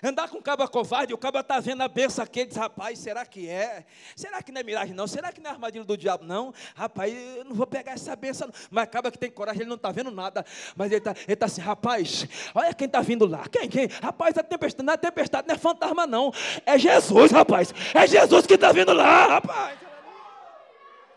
Andar 0.03 0.30
com 0.30 0.38
o 0.38 0.43
caba 0.43 0.66
covarde, 0.66 1.12
o 1.12 1.18
caba 1.18 1.41
está 1.41 1.61
vendo 1.61 1.82
a 1.82 1.88
benção 1.88 2.24
aqui, 2.24 2.47
diz, 2.47 2.57
rapaz, 2.57 2.99
será 2.99 3.26
que 3.26 3.47
é? 3.47 3.84
Será 4.16 4.43
que 4.43 4.51
não 4.51 4.62
é 4.62 4.64
miragem 4.64 4.95
não? 4.95 5.07
Será 5.07 5.30
que 5.30 5.38
não 5.38 5.51
é 5.51 5.53
armadilha 5.53 5.84
do 5.84 5.99
diabo 5.99 6.24
não? 6.24 6.55
Rapaz, 6.74 7.14
eu 7.14 7.45
não 7.45 7.55
vou 7.55 7.66
pegar 7.66 7.93
essa 7.93 8.16
benção 8.16 8.49
não. 8.49 8.55
Mas 8.70 8.84
acaba 8.84 9.11
que 9.11 9.18
tem 9.18 9.30
coragem, 9.30 9.61
ele 9.61 9.68
não 9.68 9.76
está 9.76 9.93
vendo 9.93 10.11
nada. 10.11 10.43
Mas 10.74 10.86
ele 10.91 10.97
está 10.97 11.14
ele 11.28 11.36
tá 11.36 11.45
assim, 11.45 11.61
rapaz, 11.61 12.26
olha 12.55 12.72
quem 12.72 12.86
está 12.86 13.03
vindo 13.03 13.26
lá. 13.26 13.47
Quem, 13.47 13.68
quem? 13.68 13.86
Rapaz, 13.86 14.38
a 14.38 14.43
tempestade 14.43 14.86
não 14.86 14.95
é 14.95 14.97
tempestade, 14.97 15.47
não 15.47 15.55
é 15.55 15.59
fantasma 15.59 16.07
não. 16.07 16.32
É 16.64 16.78
Jesus, 16.78 17.32
rapaz. 17.32 17.74
É 17.95 18.07
Jesus 18.07 18.47
que 18.47 18.55
está 18.55 18.72
vindo 18.72 18.95
lá, 18.95 19.26
rapaz. 19.26 19.78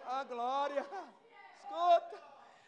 A 0.06 0.24
glória. 0.26 0.86
Escuta. 1.62 2.24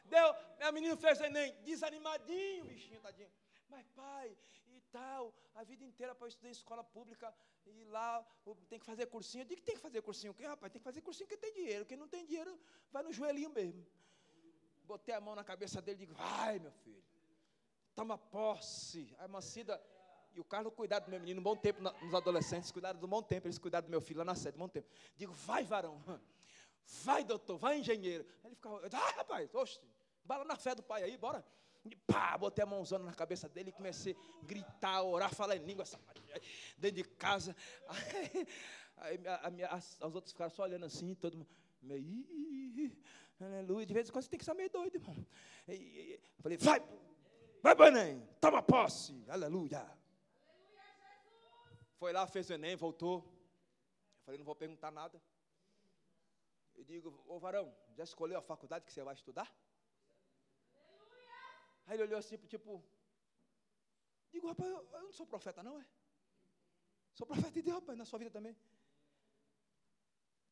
Deu, 0.09 0.33
a 0.67 0.71
menina 0.71 0.97
fez 0.97 1.19
o 1.19 1.23
Enem, 1.23 1.55
desanimadinho, 1.63 2.65
bichinho, 2.65 3.01
tadinho. 3.01 3.29
Mas 3.69 3.85
pai, 3.95 4.35
e 4.67 4.81
tal, 4.91 5.33
a 5.55 5.63
vida 5.63 5.83
inteira 5.83 6.13
para 6.13 6.27
estudar 6.27 6.49
em 6.49 6.51
escola 6.51 6.83
pública, 6.83 7.33
e 7.65 7.83
lá 7.85 8.23
tem 8.69 8.79
que 8.79 8.85
fazer 8.85 9.05
cursinho. 9.07 9.41
Eu 9.43 9.45
digo 9.45 9.61
que 9.61 9.65
tem 9.65 9.75
que 9.75 9.81
fazer 9.81 10.01
cursinho, 10.01 10.31
o 10.31 10.35
quê, 10.35 10.45
rapaz? 10.45 10.71
Tem 10.71 10.79
que 10.79 10.83
fazer 10.83 11.01
cursinho 11.01 11.27
quem 11.27 11.37
tem 11.37 11.53
dinheiro. 11.53 11.85
Quem 11.85 11.97
não 11.97 12.07
tem 12.07 12.25
dinheiro, 12.25 12.59
vai 12.91 13.03
no 13.03 13.11
joelhinho 13.11 13.49
mesmo. 13.49 13.85
Botei 14.83 15.15
a 15.15 15.21
mão 15.21 15.35
na 15.35 15.43
cabeça 15.43 15.81
dele 15.81 16.03
e 16.03 16.05
digo, 16.05 16.13
vai, 16.13 16.59
meu 16.59 16.71
filho, 16.71 17.03
toma 17.95 18.17
posse. 18.17 19.15
A 19.17 19.27
Mancida 19.27 19.81
e 20.35 20.39
o 20.39 20.43
Carlos 20.43 20.73
cuidado 20.73 21.05
do 21.05 21.11
meu 21.11 21.19
menino 21.19 21.39
um 21.39 21.43
bom 21.43 21.55
tempo 21.55 21.81
nos 21.81 22.13
adolescentes, 22.13 22.71
cuidaram 22.71 22.99
do 22.99 23.07
bom 23.07 23.23
tempo, 23.23 23.47
eles 23.47 23.57
cuidaram 23.57 23.87
do 23.87 23.89
meu 23.89 24.01
filho 24.01 24.19
lá 24.19 24.25
na 24.25 24.35
sede, 24.35 24.57
um 24.57 24.59
bom 24.59 24.67
tempo. 24.67 24.87
Digo, 25.15 25.33
vai, 25.33 25.63
varão, 25.63 25.99
vai, 27.03 27.23
doutor, 27.23 27.57
vai, 27.57 27.79
engenheiro. 27.79 28.25
Ele 28.43 28.53
ficava, 28.53 28.81
ah, 28.91 29.11
rapaz, 29.11 29.55
oxe, 29.55 29.79
Bala 30.25 30.43
na 30.43 30.55
fé 30.55 30.73
do 30.73 30.83
pai 30.83 31.03
aí, 31.03 31.17
bora. 31.17 31.45
E 31.85 31.95
pá, 31.95 32.35
botei 32.37 32.63
a 32.63 32.65
mãozona 32.65 33.05
na 33.05 33.13
cabeça 33.13 33.47
dele 33.47 33.69
e 33.69 33.71
comecei 33.71 34.15
a 34.41 34.45
gritar, 34.45 35.03
orar, 35.03 35.33
falar 35.33 35.55
em 35.55 35.63
língua, 35.63 35.85
dentro 36.77 36.97
de 36.97 37.03
casa. 37.03 37.55
Aí, 38.97 39.19
aí 39.27 39.27
a, 39.43 39.51
minha, 39.51 39.67
as, 39.67 39.99
os 40.01 40.15
outros 40.15 40.31
ficaram 40.31 40.49
só 40.49 40.63
olhando 40.63 40.85
assim, 40.85 41.13
todo 41.15 41.37
mundo, 41.37 41.49
meio, 41.81 42.95
aleluia. 43.41 43.85
De 43.85 43.93
vez 43.93 44.07
em 44.07 44.11
quando 44.11 44.23
você 44.23 44.29
tem 44.29 44.39
que 44.39 44.45
ser 44.45 44.53
meio 44.53 44.69
doido, 44.69 44.95
irmão. 44.95 45.27
E, 45.67 45.73
e, 45.73 46.19
falei, 46.39 46.57
vai, 46.57 46.81
vai 47.61 47.75
para 47.75 47.87
Enem, 47.89 48.25
toma 48.39 48.63
posse, 48.63 49.21
aleluia. 49.27 49.85
Foi 51.97 52.13
lá, 52.13 52.25
fez 52.25 52.49
o 52.49 52.53
Enem, 52.53 52.77
voltou. 52.77 53.17
Eu 53.17 54.23
falei, 54.23 54.37
não 54.37 54.45
vou 54.45 54.55
perguntar 54.55 54.91
nada. 54.91 55.21
Eu 56.73 56.85
digo, 56.85 57.21
ô 57.27 57.37
varão, 57.37 57.75
já 57.95 58.05
escolheu 58.05 58.37
a 58.37 58.41
faculdade 58.41 58.85
que 58.85 58.93
você 58.93 59.03
vai 59.03 59.13
estudar? 59.13 59.53
Aí 61.87 61.95
ele 61.95 62.03
olhou 62.03 62.19
assim, 62.19 62.37
tipo, 62.37 62.83
digo, 64.31 64.47
rapaz, 64.47 64.69
eu, 64.69 64.89
eu 64.93 65.01
não 65.03 65.13
sou 65.13 65.25
profeta, 65.25 65.61
não, 65.61 65.79
é? 65.79 65.85
Sou 67.13 67.25
profeta 67.27 67.51
de 67.51 67.61
Deus, 67.61 67.79
rapaz, 67.79 67.97
na 67.97 68.05
sua 68.05 68.19
vida 68.19 68.31
também. 68.31 68.55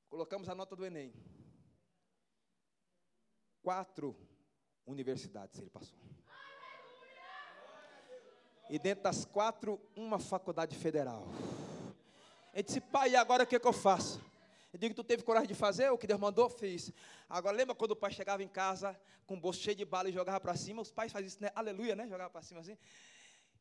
Colocamos 0.10 0.48
a 0.48 0.56
nota 0.56 0.76
do 0.76 0.86
Enem. 0.86 1.14
Quatro 3.62 4.16
universidades 4.86 5.60
ele 5.60 5.70
passou. 5.70 5.98
E 8.70 8.80
dentro 8.80 9.04
das 9.04 9.26
quatro, 9.26 9.80
uma 9.96 10.20
faculdade 10.20 10.76
federal. 10.78 11.28
Ele 12.54 12.64
disse, 12.64 12.80
pai, 12.80 13.12
e 13.12 13.16
agora 13.16 13.44
o 13.44 13.48
que, 13.48 13.60
que 13.60 13.68
eu 13.68 13.74
faço? 13.74 14.22
Eu 14.74 14.80
digo, 14.80 14.96
tu 14.96 15.04
teve 15.04 15.22
coragem 15.22 15.48
de 15.48 15.54
fazer 15.54 15.92
o 15.92 15.98
que 16.00 16.08
Deus 16.08 16.20
mandou? 16.20 16.50
Fiz. 16.50 16.92
Agora, 17.30 17.56
lembra 17.56 17.76
quando 17.76 17.92
o 17.92 17.96
pai 17.96 18.12
chegava 18.12 18.42
em 18.42 18.48
casa 18.48 19.00
com 19.28 19.36
o 19.36 19.40
bolso 19.40 19.62
cheio 19.62 19.76
de 19.76 19.86
bala 19.86 20.10
e 20.10 20.12
jogava 20.12 20.40
para 20.40 20.56
cima? 20.56 20.82
Os 20.82 20.92
pais 20.92 21.12
faziam 21.12 21.28
isso, 21.28 21.38
né? 21.40 21.52
Aleluia, 21.54 21.96
né? 21.96 22.08
Jogava 22.08 22.32
para 22.32 22.42
cima 22.42 22.60
assim. 22.60 22.76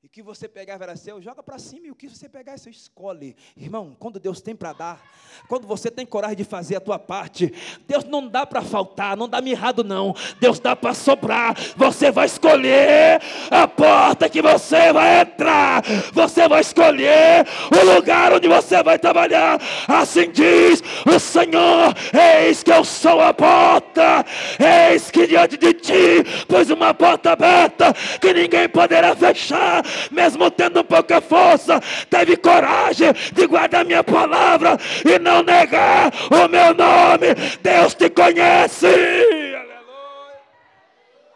E 0.05 0.09
que 0.09 0.21
você 0.21 0.49
pegava 0.49 0.83
era 0.83 0.97
seu, 0.97 1.23
joga 1.23 1.45
para 1.45 1.61
cima, 1.61 1.87
e 1.87 1.91
o 1.93 1.95
que 1.95 2.09
você 2.09 2.29
pegar 2.29 2.55
é 2.55 2.57
seu, 2.57 2.73
escolhe. 2.73 3.37
Irmão, 3.57 3.97
quando 4.01 4.19
Deus 4.19 4.41
tem 4.41 4.53
para 4.53 4.73
dar, 4.73 5.01
quando 5.49 5.65
você 5.65 5.93
tem 5.93 6.05
coragem 6.05 6.39
de 6.39 6.43
fazer 6.43 6.75
a 6.75 6.81
tua 6.81 6.99
parte, 6.99 7.55
Deus 7.87 8.03
não 8.03 8.27
dá 8.27 8.45
para 8.45 8.63
faltar, 8.63 9.17
não 9.17 9.29
dá 9.29 9.41
mirrado 9.41 9.85
não, 9.85 10.13
Deus 10.41 10.59
dá 10.59 10.75
para 10.75 10.93
sobrar. 10.93 11.57
Você 11.77 12.11
vai 12.11 12.27
escolher 12.27 13.23
a 13.49 13.69
porta 13.69 14.29
que 14.29 14.43
você 14.43 14.93
vai 14.93 15.21
entrar, 15.21 15.85
você 16.13 16.49
vai 16.49 16.63
escolher 16.63 17.47
o 17.71 17.95
lugar 17.95 18.33
onde 18.33 18.49
você 18.49 18.83
vai 18.83 18.99
trabalhar. 18.99 19.61
Assim 19.87 20.33
diz 20.33 20.83
o 21.07 21.21
Senhor: 21.21 21.95
Eis 22.43 22.65
que 22.65 22.73
eu 22.73 22.85
sou 22.85 23.21
a 23.21 23.33
porta, 23.33 24.27
eis 24.59 25.13
que 25.13 25.29
diante 25.29 25.57
de 25.57 25.73
ti 25.75 26.25
pus 26.49 26.71
uma 26.71 26.93
porta 26.93 27.35
aberta 27.35 27.95
que 28.21 28.35
ninguém 28.35 28.69
poderá 28.69 29.15
fechar 29.15 29.92
mesmo 30.11 30.51
tendo 30.51 30.85
pouca 30.85 31.21
força, 31.21 31.81
teve 32.09 32.37
coragem 32.37 33.13
de 33.33 33.47
guardar 33.47 33.85
minha 33.85 34.05
palavra 34.05 34.79
e 35.05 35.19
não 35.19 35.43
negar 35.43 36.13
o 36.31 36.49
meu 36.49 36.75
nome. 36.75 37.35
Deus 37.61 37.95
te 37.95 38.11
conhece. 38.11 38.87
Aleluia. 38.87 40.43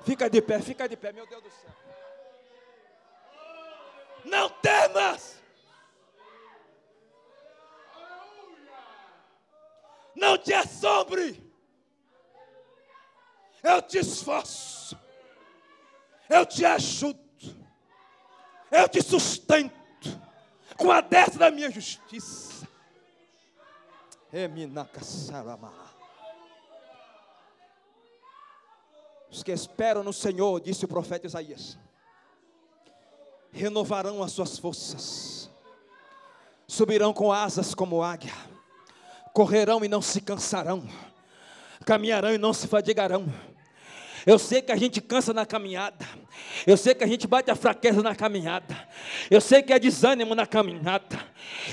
Fica 0.04 0.30
de 0.30 0.40
pé, 0.40 0.60
fica 0.60 0.88
de 0.88 0.96
pé, 0.96 1.12
meu 1.12 1.26
Deus 1.26 1.42
do 1.42 1.50
céu. 1.50 1.70
Não 4.24 4.48
temas. 4.48 5.36
Não 10.14 10.38
te 10.38 10.52
assombre. 10.54 11.44
Eu 13.62 13.82
te 13.82 13.98
esforço. 13.98 14.98
Eu 16.28 16.46
te 16.46 16.64
ajudo 16.64 17.25
eu 18.76 18.88
te 18.88 19.02
sustento 19.02 19.74
com 20.76 20.90
a 20.90 21.00
destra 21.00 21.38
da 21.38 21.50
minha 21.50 21.70
justiça. 21.70 22.68
Os 29.30 29.42
que 29.42 29.52
esperam 29.52 30.02
no 30.02 30.12
Senhor, 30.12 30.60
disse 30.60 30.84
o 30.84 30.88
profeta 30.88 31.26
Isaías, 31.26 31.78
renovarão 33.50 34.22
as 34.22 34.32
suas 34.32 34.58
forças, 34.58 35.50
subirão 36.66 37.12
com 37.12 37.32
asas 37.32 37.74
como 37.74 38.02
águia, 38.02 38.34
correrão 39.32 39.84
e 39.84 39.88
não 39.88 40.02
se 40.02 40.20
cansarão, 40.20 40.86
caminharão 41.84 42.32
e 42.32 42.38
não 42.38 42.52
se 42.52 42.66
fadigarão. 42.66 43.26
Eu 44.26 44.38
sei 44.38 44.60
que 44.60 44.72
a 44.72 44.76
gente 44.76 45.00
cansa 45.00 45.32
na 45.32 45.46
caminhada. 45.46 46.04
Eu 46.66 46.76
sei 46.76 46.94
que 46.94 47.04
a 47.04 47.06
gente 47.06 47.26
bate 47.26 47.50
a 47.50 47.54
fraqueza 47.54 48.02
na 48.02 48.14
caminhada. 48.14 48.76
Eu 49.30 49.40
sei 49.40 49.62
que 49.62 49.72
é 49.72 49.78
desânimo 49.78 50.34
na 50.34 50.46
caminhada. 50.46 51.18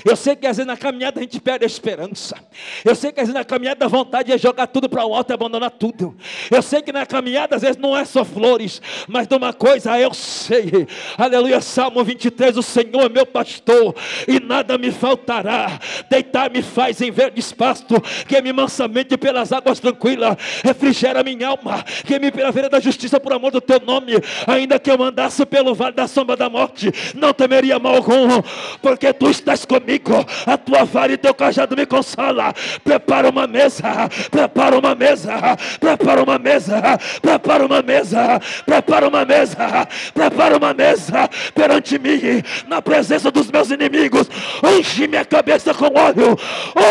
Eu 0.04 0.16
sei 0.16 0.36
que 0.36 0.46
às 0.46 0.56
vezes 0.56 0.66
na 0.66 0.76
caminhada 0.76 1.20
a 1.20 1.22
gente 1.22 1.40
perde 1.40 1.64
a 1.64 1.66
esperança. 1.66 2.36
Eu 2.84 2.94
sei 2.94 3.12
que 3.12 3.20
às 3.20 3.26
vezes 3.26 3.34
na 3.34 3.44
caminhada 3.44 3.84
a 3.84 3.88
vontade 3.88 4.32
é 4.32 4.38
jogar 4.38 4.66
tudo 4.66 4.88
para 4.88 5.04
o 5.04 5.14
alto 5.14 5.30
e 5.30 5.34
abandonar 5.34 5.70
tudo. 5.70 6.16
Eu 6.50 6.62
sei 6.62 6.82
que 6.82 6.92
na 6.92 7.06
caminhada 7.06 7.56
às 7.56 7.62
vezes 7.62 7.76
não 7.76 7.96
é 7.96 8.04
só 8.04 8.24
flores, 8.24 8.82
mas 9.08 9.26
de 9.26 9.34
uma 9.34 9.52
coisa 9.52 9.98
eu 9.98 10.12
sei. 10.12 10.86
Aleluia, 11.16 11.60
Salmo 11.60 12.02
23, 12.04 12.56
o 12.56 12.62
Senhor 12.62 13.04
é 13.04 13.08
meu 13.08 13.26
pastor 13.26 13.94
e 14.28 14.38
nada 14.40 14.76
me 14.76 14.90
faltará. 14.90 15.78
Deitar 16.10 16.50
me 16.50 16.62
faz 16.62 17.00
em 17.00 17.10
verdes 17.10 17.52
pasto, 17.52 18.00
que 18.28 18.40
me 18.40 18.52
mansamente 18.52 19.16
pelas 19.16 19.52
águas 19.52 19.80
tranquilas, 19.80 20.36
refrigera 20.62 21.22
minha 21.22 21.48
alma, 21.48 21.82
que 22.04 22.18
me 22.18 22.30
pela 22.30 22.50
veira 22.50 22.68
da 22.68 22.80
justiça 22.80 23.18
por 23.18 23.32
amor 23.32 23.50
do 23.50 23.60
teu 23.60 23.80
nome 23.80 24.12
ainda 24.54 24.78
que 24.78 24.90
eu 24.90 25.02
andasse 25.02 25.44
pelo 25.46 25.74
vale 25.74 25.94
da 25.94 26.06
sombra 26.06 26.36
da 26.36 26.48
morte, 26.48 26.92
não 27.14 27.32
temeria 27.32 27.78
mal 27.78 27.96
algum, 27.96 28.42
porque 28.82 29.12
tu 29.12 29.30
estás 29.30 29.64
comigo, 29.64 30.24
a 30.46 30.56
tua 30.56 30.84
vara 30.84 31.12
e 31.12 31.16
teu 31.16 31.34
cajado 31.34 31.76
me 31.76 31.86
consola. 31.86 32.52
Prepara 32.82 33.28
uma 33.28 33.46
mesa, 33.46 34.08
prepara 34.30 34.78
uma 34.78 34.94
mesa, 34.94 35.32
prepara 35.80 36.22
uma 36.22 36.38
mesa, 36.38 36.98
prepara 37.20 37.66
uma 37.66 37.82
mesa, 37.82 38.40
prepara 38.64 39.08
uma 39.08 39.24
mesa, 39.24 39.88
prepara 40.12 40.56
uma 40.56 40.74
mesa 40.74 41.28
perante 41.54 41.98
mim, 41.98 42.42
na 42.66 42.80
presença 42.82 43.30
dos 43.30 43.50
meus 43.50 43.70
inimigos. 43.70 44.28
Unge 44.62 45.06
minha 45.06 45.24
cabeça 45.24 45.74
com 45.74 45.86
óleo, 45.98 46.36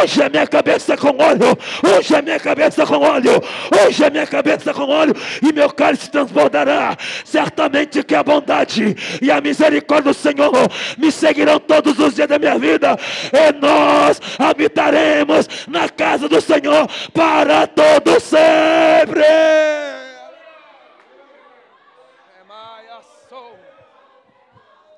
unge 0.01 0.21
a 0.21 0.29
minha 0.29 0.47
cabeça 0.47 0.97
com 0.97 1.09
óleo, 1.21 1.57
unge 1.83 2.15
a 2.15 2.21
minha 2.21 2.39
cabeça 2.39 2.85
com 2.85 2.97
óleo, 2.97 3.43
unge 3.85 4.03
a 4.03 4.09
minha 4.09 4.27
cabeça 4.27 4.73
com 4.73 4.89
óleo, 4.89 5.15
e 5.41 5.53
meu 5.53 5.69
cálice 5.69 6.09
transbordará. 6.09 6.97
Certo 7.23 7.52
certamente 7.53 8.03
que 8.03 8.15
a 8.15 8.23
bondade 8.23 8.95
e 9.21 9.31
a 9.31 9.39
misericórdia 9.39 10.11
do 10.11 10.17
Senhor 10.17 10.51
me 10.97 11.11
seguirão 11.11 11.59
todos 11.59 11.97
os 11.99 12.15
dias 12.15 12.27
da 12.27 12.39
minha 12.39 12.57
vida, 12.57 12.97
e 13.31 13.51
nós 13.53 14.19
habitaremos 14.39 15.47
na 15.67 15.87
casa 15.87 16.27
do 16.27 16.41
Senhor 16.41 16.87
para 17.13 17.67
todo 17.67 18.19
sempre. 18.19 19.23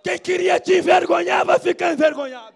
Quem 0.04 0.20
queria 0.20 0.60
te 0.60 0.78
envergonhar 0.78 1.44
vai 1.44 1.60
ficar 1.60 1.94
envergonhado. 1.94 2.54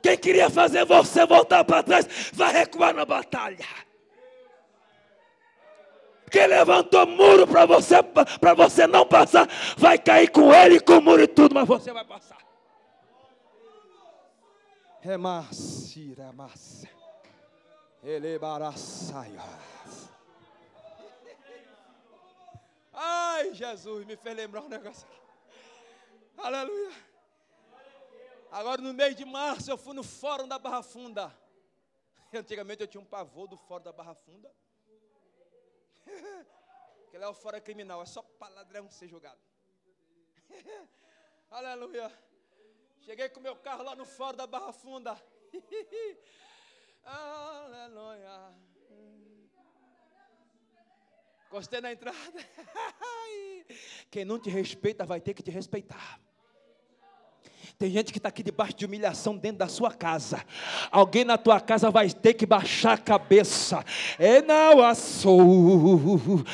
Quem 0.00 0.16
queria 0.16 0.48
fazer 0.48 0.84
você 0.84 1.26
voltar 1.26 1.64
para 1.64 1.82
trás 1.82 2.08
vai 2.32 2.52
recuar 2.52 2.94
na 2.94 3.04
batalha. 3.04 3.91
Quem 6.32 6.46
levantou 6.46 7.06
muro 7.06 7.46
para 7.46 7.66
você, 7.66 8.02
para 8.02 8.54
você 8.54 8.86
não 8.86 9.06
passar, 9.06 9.46
vai 9.76 9.98
cair 9.98 10.30
com 10.30 10.52
ele, 10.52 10.80
com 10.80 10.94
o 10.94 11.02
muro 11.02 11.22
e 11.22 11.28
tudo, 11.28 11.54
mas 11.54 11.68
você 11.68 11.92
vai 11.92 12.06
passar. 12.06 12.38
Remassira, 15.02 16.32
massa. 16.32 16.88
Elebaraçaia. 18.02 19.42
Ai, 22.94 23.52
Jesus, 23.52 24.06
me 24.06 24.16
fez 24.16 24.34
lembrar 24.34 24.62
um 24.62 24.68
negócio 24.68 25.06
aqui. 25.06 25.20
Aleluia. 26.38 26.92
Agora, 28.50 28.80
no 28.80 28.94
mês 28.94 29.14
de 29.14 29.26
março, 29.26 29.70
eu 29.70 29.76
fui 29.76 29.94
no 29.94 30.02
fórum 30.02 30.48
da 30.48 30.58
Barra 30.58 30.82
Funda. 30.82 31.30
Antigamente 32.32 32.80
eu 32.80 32.86
tinha 32.86 33.00
um 33.00 33.04
pavor 33.04 33.46
do 33.46 33.56
fórum 33.58 33.84
da 33.84 33.92
Barra 33.92 34.14
Funda. 34.14 34.50
Aquele 37.08 37.24
é 37.24 37.28
o 37.28 37.34
fora 37.34 37.60
criminal, 37.60 38.02
é 38.02 38.06
só 38.06 38.22
para 38.22 38.54
ladrão 38.54 38.90
ser 38.90 39.08
julgado. 39.08 39.40
Aleluia. 41.50 42.10
Cheguei 43.00 43.28
com 43.28 43.40
meu 43.40 43.56
carro 43.56 43.82
lá 43.82 43.94
no 43.94 44.04
fórum 44.04 44.36
da 44.36 44.46
Barra 44.46 44.72
Funda. 44.72 45.20
Aleluia. 47.04 48.54
Gostei 51.50 51.80
na 51.80 51.92
entrada. 51.92 52.18
Quem 54.10 54.24
não 54.24 54.38
te 54.38 54.48
respeita 54.48 55.04
vai 55.04 55.20
ter 55.20 55.34
que 55.34 55.42
te 55.42 55.50
respeitar. 55.50 56.18
Tem 57.82 57.90
gente 57.90 58.12
que 58.12 58.18
está 58.20 58.28
aqui 58.28 58.44
debaixo 58.44 58.74
de 58.74 58.86
humilhação 58.86 59.36
dentro 59.36 59.58
da 59.58 59.66
sua 59.66 59.90
casa. 59.90 60.40
Alguém 60.88 61.24
na 61.24 61.36
tua 61.36 61.58
casa 61.58 61.90
vai 61.90 62.08
ter 62.08 62.34
que 62.34 62.46
baixar 62.46 62.92
a 62.92 62.96
cabeça. 62.96 63.84
Assou. 64.88 66.44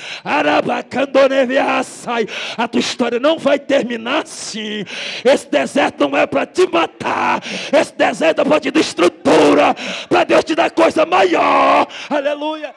A 2.57 2.67
tua 2.67 2.81
história 2.81 3.21
não 3.21 3.39
vai 3.39 3.59
terminar 3.59 4.23
assim. 4.23 4.87
Esse 5.23 5.51
deserto 5.51 6.09
não 6.09 6.17
é 6.17 6.27
para 6.27 6.47
te 6.47 6.67
matar. 6.67 7.43
Esse 7.79 7.95
deserto 7.95 8.41
é 8.41 8.45
para 8.47 8.61
te 8.61 8.71
dar 8.71 8.81
estrutura. 8.81 9.75
Para 10.09 10.25
Deus 10.25 10.45
te 10.45 10.55
dar 10.55 10.71
coisa 10.71 11.05
maior. 11.05 11.87
Aleluia. 12.09 12.75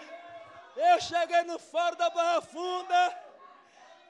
Eu 0.75 0.99
cheguei 0.99 1.43
no 1.43 1.57
foro 1.57 1.95
da 1.95 2.09
Barra 2.09 2.41
Funda. 2.41 3.15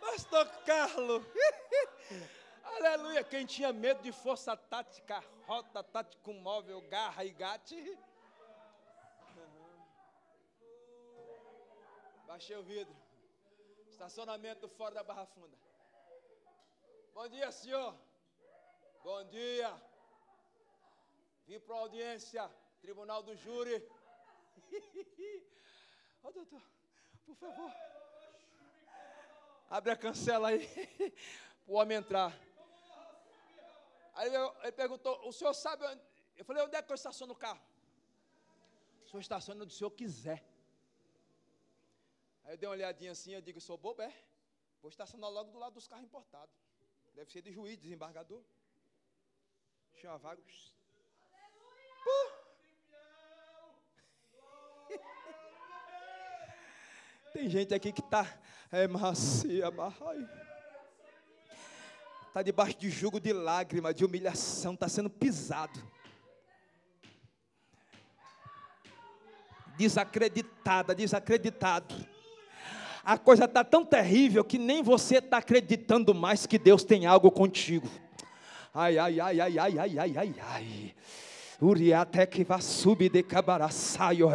Pastor 0.01 0.47
Carlos. 0.65 1.21
Aleluia. 2.77 3.23
Quem 3.23 3.45
tinha 3.45 3.71
medo 3.73 4.01
de 4.01 4.11
força 4.11 4.55
tática, 4.55 5.23
rota 5.45 5.83
tática 5.83 6.21
com 6.23 6.33
móvel, 6.33 6.81
garra 6.81 7.25
e 7.25 7.31
gate. 7.31 7.75
Uhum. 9.35 9.85
Baixei 12.27 12.55
o 12.55 12.63
vidro. 12.63 12.95
Estacionamento 13.89 14.67
fora 14.69 14.95
da 14.95 15.03
Barra 15.03 15.25
Funda. 15.25 15.57
Bom 17.13 17.27
dia, 17.27 17.51
senhor. 17.51 17.95
Bom 19.03 19.23
dia. 19.25 19.69
Vim 21.47 21.59
para 21.59 21.75
a 21.75 21.79
audiência, 21.79 22.49
tribunal 22.81 23.21
do 23.21 23.35
júri. 23.35 23.75
Ô 26.23 26.27
oh, 26.27 26.31
doutor, 26.31 26.61
por 27.25 27.35
favor. 27.35 27.71
Abre 29.69 29.91
a 29.91 29.97
cancela 29.97 30.49
aí. 30.49 30.67
Para 31.65 31.73
o 31.73 31.77
homem 31.77 31.97
entrar. 31.97 32.37
Aí 34.13 34.31
ele 34.63 34.71
perguntou: 34.71 35.27
O 35.27 35.31
senhor 35.31 35.53
sabe 35.53 35.85
onde? 35.85 36.01
Eu 36.35 36.45
falei: 36.45 36.63
Onde 36.63 36.75
é 36.75 36.81
que 36.81 36.91
eu 36.91 36.95
estaciono 36.95 37.33
o 37.33 37.35
carro? 37.35 37.61
O 39.05 39.09
senhor 39.09 39.21
estaciona 39.21 39.63
onde 39.63 39.73
o 39.73 39.77
senhor 39.77 39.91
quiser. 39.91 40.43
Aí 42.43 42.53
eu 42.53 42.57
dei 42.57 42.67
uma 42.67 42.75
olhadinha 42.75 43.11
assim, 43.11 43.33
eu 43.33 43.41
digo: 43.41 43.61
Sou 43.61 43.77
bobo, 43.77 44.01
é? 44.01 44.13
Vou 44.81 44.89
estacionar 44.89 45.29
logo 45.29 45.51
do 45.51 45.59
lado 45.59 45.73
dos 45.73 45.87
carros 45.87 46.05
importados. 46.05 46.55
Deve 47.13 47.31
ser 47.31 47.41
de 47.41 47.51
juiz, 47.51 47.77
desembargador. 47.77 48.43
Tinha 49.93 50.11
uma 50.11 50.17
vaga. 50.17 50.41
Tem 57.33 57.49
gente 57.49 57.73
aqui 57.73 57.93
que 57.93 58.01
está 58.01 58.25
é 58.71 58.87
macia, 58.87 59.69
marrai 59.71 60.50
está 62.31 62.41
debaixo 62.41 62.77
de 62.79 62.89
jugo 62.89 63.19
de 63.19 63.33
lágrima, 63.33 63.93
de 63.93 64.05
humilhação, 64.05 64.73
está 64.73 64.87
sendo 64.87 65.09
pisado. 65.09 65.77
Desacreditada, 69.77 70.95
desacreditado. 70.95 71.93
A 73.03 73.17
coisa 73.17 73.43
está 73.43 73.65
tão 73.65 73.85
terrível 73.85 74.45
que 74.45 74.57
nem 74.57 74.81
você 74.81 75.17
está 75.17 75.39
acreditando 75.39 76.15
mais 76.15 76.45
que 76.45 76.57
Deus 76.57 76.85
tem 76.85 77.05
algo 77.05 77.29
contigo. 77.29 77.89
Ai, 78.73 78.97
ai, 78.97 79.19
ai, 79.19 79.41
ai, 79.41 79.59
ai, 79.59 79.79
ai, 79.79 79.99
ai, 79.99 80.17
ai, 80.17 80.35
ai. 80.39 80.95
Uriatek 81.61 82.43
vasube 82.43 83.07
de 83.07 83.21
cabaraçaio. 83.21 84.27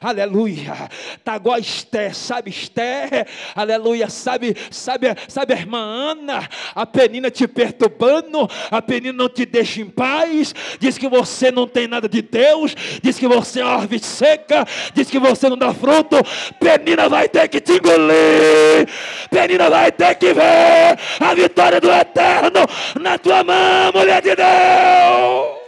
Aleluia. 0.00 0.88
Tá 1.22 1.36
igual 1.36 1.58
Esté, 1.58 2.14
sabe 2.14 2.50
Esté? 2.50 3.26
Aleluia. 3.54 4.08
Sabe, 4.08 4.56
sabe, 4.70 5.08
sabe 5.28 5.52
irmã 5.52 5.78
Ana? 5.78 6.48
A 6.74 6.86
penina 6.86 7.30
te 7.30 7.46
perturbando, 7.46 8.48
a 8.70 8.80
penina 8.80 9.12
não 9.12 9.28
te 9.28 9.44
deixa 9.44 9.82
em 9.82 9.90
paz. 9.90 10.54
Diz 10.80 10.96
que 10.96 11.06
você 11.06 11.50
não 11.50 11.66
tem 11.66 11.86
nada 11.86 12.08
de 12.08 12.22
Deus. 12.22 12.74
Diz 13.02 13.18
que 13.18 13.28
você 13.28 13.60
é 13.60 13.64
uma 13.64 13.74
árvore 13.74 13.98
seca. 13.98 14.66
Diz 14.94 15.10
que 15.10 15.18
você 15.18 15.50
não 15.50 15.58
dá 15.58 15.74
fruto. 15.74 16.16
Penina 16.58 17.06
vai 17.10 17.28
ter 17.28 17.48
que 17.48 17.60
te 17.60 17.72
engolir. 17.72 18.88
Penina 19.28 19.68
vai 19.68 19.92
ter 19.92 20.14
que 20.14 20.32
ver 20.32 20.98
a 21.20 21.34
vitória 21.34 21.78
do 21.78 21.92
eterno 21.92 22.66
na 22.98 23.18
tua 23.18 23.44
mão, 23.44 23.92
mulher 23.92 24.22
de 24.22 24.34
Deus. 24.34 25.61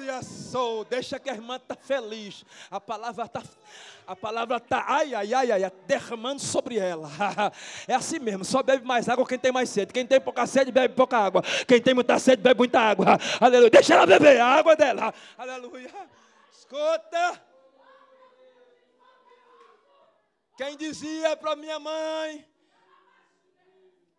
Glória 0.00 0.22
sou. 0.22 0.82
Deixa 0.86 1.18
que 1.18 1.28
a 1.28 1.34
irmã 1.34 1.56
está 1.56 1.76
feliz. 1.76 2.42
A 2.70 2.80
palavra 2.80 3.26
está. 3.26 3.42
A 4.06 4.16
palavra 4.16 4.56
está, 4.56 4.82
ai, 4.88 5.14
ai, 5.14 5.34
ai, 5.34 5.52
ai, 5.52 5.72
derramando 5.86 6.40
sobre 6.40 6.78
ela. 6.78 7.08
É 7.86 7.94
assim 7.94 8.18
mesmo, 8.18 8.44
só 8.44 8.62
bebe 8.62 8.84
mais 8.84 9.08
água 9.08 9.26
quem 9.26 9.38
tem 9.38 9.52
mais 9.52 9.68
sede. 9.68 9.92
Quem 9.92 10.06
tem 10.06 10.18
pouca 10.18 10.46
sede, 10.46 10.72
bebe 10.72 10.94
pouca 10.94 11.18
água. 11.18 11.42
Quem 11.68 11.82
tem 11.82 11.92
muita 11.92 12.18
sede, 12.18 12.42
bebe 12.42 12.58
muita 12.58 12.80
água. 12.80 13.18
Aleluia. 13.38 13.70
Deixa 13.70 13.94
ela 13.94 14.06
beber 14.06 14.40
a 14.40 14.46
água 14.46 14.74
dela. 14.74 15.12
Aleluia. 15.36 15.90
Escuta. 16.50 17.42
Quem 20.56 20.76
dizia 20.78 21.36
para 21.36 21.56
minha 21.56 21.78
mãe 21.78 22.46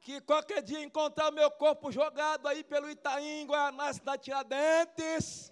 que 0.02 0.22
qualquer 0.22 0.62
dia 0.62 0.84
encontrar 0.84 1.32
meu 1.32 1.50
corpo 1.50 1.92
jogado 1.92 2.48
aí 2.48 2.64
pelo 2.64 2.90
Itaim, 2.90 3.46
Guaraná, 3.48 3.92
cidade 3.94 4.24
Tiradentes. 4.24 5.51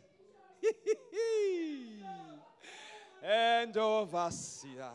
Endovacia. 3.64 4.92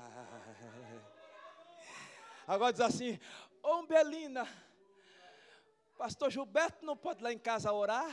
Agora 2.46 2.72
diz 2.72 2.80
assim: 2.80 3.18
Ô 3.62 3.86
Belina, 3.86 4.46
Pastor 5.96 6.30
Gilberto 6.30 6.84
não 6.84 6.96
pode 6.96 7.20
ir 7.20 7.24
lá 7.24 7.32
em 7.32 7.38
casa 7.38 7.72
orar? 7.72 8.12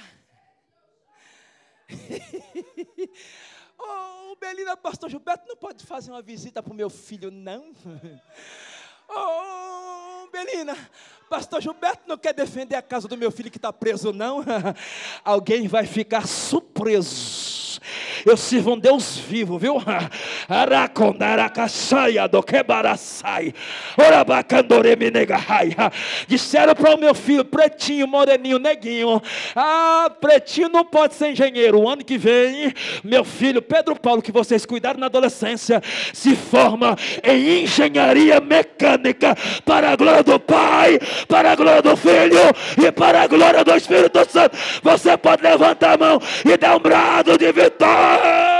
Ô 3.77 4.35
Belina, 4.35 4.77
Pastor 4.77 5.09
Gilberto 5.09 5.47
não 5.47 5.57
pode 5.57 5.85
fazer 5.85 6.11
uma 6.11 6.21
visita 6.21 6.61
para 6.61 6.71
o 6.71 6.75
meu 6.75 6.89
filho, 6.89 7.31
não? 7.31 7.73
Ô 9.13 10.27
Belina, 10.31 10.77
Pastor 11.29 11.61
Gilberto 11.61 12.03
não 12.07 12.17
quer 12.17 12.33
defender 12.33 12.75
a 12.75 12.81
casa 12.81 13.07
do 13.07 13.17
meu 13.17 13.29
filho 13.29 13.51
que 13.51 13.57
está 13.57 13.73
preso, 13.73 14.13
não? 14.13 14.43
Alguém 15.25 15.67
vai 15.67 15.85
ficar 15.85 16.25
surpreso 16.25 17.61
eu 18.25 18.37
sirvo 18.37 18.73
um 18.73 18.79
Deus 18.79 19.17
vivo, 19.17 19.57
viu? 19.57 19.75
Disseram 26.27 26.75
para 26.75 26.95
o 26.95 26.97
meu 26.99 27.13
filho, 27.15 27.45
pretinho, 27.45 28.07
moreninho, 28.07 28.59
neguinho. 28.59 29.21
Ah, 29.55 30.11
pretinho 30.19 30.69
não 30.69 30.85
pode 30.85 31.15
ser 31.15 31.31
engenheiro. 31.31 31.79
O 31.79 31.89
ano 31.89 32.03
que 32.03 32.17
vem, 32.17 32.73
meu 33.03 33.23
filho 33.23 33.61
Pedro 33.61 33.95
Paulo, 33.95 34.21
que 34.21 34.31
vocês 34.31 34.65
cuidaram 34.65 34.99
na 34.99 35.07
adolescência, 35.07 35.81
se 36.13 36.35
forma 36.35 36.95
em 37.23 37.63
engenharia 37.63 38.39
mecânica 38.39 39.00
para 39.65 39.91
a 39.91 39.95
glória 39.95 40.23
do 40.23 40.39
Pai, 40.39 40.99
para 41.27 41.51
a 41.51 41.55
glória 41.55 41.81
do 41.81 41.95
Filho 41.97 42.39
e 42.77 42.91
para 42.91 43.23
a 43.23 43.27
glória 43.27 43.63
do 43.63 43.75
Espírito 43.75 44.19
Santo. 44.29 44.57
Você 44.83 45.17
pode 45.17 45.43
levantar 45.43 45.93
a 45.93 45.97
mão 45.97 46.21
e 46.45 46.57
dar 46.57 46.75
um 46.75 46.79
brado 46.79 47.37
de 47.37 47.51
vitória. 47.51 48.51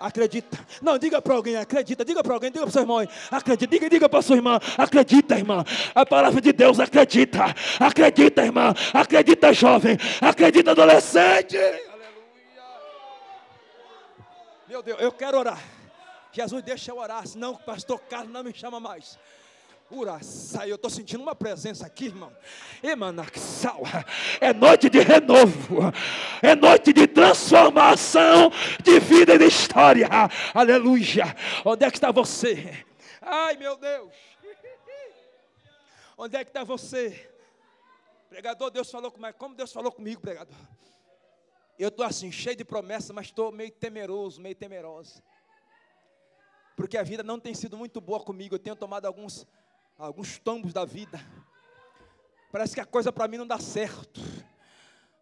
Acredita. 0.00 0.58
Não, 0.80 0.96
diga 0.96 1.20
para 1.20 1.34
alguém, 1.34 1.56
acredita. 1.56 2.02
Diga 2.06 2.22
para 2.22 2.32
alguém, 2.32 2.50
diga 2.50 2.64
para 2.64 2.72
seu 2.72 2.80
irmão. 2.80 3.06
Acredita. 3.30 3.70
Diga, 3.70 3.90
diga 3.90 4.08
para 4.08 4.22
sua 4.22 4.36
irmã. 4.36 4.58
Acredita, 4.78 5.36
irmã. 5.36 5.62
A 5.94 6.06
palavra 6.06 6.40
de 6.40 6.54
Deus, 6.54 6.80
acredita. 6.80 7.54
Acredita, 7.78 8.42
irmã. 8.42 8.74
Acredita, 8.94 9.52
jovem. 9.52 9.98
Acredita, 10.22 10.70
adolescente. 10.70 11.58
Aleluia. 11.58 11.80
Meu 14.66 14.82
Deus, 14.82 14.98
eu 15.02 15.12
quero 15.12 15.38
orar. 15.38 15.60
Jesus, 16.32 16.62
deixa 16.62 16.90
eu 16.90 16.98
orar, 16.98 17.26
senão 17.26 17.52
o 17.52 17.58
pastor 17.58 17.98
Carlos 18.00 18.32
não 18.32 18.44
me 18.44 18.52
chama 18.52 18.78
mais. 18.78 19.18
Uraçai, 19.90 20.70
eu 20.70 20.76
estou 20.76 20.88
sentindo 20.88 21.20
uma 21.20 21.34
presença 21.34 21.84
aqui, 21.84 22.06
irmão. 22.06 22.32
Emanaxal, 22.80 23.82
é 24.40 24.52
noite 24.52 24.88
de 24.88 25.00
renovo, 25.00 25.78
é 26.40 26.54
noite 26.54 26.92
de 26.92 27.08
transformação 27.08 28.52
de 28.84 29.00
vida 29.00 29.34
e 29.34 29.38
de 29.38 29.46
história. 29.46 30.08
Aleluia. 30.54 31.34
Onde 31.64 31.84
é 31.84 31.90
que 31.90 31.96
está 31.96 32.12
você? 32.12 32.84
Ai, 33.20 33.56
meu 33.56 33.76
Deus. 33.76 34.12
Onde 36.16 36.36
é 36.36 36.44
que 36.44 36.50
está 36.50 36.62
você? 36.62 37.28
Pregador, 38.28 38.70
Deus 38.70 38.88
falou 38.88 39.10
comigo. 39.10 39.34
Como 39.36 39.56
Deus 39.56 39.72
falou 39.72 39.90
comigo, 39.90 40.20
pregador? 40.20 40.54
Eu 41.76 41.88
estou 41.88 42.06
assim, 42.06 42.30
cheio 42.30 42.54
de 42.54 42.64
promessas, 42.64 43.10
mas 43.10 43.26
estou 43.26 43.50
meio 43.50 43.72
temeroso, 43.72 44.40
meio 44.40 44.54
temerosa. 44.54 45.20
Porque 46.80 46.96
a 46.96 47.02
vida 47.02 47.22
não 47.22 47.38
tem 47.38 47.52
sido 47.52 47.76
muito 47.76 48.00
boa 48.00 48.20
comigo. 48.20 48.54
Eu 48.54 48.58
tenho 48.58 48.74
tomado 48.74 49.04
alguns 49.04 49.46
alguns 49.98 50.38
tombos 50.38 50.72
da 50.72 50.82
vida. 50.82 51.20
Parece 52.50 52.72
que 52.72 52.80
a 52.80 52.86
coisa 52.86 53.12
para 53.12 53.28
mim 53.28 53.36
não 53.36 53.46
dá 53.46 53.58
certo. 53.58 54.18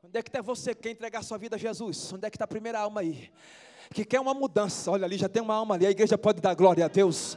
Onde 0.01 0.17
é 0.17 0.23
que 0.23 0.29
está 0.29 0.41
você 0.41 0.73
que 0.73 0.83
quer 0.83 0.91
entregar 0.91 1.21
sua 1.25 1.37
vida 1.37 1.57
a 1.57 1.59
Jesus? 1.59 2.13
Onde 2.13 2.29
é 2.29 2.31
que 2.31 2.37
está 2.37 2.45
a 2.45 2.49
primeira 2.49 2.79
alma 2.79 3.01
aí? 3.01 3.33
Que 3.93 4.05
quer 4.05 4.21
uma 4.21 4.35
mudança. 4.35 4.91
Olha 4.91 5.05
ali, 5.05 5.17
já 5.17 5.29
tem 5.29 5.43
uma 5.43 5.55
alma 5.55 5.75
ali. 5.75 5.87
A 5.87 5.91
igreja 5.91 6.19
pode 6.19 6.41
dar 6.41 6.55
glória 6.55 6.85
a 6.85 6.89
Deus. 6.89 7.37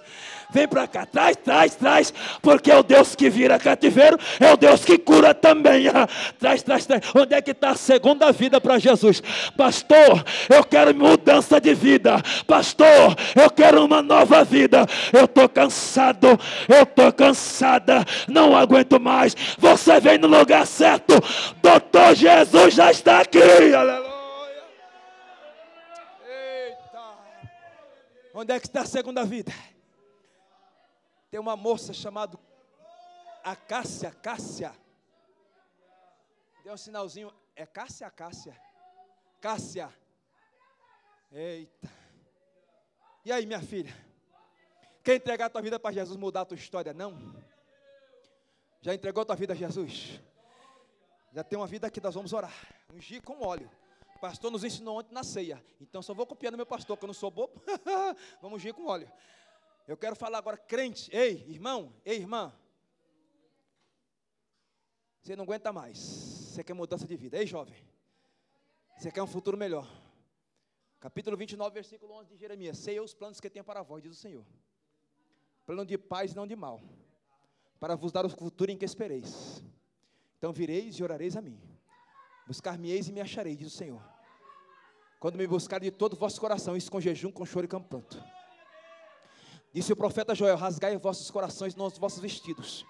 Vem 0.51 0.67
para 0.67 0.85
cá, 0.87 1.05
traz, 1.05 1.37
traz, 1.37 1.75
traz. 1.75 2.13
Porque 2.41 2.71
é 2.71 2.77
o 2.77 2.83
Deus 2.83 3.15
que 3.15 3.29
vira 3.29 3.57
cativeiro, 3.57 4.17
é 4.39 4.51
o 4.51 4.57
Deus 4.57 4.83
que 4.83 4.97
cura 4.97 5.33
também. 5.33 5.85
Traz, 6.39 6.63
traz, 6.63 6.85
traz. 6.85 7.01
Onde 7.15 7.33
é 7.33 7.41
que 7.41 7.51
está 7.51 7.69
a 7.69 7.75
segunda 7.75 8.31
vida 8.31 8.59
para 8.59 8.79
Jesus? 8.79 9.21
Pastor, 9.55 10.23
eu 10.49 10.63
quero 10.63 10.93
mudança 10.93 11.59
de 11.61 11.73
vida. 11.73 12.21
Pastor, 12.45 13.15
eu 13.35 13.49
quero 13.49 13.85
uma 13.85 14.01
nova 14.01 14.43
vida. 14.43 14.85
Eu 15.13 15.25
estou 15.25 15.47
cansado, 15.47 16.27
eu 16.67 16.83
estou 16.83 17.11
cansada, 17.13 18.03
não 18.27 18.55
aguento 18.55 18.99
mais. 18.99 19.35
Você 19.57 19.99
vem 19.99 20.17
no 20.17 20.27
lugar 20.27 20.65
certo. 20.65 21.13
Doutor 21.61 22.15
Jesus 22.15 22.73
já 22.73 22.91
está 22.91 23.21
aqui. 23.21 23.41
Aleluia. 23.41 24.10
Onde 28.41 28.53
é 28.53 28.59
que 28.59 28.65
está 28.65 28.81
a 28.81 28.85
segunda 28.87 29.23
vida? 29.23 29.51
Tem 31.29 31.39
uma 31.39 31.55
moça 31.55 31.93
chamada 31.93 32.39
Acácia, 33.43 34.09
Cássia. 34.09 34.75
Deu 36.63 36.73
um 36.73 36.77
sinalzinho. 36.77 37.31
É 37.55 37.67
Cássia, 37.67 38.09
Cássia? 38.09 38.59
Cássia. 39.39 39.93
Eita. 41.31 41.87
E 43.23 43.31
aí, 43.31 43.45
minha 43.45 43.61
filha? 43.61 43.95
Quer 45.03 45.17
entregar 45.17 45.45
a 45.45 45.49
tua 45.51 45.61
vida 45.61 45.79
para 45.79 45.93
Jesus 45.93 46.17
mudar 46.17 46.41
a 46.41 46.45
tua 46.45 46.57
história? 46.57 46.95
Não? 46.95 47.15
Já 48.81 48.95
entregou 48.95 49.21
a 49.21 49.25
tua 49.25 49.35
vida 49.35 49.53
a 49.53 49.55
Jesus? 49.55 50.19
Já 51.31 51.43
tem 51.43 51.59
uma 51.59 51.67
vida 51.67 51.91
que 51.91 52.01
nós 52.01 52.15
vamos 52.15 52.33
orar. 52.33 52.55
Ungir 52.91 53.21
com 53.21 53.45
óleo 53.45 53.69
pastor 54.21 54.51
nos 54.51 54.63
ensinou 54.63 54.99
ontem 54.99 55.11
na 55.11 55.23
ceia. 55.23 55.61
Então 55.81 56.01
só 56.01 56.13
vou 56.13 56.27
copiando 56.27 56.55
meu 56.55 56.65
pastor, 56.65 56.95
que 56.95 57.03
eu 57.03 57.07
não 57.07 57.13
sou 57.13 57.31
bobo. 57.31 57.59
Vamos 58.39 58.63
ir 58.63 58.71
com 58.71 58.85
óleo. 58.85 59.11
Eu 59.87 59.97
quero 59.97 60.15
falar 60.15 60.37
agora, 60.37 60.55
crente. 60.55 61.09
Ei, 61.13 61.43
irmão, 61.49 61.91
ei, 62.05 62.17
irmã. 62.17 62.53
Você 65.21 65.35
não 65.35 65.43
aguenta 65.43 65.73
mais. 65.73 65.97
Você 65.97 66.63
quer 66.63 66.73
mudança 66.73 67.07
de 67.07 67.17
vida. 67.17 67.37
Ei, 67.37 67.47
jovem. 67.47 67.75
Você 68.95 69.11
quer 69.11 69.23
um 69.23 69.27
futuro 69.27 69.57
melhor. 69.57 69.89
Capítulo 70.99 71.35
29, 71.35 71.73
versículo 71.73 72.13
11 72.13 72.29
de 72.29 72.37
Jeremias. 72.37 72.77
Sei 72.77 72.99
os 72.99 73.15
planos 73.15 73.39
que 73.39 73.49
tenho 73.49 73.65
para 73.65 73.81
vós, 73.81 74.03
diz 74.03 74.11
o 74.11 74.15
Senhor. 74.15 74.45
Plano 75.65 75.83
de 75.83 75.97
paz 75.97 76.35
não 76.35 76.45
de 76.45 76.55
mal. 76.55 76.79
Para 77.79 77.95
vos 77.95 78.11
dar 78.11 78.23
o 78.23 78.29
futuro 78.29 78.69
em 78.69 78.77
que 78.77 78.85
espereis. 78.85 79.63
Então 80.37 80.53
vireis 80.53 80.95
e 80.95 81.03
orareis 81.03 81.35
a 81.35 81.41
mim. 81.41 81.59
Buscar-me-eis 82.47 83.07
e 83.07 83.11
me 83.11 83.21
achareis, 83.21 83.57
diz 83.57 83.67
o 83.73 83.77
Senhor. 83.77 84.01
Quando 85.19 85.37
me 85.37 85.45
buscarem 85.45 85.89
de 85.89 85.95
todo 85.95 86.13
o 86.13 86.15
vosso 86.15 86.41
coração, 86.41 86.75
isso 86.75 86.91
com 86.91 86.99
jejum, 86.99 87.31
com 87.31 87.45
choro 87.45 87.65
e 87.65 87.67
com 87.67 87.81
pranto. 87.81 88.21
Disse 89.73 89.93
o 89.93 89.95
profeta 89.95 90.33
Joel: 90.33 90.57
Rasgai 90.57 90.97
vossos 90.97 91.29
corações, 91.29 91.75
nos 91.75 91.97
vossos 91.97 92.19
vestidos. 92.19 92.85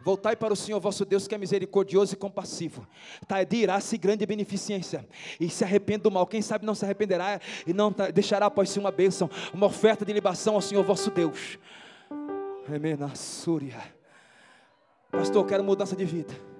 Voltai 0.00 0.36
para 0.36 0.52
o 0.52 0.56
Senhor 0.56 0.78
vosso 0.78 1.04
Deus, 1.04 1.26
que 1.26 1.34
é 1.34 1.38
misericordioso 1.38 2.14
e 2.14 2.16
compassivo. 2.16 2.86
Tá 3.26 3.42
de 3.42 3.56
iraça 3.56 3.94
e 3.94 3.98
grande 3.98 4.26
beneficência. 4.26 5.06
E 5.40 5.48
se 5.48 5.64
arrependa 5.64 6.04
do 6.04 6.10
mal. 6.10 6.26
Quem 6.26 6.42
sabe 6.42 6.66
não 6.66 6.74
se 6.74 6.84
arrependerá 6.84 7.40
e 7.66 7.72
não 7.72 7.94
deixará 8.12 8.46
após 8.46 8.68
si 8.70 8.78
uma 8.78 8.90
bênção, 8.90 9.30
uma 9.54 9.66
oferta 9.66 10.04
de 10.04 10.12
libação 10.12 10.54
ao 10.54 10.60
Senhor 10.60 10.84
vosso 10.84 11.10
Deus. 11.10 11.58
Súria. 13.14 13.82
Pastor, 15.10 15.36
eu 15.36 15.46
quero 15.46 15.64
mudança 15.64 15.96
de 15.96 16.04
vida. 16.04 16.55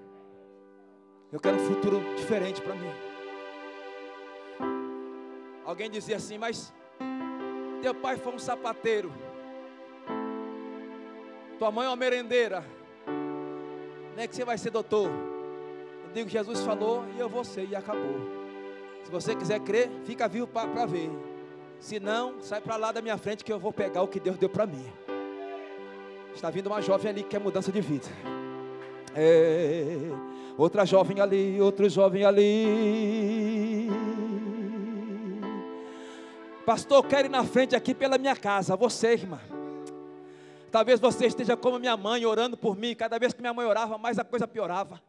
Eu 1.36 1.40
quero 1.40 1.58
um 1.58 1.66
futuro 1.66 2.00
diferente 2.16 2.62
para 2.62 2.74
mim. 2.74 2.90
Alguém 5.66 5.90
dizia 5.90 6.16
assim, 6.16 6.38
mas 6.38 6.72
teu 7.82 7.94
pai 7.94 8.16
foi 8.16 8.32
um 8.32 8.38
sapateiro, 8.38 9.12
tua 11.58 11.70
mãe 11.70 11.84
é 11.84 11.90
uma 11.90 11.96
merendeira, 11.96 12.64
não 14.16 14.22
é 14.22 14.26
que 14.26 14.34
você 14.34 14.46
vai 14.46 14.56
ser 14.56 14.70
doutor. 14.70 15.10
Eu 16.06 16.12
digo, 16.14 16.30
Jesus 16.30 16.60
falou 16.62 17.04
e 17.14 17.20
eu 17.20 17.28
vou 17.28 17.44
ser, 17.44 17.68
e 17.68 17.76
acabou. 17.76 18.16
Se 19.04 19.10
você 19.10 19.36
quiser 19.36 19.60
crer, 19.60 19.90
fica 20.06 20.26
vivo 20.26 20.46
para 20.46 20.86
ver. 20.86 21.10
Se 21.78 22.00
não, 22.00 22.40
sai 22.40 22.62
para 22.62 22.76
lá 22.76 22.92
da 22.92 23.02
minha 23.02 23.18
frente 23.18 23.44
que 23.44 23.52
eu 23.52 23.58
vou 23.58 23.74
pegar 23.74 24.00
o 24.00 24.08
que 24.08 24.18
Deus 24.18 24.38
deu 24.38 24.48
para 24.48 24.64
mim. 24.64 24.90
Está 26.34 26.48
vindo 26.48 26.68
uma 26.68 26.80
jovem 26.80 27.10
ali 27.10 27.22
que 27.22 27.28
quer 27.28 27.40
mudança 27.40 27.70
de 27.70 27.82
vida. 27.82 28.08
É, 29.18 30.10
outra 30.58 30.84
jovem 30.84 31.20
ali, 31.20 31.58
outro 31.58 31.88
jovem 31.88 32.22
ali. 32.22 33.88
Pastor, 36.66 37.06
quero 37.06 37.26
ir 37.26 37.30
na 37.30 37.42
frente 37.42 37.74
aqui 37.74 37.94
pela 37.94 38.18
minha 38.18 38.36
casa. 38.36 38.76
Você, 38.76 39.12
irmã. 39.14 39.40
Talvez 40.70 41.00
você 41.00 41.24
esteja 41.26 41.56
como 41.56 41.78
minha 41.78 41.96
mãe, 41.96 42.26
orando 42.26 42.58
por 42.58 42.76
mim. 42.76 42.94
Cada 42.94 43.18
vez 43.18 43.32
que 43.32 43.40
minha 43.40 43.54
mãe 43.54 43.64
orava, 43.64 43.96
mais 43.96 44.18
a 44.18 44.24
coisa 44.24 44.46
piorava. 44.46 45.00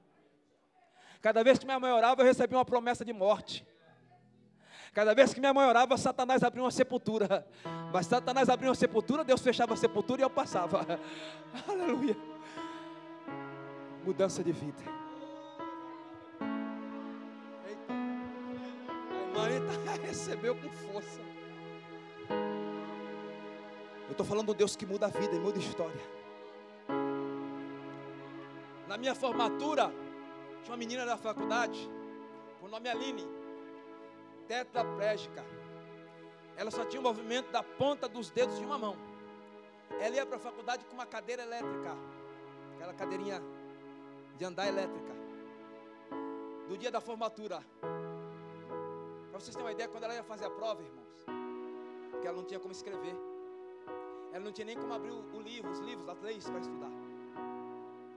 Cada 1.22 1.44
vez 1.44 1.60
que 1.60 1.66
minha 1.66 1.80
mãe 1.80 1.92
orava, 1.92 2.22
eu 2.22 2.26
recebia 2.26 2.58
uma 2.58 2.64
promessa 2.64 3.04
de 3.04 3.12
morte. 3.12 3.68
Cada 4.94 5.14
vez 5.14 5.34
que 5.34 5.42
minha 5.42 5.54
mãe 5.54 5.68
orava, 5.68 5.98
Satanás 5.98 6.44
abria 6.44 6.64
uma 6.64 6.72
sepultura. 6.72 7.46
Mas 7.92 8.06
Satanás 8.06 8.48
abria 8.48 8.70
uma 8.70 8.76
sepultura, 8.76 9.26
Deus 9.26 9.42
fechava 9.42 9.74
a 9.74 9.78
sepultura 9.78 10.22
e 10.22 10.24
eu 10.24 10.30
passava. 10.30 10.86
Aleluia 11.68 12.37
mudança 14.08 14.42
de 14.42 14.54
vida. 14.54 14.82
Eita. 17.68 17.94
A 19.44 19.52
irmã 19.52 19.74
recebeu 20.02 20.56
com 20.56 20.70
força. 20.70 21.20
Eu 24.06 24.12
estou 24.12 24.26
falando 24.26 24.48
do 24.48 24.54
Deus 24.54 24.78
que 24.78 24.86
muda 24.86 25.08
a 25.08 25.10
vida 25.10 25.36
e 25.36 25.40
muda 25.40 25.58
a 25.58 25.62
história. 25.62 26.02
Na 28.88 28.98
minha 28.98 29.14
formatura, 29.14 29.92
tinha 30.64 30.72
uma 30.72 30.78
menina 30.78 31.06
da 31.06 31.18
faculdade, 31.18 31.78
o 32.62 32.68
nome 32.70 32.88
Aline, 32.88 33.28
tetraplégica. 34.48 35.44
Ela 36.56 36.72
só 36.72 36.86
tinha 36.86 37.02
o 37.02 37.04
movimento 37.04 37.52
da 37.52 37.62
ponta 37.62 38.08
dos 38.08 38.30
dedos 38.30 38.58
de 38.58 38.64
uma 38.64 38.78
mão. 38.78 38.96
Ela 40.00 40.16
ia 40.16 40.26
para 40.26 40.38
a 40.38 40.40
faculdade 40.40 40.86
com 40.86 40.94
uma 40.94 41.06
cadeira 41.06 41.44
elétrica, 41.44 41.98
aquela 42.78 42.94
cadeirinha 42.94 43.44
de 44.38 44.46
andar 44.46 44.68
elétrica. 44.68 45.14
No 46.70 46.78
dia 46.78 46.92
da 46.92 47.02
formatura. 47.02 47.64
Para 49.32 49.40
vocês 49.40 49.56
terem 49.56 49.66
uma 49.66 49.72
ideia, 49.72 49.90
quando 49.90 50.04
ela 50.04 50.14
ia 50.14 50.24
fazer 50.24 50.46
a 50.46 50.50
prova, 50.50 50.82
irmãos, 50.82 51.26
porque 52.12 52.28
ela 52.28 52.38
não 52.38 52.44
tinha 52.44 52.60
como 52.60 52.72
escrever. 52.72 53.16
Ela 54.32 54.44
não 54.44 54.52
tinha 54.52 54.66
nem 54.66 54.78
como 54.78 54.94
abrir 54.94 55.12
o, 55.12 55.42
livro, 55.42 55.72
os 55.72 55.80
livros, 55.80 56.08
as 56.10 56.22
leis 56.22 56.48
para 56.48 56.60
estudar. 56.60 56.92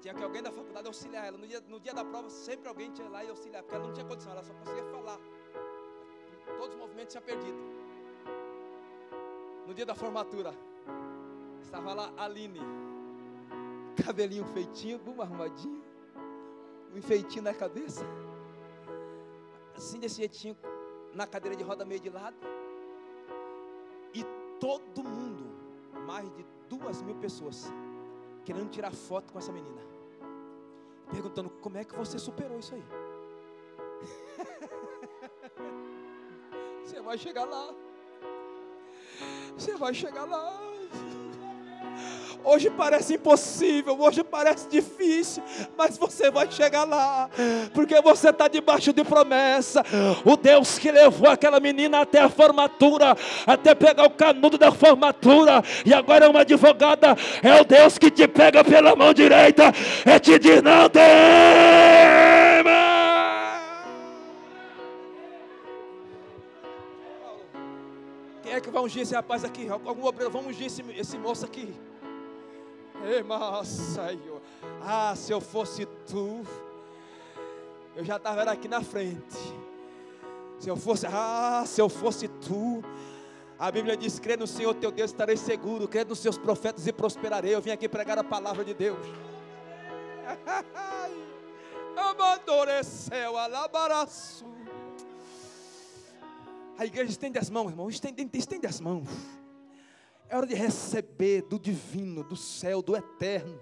Tinha 0.00 0.14
que 0.14 0.22
alguém 0.22 0.42
da 0.42 0.50
faculdade 0.50 0.86
auxiliar 0.86 1.26
ela. 1.26 1.38
No 1.38 1.46
dia, 1.46 1.62
no 1.68 1.78
dia 1.80 1.94
da 1.94 2.04
prova, 2.04 2.28
sempre 2.28 2.68
alguém 2.68 2.90
tinha 2.90 3.08
lá 3.08 3.24
e 3.24 3.30
auxiliar, 3.30 3.62
porque 3.62 3.76
ela 3.76 3.86
não 3.86 3.92
tinha 3.92 4.06
condição, 4.06 4.32
ela 4.32 4.42
só 4.42 4.52
conseguia 4.54 4.84
falar. 4.84 5.18
Todos 6.58 6.74
os 6.74 6.80
movimentos 6.80 7.12
tinha 7.12 7.22
perdido. 7.22 7.58
No 9.66 9.74
dia 9.74 9.86
da 9.86 9.94
formatura, 9.94 10.52
estava 11.62 11.94
lá 11.94 12.12
a 12.16 12.24
Aline, 12.24 12.60
cabelinho 14.04 14.44
feitinho, 14.46 14.98
bum 14.98 15.20
arrumadinho 15.22 15.89
um 16.92 16.98
enfeitinho 16.98 17.44
na 17.44 17.54
cabeça, 17.54 18.04
assim 19.76 19.98
desse 19.98 20.16
jeitinho, 20.16 20.56
na 21.14 21.26
cadeira 21.26 21.56
de 21.56 21.62
roda 21.62 21.84
meio 21.84 22.00
de 22.00 22.10
lado. 22.10 22.36
todo 24.60 25.02
mundo, 25.02 25.50
mais 26.06 26.30
de 26.34 26.44
duas 26.68 27.00
mil 27.00 27.14
pessoas, 27.16 27.72
querendo 28.44 28.68
tirar 28.68 28.92
foto 28.92 29.32
com 29.32 29.38
essa 29.38 29.50
menina. 29.50 29.80
Perguntando 31.10 31.48
como 31.48 31.78
é 31.78 31.84
que 31.84 31.96
você 31.96 32.18
superou 32.18 32.58
isso 32.58 32.74
aí. 32.74 32.84
Você 36.84 37.00
vai 37.00 37.16
chegar 37.16 37.44
lá. 37.44 37.72
Você 39.54 39.76
vai 39.76 39.94
chegar 39.94 40.24
lá. 40.24 40.60
Hoje 42.44 42.70
parece 42.70 43.14
impossível, 43.14 43.96
hoje 44.00 44.24
parece 44.24 44.68
difícil, 44.68 45.42
mas 45.76 45.98
você 45.98 46.30
vai 46.30 46.50
chegar 46.50 46.84
lá, 46.84 47.28
porque 47.74 48.00
você 48.00 48.30
está 48.30 48.48
debaixo 48.48 48.92
de 48.92 49.04
promessa. 49.04 49.84
O 50.24 50.36
Deus 50.36 50.78
que 50.78 50.90
levou 50.90 51.28
aquela 51.28 51.60
menina 51.60 52.00
até 52.00 52.20
a 52.20 52.28
formatura, 52.28 53.16
até 53.46 53.74
pegar 53.74 54.04
o 54.04 54.10
canudo 54.10 54.56
da 54.56 54.72
formatura, 54.72 55.62
e 55.84 55.92
agora 55.92 56.26
é 56.26 56.28
uma 56.28 56.40
advogada, 56.40 57.16
é 57.42 57.60
o 57.60 57.64
Deus 57.64 57.98
que 57.98 58.10
te 58.10 58.26
pega 58.26 58.64
pela 58.64 58.96
mão 58.96 59.12
direita, 59.12 59.72
é 60.04 60.18
te 60.18 60.38
diz: 60.38 60.62
não 60.62 60.88
tema. 60.88 61.10
Quem 68.42 68.52
é 68.54 68.60
que 68.60 68.70
vai 68.70 68.82
ungir 68.82 69.02
esse 69.02 69.14
rapaz 69.14 69.44
aqui? 69.44 69.68
Algum 69.68 70.04
obreiro, 70.06 70.32
vamos 70.32 70.48
ungir 70.48 70.66
esse, 70.66 70.82
esse 70.96 71.18
moço 71.18 71.44
aqui. 71.44 71.72
Senhor. 73.64 74.40
Ah, 74.82 75.14
se 75.16 75.32
eu 75.32 75.40
fosse 75.40 75.86
tu, 76.06 76.44
eu 77.96 78.04
já 78.04 78.16
estava 78.16 78.42
aqui 78.42 78.68
na 78.68 78.82
frente. 78.82 79.38
Se 80.58 80.68
eu 80.68 80.76
fosse, 80.76 81.06
ah, 81.06 81.64
se 81.66 81.80
eu 81.80 81.88
fosse 81.88 82.28
tu. 82.28 82.82
A 83.58 83.70
Bíblia 83.70 83.96
diz: 83.96 84.18
crê 84.18 84.36
no 84.36 84.46
Senhor 84.46 84.74
teu 84.74 84.90
Deus, 84.90 85.10
estarei 85.10 85.36
seguro. 85.36 85.88
Crê 85.88 86.04
nos 86.04 86.18
seus 86.18 86.38
profetas 86.38 86.86
e 86.86 86.92
prosperarei. 86.92 87.54
Eu 87.54 87.60
vim 87.60 87.70
aqui 87.70 87.88
pregar 87.88 88.18
a 88.18 88.24
palavra 88.24 88.64
de 88.64 88.74
Deus. 88.74 88.98
Amadoreceu, 91.96 93.36
alabaraço. 93.36 94.46
A 96.78 96.86
igreja 96.86 97.10
estende 97.10 97.38
as 97.38 97.50
mãos, 97.50 97.70
irmão. 97.70 97.88
Estende, 97.90 98.26
estende 98.32 98.66
as 98.66 98.80
mãos. 98.80 99.06
É 100.32 100.36
hora 100.36 100.46
de 100.46 100.54
receber 100.54 101.42
do 101.42 101.58
divino, 101.58 102.22
do 102.22 102.36
céu, 102.36 102.80
do 102.80 102.96
eterno. 102.96 103.60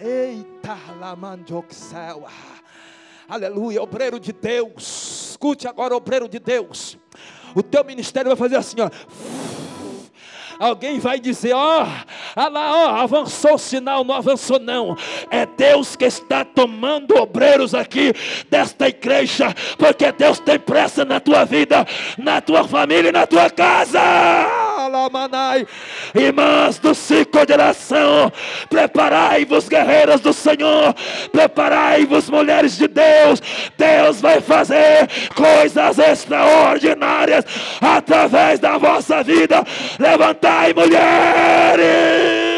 Eita, 0.00 0.78
céu. 1.70 2.28
Aleluia, 3.28 3.82
obreiro 3.82 4.20
de 4.20 4.32
Deus. 4.32 5.30
Escute 5.30 5.66
agora, 5.66 5.96
obreiro 5.96 6.28
de 6.28 6.38
Deus. 6.38 6.96
O 7.56 7.62
teu 7.62 7.82
ministério 7.84 8.28
vai 8.28 8.36
fazer 8.36 8.54
assim, 8.54 8.76
ó. 8.80 8.88
Alguém 10.60 11.00
vai 11.00 11.18
dizer: 11.18 11.54
ó, 11.54 11.84
oh, 12.36 12.48
lá, 12.48 12.72
ó, 12.72 12.90
avançou 13.00 13.54
o 13.54 13.58
sinal, 13.58 14.04
não 14.04 14.14
avançou 14.14 14.60
não. 14.60 14.96
É 15.28 15.44
Deus 15.44 15.96
que 15.96 16.04
está 16.04 16.44
tomando 16.44 17.16
obreiros 17.16 17.74
aqui 17.74 18.12
desta 18.48 18.86
igreja, 18.86 19.52
porque 19.76 20.12
Deus 20.12 20.38
tem 20.38 20.60
pressa 20.60 21.04
na 21.04 21.18
tua 21.18 21.44
vida, 21.44 21.84
na 22.16 22.40
tua 22.40 22.62
família 22.62 23.08
e 23.08 23.12
na 23.12 23.26
tua 23.26 23.50
casa. 23.50 24.59
Alamanai. 24.90 25.66
Irmãs 26.14 26.78
do 26.78 26.94
ciclo 26.94 27.46
de 27.46 27.52
oração, 27.52 28.32
preparai-vos, 28.68 29.68
guerreiras 29.68 30.20
do 30.20 30.32
Senhor, 30.32 30.94
preparai-vos, 31.32 32.28
mulheres 32.28 32.76
de 32.76 32.88
Deus. 32.88 33.40
Deus 33.78 34.20
vai 34.20 34.40
fazer 34.40 35.08
coisas 35.34 35.98
extraordinárias 35.98 37.44
através 37.80 38.58
da 38.58 38.76
vossa 38.76 39.22
vida. 39.22 39.64
Levantai, 39.98 40.74
mulheres. 40.74 42.50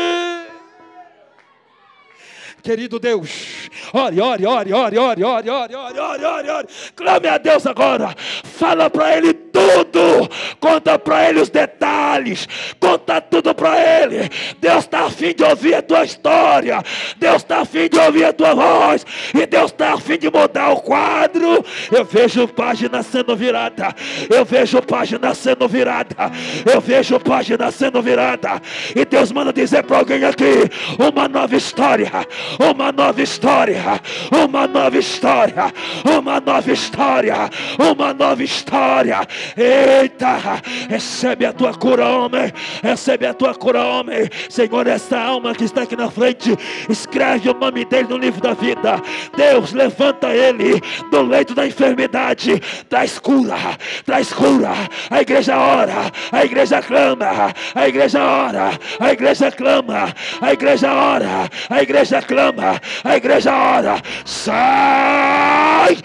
Querido 2.62 3.00
Deus, 3.00 3.61
ore, 3.92 4.20
ore, 4.20 4.46
ore, 4.46 4.72
ore, 4.72 4.98
ore, 4.98 5.24
ore, 5.24 5.50
ore, 5.50 5.76
ore, 5.76 6.00
ore, 6.00 6.24
ore, 6.24 6.50
ore. 6.50 6.66
Clame 6.94 7.28
a 7.28 7.38
Deus 7.38 7.66
agora. 7.66 8.14
Fala 8.44 8.90
para 8.90 9.16
Ele 9.16 9.32
tudo. 9.32 10.28
Conta 10.60 10.98
para 10.98 11.28
Ele 11.28 11.40
os 11.40 11.50
detalhes. 11.50 12.48
Conta 12.80 13.20
tudo 13.20 13.54
para 13.54 13.78
Ele. 13.78 14.28
Deus 14.60 14.84
está 14.84 15.06
afim 15.06 15.34
de 15.34 15.44
ouvir 15.44 15.74
a 15.74 15.82
tua 15.82 16.04
história. 16.04 16.82
Deus 17.18 17.36
está 17.36 17.60
afim 17.60 17.88
de 17.88 17.98
ouvir 17.98 18.24
a 18.24 18.32
tua 18.32 18.54
voz. 18.54 19.06
E 19.34 19.46
Deus 19.46 19.70
está 19.70 19.94
afim 19.94 20.18
de 20.18 20.30
mudar 20.30 20.70
o 20.70 20.80
quadro. 20.80 21.64
Eu 21.90 22.04
vejo 22.04 22.48
página 22.48 23.02
sendo 23.02 23.36
virada. 23.36 23.94
Eu 24.30 24.44
vejo 24.44 24.80
página 24.82 25.34
sendo 25.34 25.68
virada. 25.68 26.30
Eu 26.70 26.80
vejo 26.80 27.18
página 27.20 27.70
sendo 27.70 28.02
virada. 28.02 28.60
E 28.94 29.04
Deus 29.04 29.32
manda 29.32 29.52
dizer 29.52 29.82
para 29.84 29.98
alguém 29.98 30.24
aqui: 30.24 30.68
uma 30.98 31.28
nova 31.28 31.56
história 31.56 32.12
uma 32.70 32.92
nova 32.92 33.22
história, 33.22 33.61
uma 34.30 34.66
nova 34.66 34.98
história, 34.98 35.72
uma 36.04 36.40
nova 36.40 36.72
história, 36.72 37.50
uma 37.78 38.12
nova 38.12 38.42
história. 38.42 39.26
Eita, 39.56 40.60
recebe 40.88 41.46
a 41.46 41.52
tua 41.52 41.74
cura, 41.74 42.06
homem, 42.06 42.52
recebe 42.82 43.26
a 43.26 43.34
tua 43.34 43.54
cura, 43.54 43.82
homem. 43.82 44.28
Senhor, 44.48 44.86
essa 44.86 45.18
alma 45.18 45.54
que 45.54 45.64
está 45.64 45.82
aqui 45.82 45.96
na 45.96 46.10
frente, 46.10 46.56
escreve 46.88 47.50
o 47.50 47.54
nome 47.54 47.84
dele 47.84 48.08
no 48.08 48.16
livro 48.16 48.40
da 48.40 48.54
vida. 48.54 49.00
Deus, 49.36 49.72
levanta 49.72 50.28
ele 50.28 50.80
do 51.10 51.22
leito 51.22 51.54
da 51.54 51.66
enfermidade, 51.66 52.60
traz 52.88 53.18
cura, 53.18 53.56
traz 54.04 54.32
cura. 54.32 54.72
A 55.10 55.20
igreja 55.20 55.56
ora, 55.56 56.10
a 56.30 56.44
igreja 56.44 56.82
clama, 56.82 57.54
a 57.74 57.88
igreja 57.88 58.22
ora, 58.22 58.70
a 59.00 59.12
igreja 59.12 59.50
clama, 59.50 60.14
a 60.40 60.52
igreja 60.52 60.92
ora, 60.92 61.50
a 61.70 61.82
igreja 61.82 62.22
clama, 62.22 62.80
a 63.04 63.16
igreja 63.16 63.51
ora, 63.52 64.02
sai, 64.24 65.96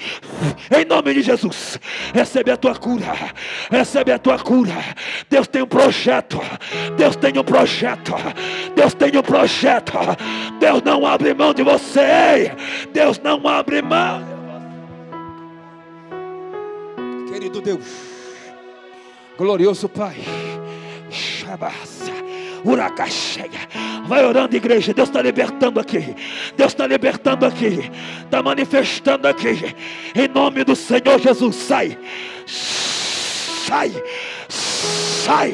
em 0.78 0.86
nome 0.86 1.14
de 1.14 1.22
Jesus, 1.22 1.80
recebe 2.14 2.52
a 2.52 2.58
tua 2.58 2.76
cura, 2.76 3.14
recebe 3.72 4.12
a 4.12 4.20
tua 4.20 4.38
cura. 4.38 4.76
Deus 5.30 5.48
tem 5.48 5.62
um 5.62 5.68
projeto, 5.68 6.40
Deus 6.98 7.16
tem 7.16 7.38
um 7.38 7.44
projeto, 7.44 8.14
Deus 8.76 8.94
tem 8.94 9.18
um 9.18 9.22
projeto. 9.22 9.94
Deus 10.60 10.82
não 10.84 11.06
abre 11.06 11.34
mão 11.34 11.54
de 11.54 11.64
você, 11.64 12.52
Deus 12.92 13.20
não 13.20 13.48
abre 13.48 13.82
mão. 13.82 14.22
Querido 17.32 17.62
Deus, 17.62 17.86
glorioso 19.38 19.88
Pai, 19.88 20.18
Shabasa. 21.10 22.12
Uracacheia. 22.64 23.68
Vai 24.08 24.26
orando, 24.26 24.56
igreja. 24.56 24.94
Deus 24.94 25.10
está 25.10 25.22
libertando 25.22 25.80
aqui. 25.80 26.16
Deus 26.56 26.72
está 26.72 26.88
libertando 26.88 27.46
aqui. 27.46 27.92
Está 28.24 28.42
manifestando 28.42 29.28
aqui. 29.28 29.76
Em 30.16 30.28
nome 30.28 30.64
do 30.64 30.76
Senhor 30.76 31.20
Jesus. 31.20 31.56
Sai. 31.56 31.98
Sai. 32.48 33.92
Sai 34.50 35.54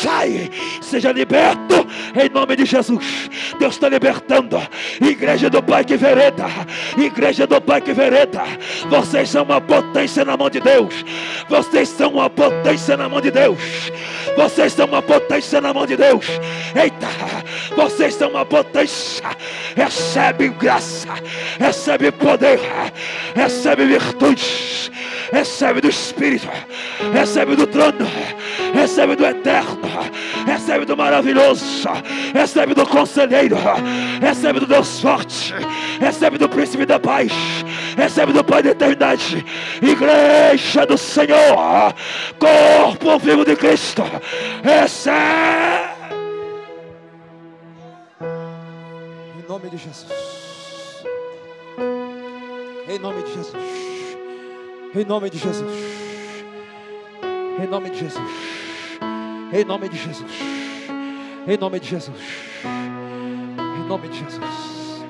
sai, 0.00 0.50
seja 0.90 1.12
liberto 1.12 1.86
em 2.20 2.28
nome 2.28 2.56
de 2.56 2.64
Jesus. 2.64 3.30
Deus 3.58 3.74
está 3.74 3.88
libertando. 3.88 4.60
Igreja 5.00 5.48
do 5.48 5.62
Pai 5.62 5.84
que 5.84 5.96
vereda, 5.96 6.46
igreja 6.98 7.46
do 7.46 7.60
Pai 7.60 7.80
que 7.80 7.92
vereda. 7.92 8.42
Vocês 8.88 9.30
são 9.30 9.44
uma 9.44 9.60
potência 9.60 10.24
na 10.24 10.36
mão 10.36 10.50
de 10.50 10.60
Deus. 10.60 11.04
Vocês 11.48 11.88
são 11.88 12.14
uma 12.14 12.28
potência 12.28 12.96
na 12.96 13.08
mão 13.08 13.20
de 13.20 13.30
Deus. 13.30 13.60
Vocês 14.36 14.72
são 14.72 14.86
uma 14.86 15.02
potência 15.02 15.60
na 15.60 15.72
mão 15.72 15.86
de 15.86 15.96
Deus. 15.96 16.26
Eita, 16.74 17.08
vocês 17.76 18.14
são 18.14 18.30
uma 18.30 18.44
potência. 18.44 19.24
Recebe 19.76 20.48
graça, 20.48 21.08
recebe 21.58 22.10
poder, 22.10 22.58
recebe 23.34 23.84
virtude, 23.86 24.90
recebe 25.32 25.80
do 25.80 25.88
Espírito, 25.88 26.48
recebe 27.12 27.54
do 27.54 27.66
trono, 27.66 28.06
recebe 28.74 29.14
do 29.14 29.24
eterno 29.24 30.10
recebe 30.46 30.84
do 30.84 30.96
maravilhoso, 30.96 31.88
recebe 32.34 32.74
do 32.74 32.86
conselheiro, 32.86 33.56
recebe 34.20 34.60
do 34.60 34.66
Deus 34.66 35.00
forte, 35.00 35.54
recebe 36.00 36.38
do 36.38 36.48
príncipe 36.48 36.86
da 36.86 36.98
paz, 36.98 37.32
recebe 37.96 38.32
do 38.32 38.44
Pai 38.44 38.62
da 38.62 38.70
eternidade, 38.70 39.44
igreja 39.80 40.86
do 40.86 40.96
Senhor, 40.96 41.94
corpo 42.38 43.18
vivo 43.18 43.44
de 43.44 43.56
Cristo, 43.56 44.02
recebe. 44.62 45.90
Em 49.38 49.48
nome 49.48 49.70
de 49.70 49.76
Jesus. 49.76 50.30
Em 52.88 52.98
nome 52.98 53.22
de 53.22 53.32
Jesus. 53.32 53.54
Em 54.94 55.04
nome 55.04 55.30
de 55.30 55.38
Jesus. 55.38 55.72
Em 57.62 57.66
nome 57.66 57.90
de 57.90 57.98
Jesus. 57.98 58.69
Em 59.52 59.64
nome 59.64 59.88
de 59.88 59.96
Jesus. 59.96 60.30
Em 61.46 61.56
nome 61.56 61.80
de 61.80 61.88
Jesus. 61.88 62.20
Em 62.64 63.88
nome 63.88 64.08
de 64.08 64.18
Jesus. 64.18 65.04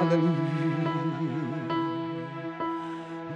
Aleluia. 0.00 0.48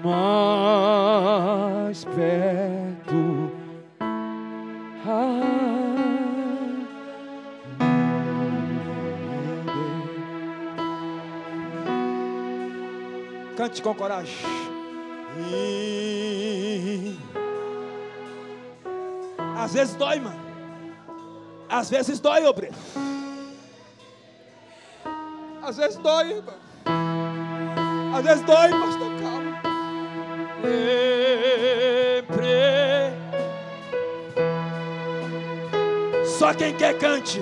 Mais 0.05 2.05
perto 2.05 3.51
Cante 13.57 13.83
com 13.83 13.95
coragem. 13.95 14.35
Às 19.63 19.75
vezes 19.75 19.95
dói, 19.95 20.19
mano. 20.19 20.41
Às 21.69 21.89
vezes 21.89 22.19
dói, 22.19 22.45
obreiro. 22.45 22.75
Às 25.63 25.77
vezes 25.77 25.97
dói, 25.99 26.33
irmão. 26.33 26.55
Às 28.13 28.25
vezes 28.25 28.45
dói, 28.45 28.71
pastor, 28.71 29.13
calma. 29.21 29.63
Sempre. 32.23 32.53
Só 36.27 36.53
quem 36.55 36.75
quer 36.75 36.99
cante. 36.99 37.39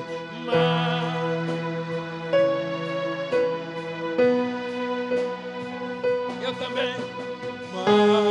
Eu 6.42 6.54
também. 6.56 6.94
Oh, 7.74 8.29